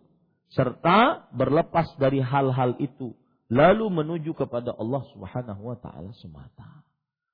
Serta 0.53 1.29
berlepas 1.33 1.97
dari 1.97 2.21
hal-hal 2.21 2.77
itu. 2.77 3.17
Lalu 3.49 3.89
menuju 3.89 4.37
kepada 4.37 4.73
Allah 4.77 5.01
subhanahu 5.13 5.73
wa 5.73 5.77
ta'ala 5.77 6.13
semata. 6.21 6.85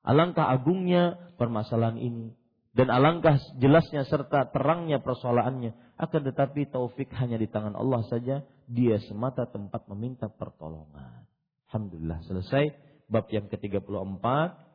Alangkah 0.07 0.47
agungnya 0.47 1.19
permasalahan 1.35 1.99
ini. 1.99 2.31
Dan 2.71 2.87
alangkah 2.87 3.35
jelasnya 3.59 4.07
serta 4.07 4.55
terangnya 4.55 5.03
persoalannya. 5.03 5.75
Akan 5.99 6.23
tetapi 6.23 6.71
taufik 6.71 7.11
hanya 7.19 7.35
di 7.35 7.51
tangan 7.51 7.75
Allah 7.75 8.07
saja. 8.07 8.47
Dia 8.69 9.01
semata 9.09 9.49
tempat 9.49 9.89
meminta 9.89 10.29
pertolongan. 10.29 11.25
Alhamdulillah 11.69 12.21
selesai. 12.29 12.69
Bab 13.09 13.25
yang 13.33 13.49
ke-34. 13.49 14.25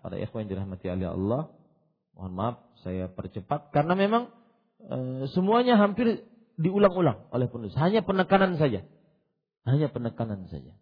Para 0.02 0.16
ikhwan 0.18 0.50
dirahmati 0.50 0.90
oleh 0.90 1.14
Allah. 1.14 1.42
Mohon 2.18 2.32
maaf 2.34 2.56
saya 2.82 3.06
percepat. 3.06 3.70
Karena 3.70 3.94
memang 3.94 4.34
e, 4.82 5.30
semuanya 5.30 5.78
hampir 5.78 6.26
diulang-ulang 6.58 7.30
oleh 7.30 7.46
penulis. 7.46 7.78
Hanya 7.78 8.02
penekanan 8.02 8.58
saja. 8.58 8.82
Hanya 9.62 9.86
penekanan 9.94 10.50
saja. 10.50 10.74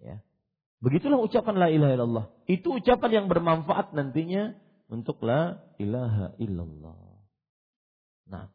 Ya. 0.00 0.24
Begitulah 0.80 1.20
ucapan 1.20 1.56
la 1.60 1.68
ilaha 1.68 1.92
illallah. 1.92 2.26
Itu 2.48 2.80
ucapan 2.80 3.10
yang 3.22 3.26
bermanfaat 3.28 3.92
nantinya 3.92 4.56
untuk 4.88 5.20
la 5.24 5.60
ilaha 5.76 6.36
illallah. 6.40 7.00
Nah, 8.26 8.50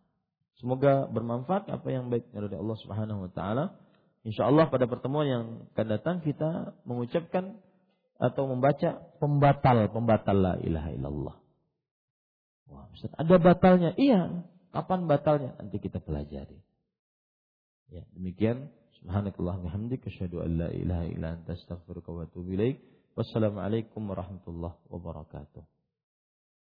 semoga 0.62 1.10
bermanfaat 1.10 1.68
apa 1.68 1.88
yang 1.90 2.14
baik 2.14 2.30
dari 2.30 2.54
Allah 2.54 2.78
Subhanahu 2.80 3.28
wa 3.28 3.32
taala. 3.34 3.76
Insyaallah 4.22 4.70
pada 4.70 4.86
pertemuan 4.86 5.26
yang 5.26 5.44
akan 5.74 5.88
datang 5.90 6.16
kita 6.22 6.78
mengucapkan 6.86 7.58
atau 8.22 8.46
membaca 8.46 9.02
pembatal-pembatal 9.18 10.38
la 10.38 10.54
ilaha 10.62 10.90
illallah. 10.94 11.36
Wah, 12.70 12.86
Ustaz, 12.94 13.10
ada 13.18 13.36
batalnya? 13.42 13.98
Iya. 13.98 14.46
Kapan 14.70 15.10
batalnya? 15.10 15.58
Nanti 15.58 15.82
kita 15.82 15.98
pelajari. 15.98 16.62
Ya, 17.90 18.06
demikian. 18.14 18.70
Subhanakallah 19.02 19.66
bihamdik 19.66 20.06
asyhadu 20.06 20.46
an 20.46 20.62
la 20.62 20.70
ilaha 20.70 21.06
illa 21.10 21.28
anta 21.34 21.58
astaghfiruka 21.58 22.14
wa 22.14 22.30
atubu 22.30 22.54
ilaik. 22.54 22.78
Wassalamualaikum 23.18 24.06
warahmatullahi 24.06 24.78
wabarakatuh. 24.88 25.81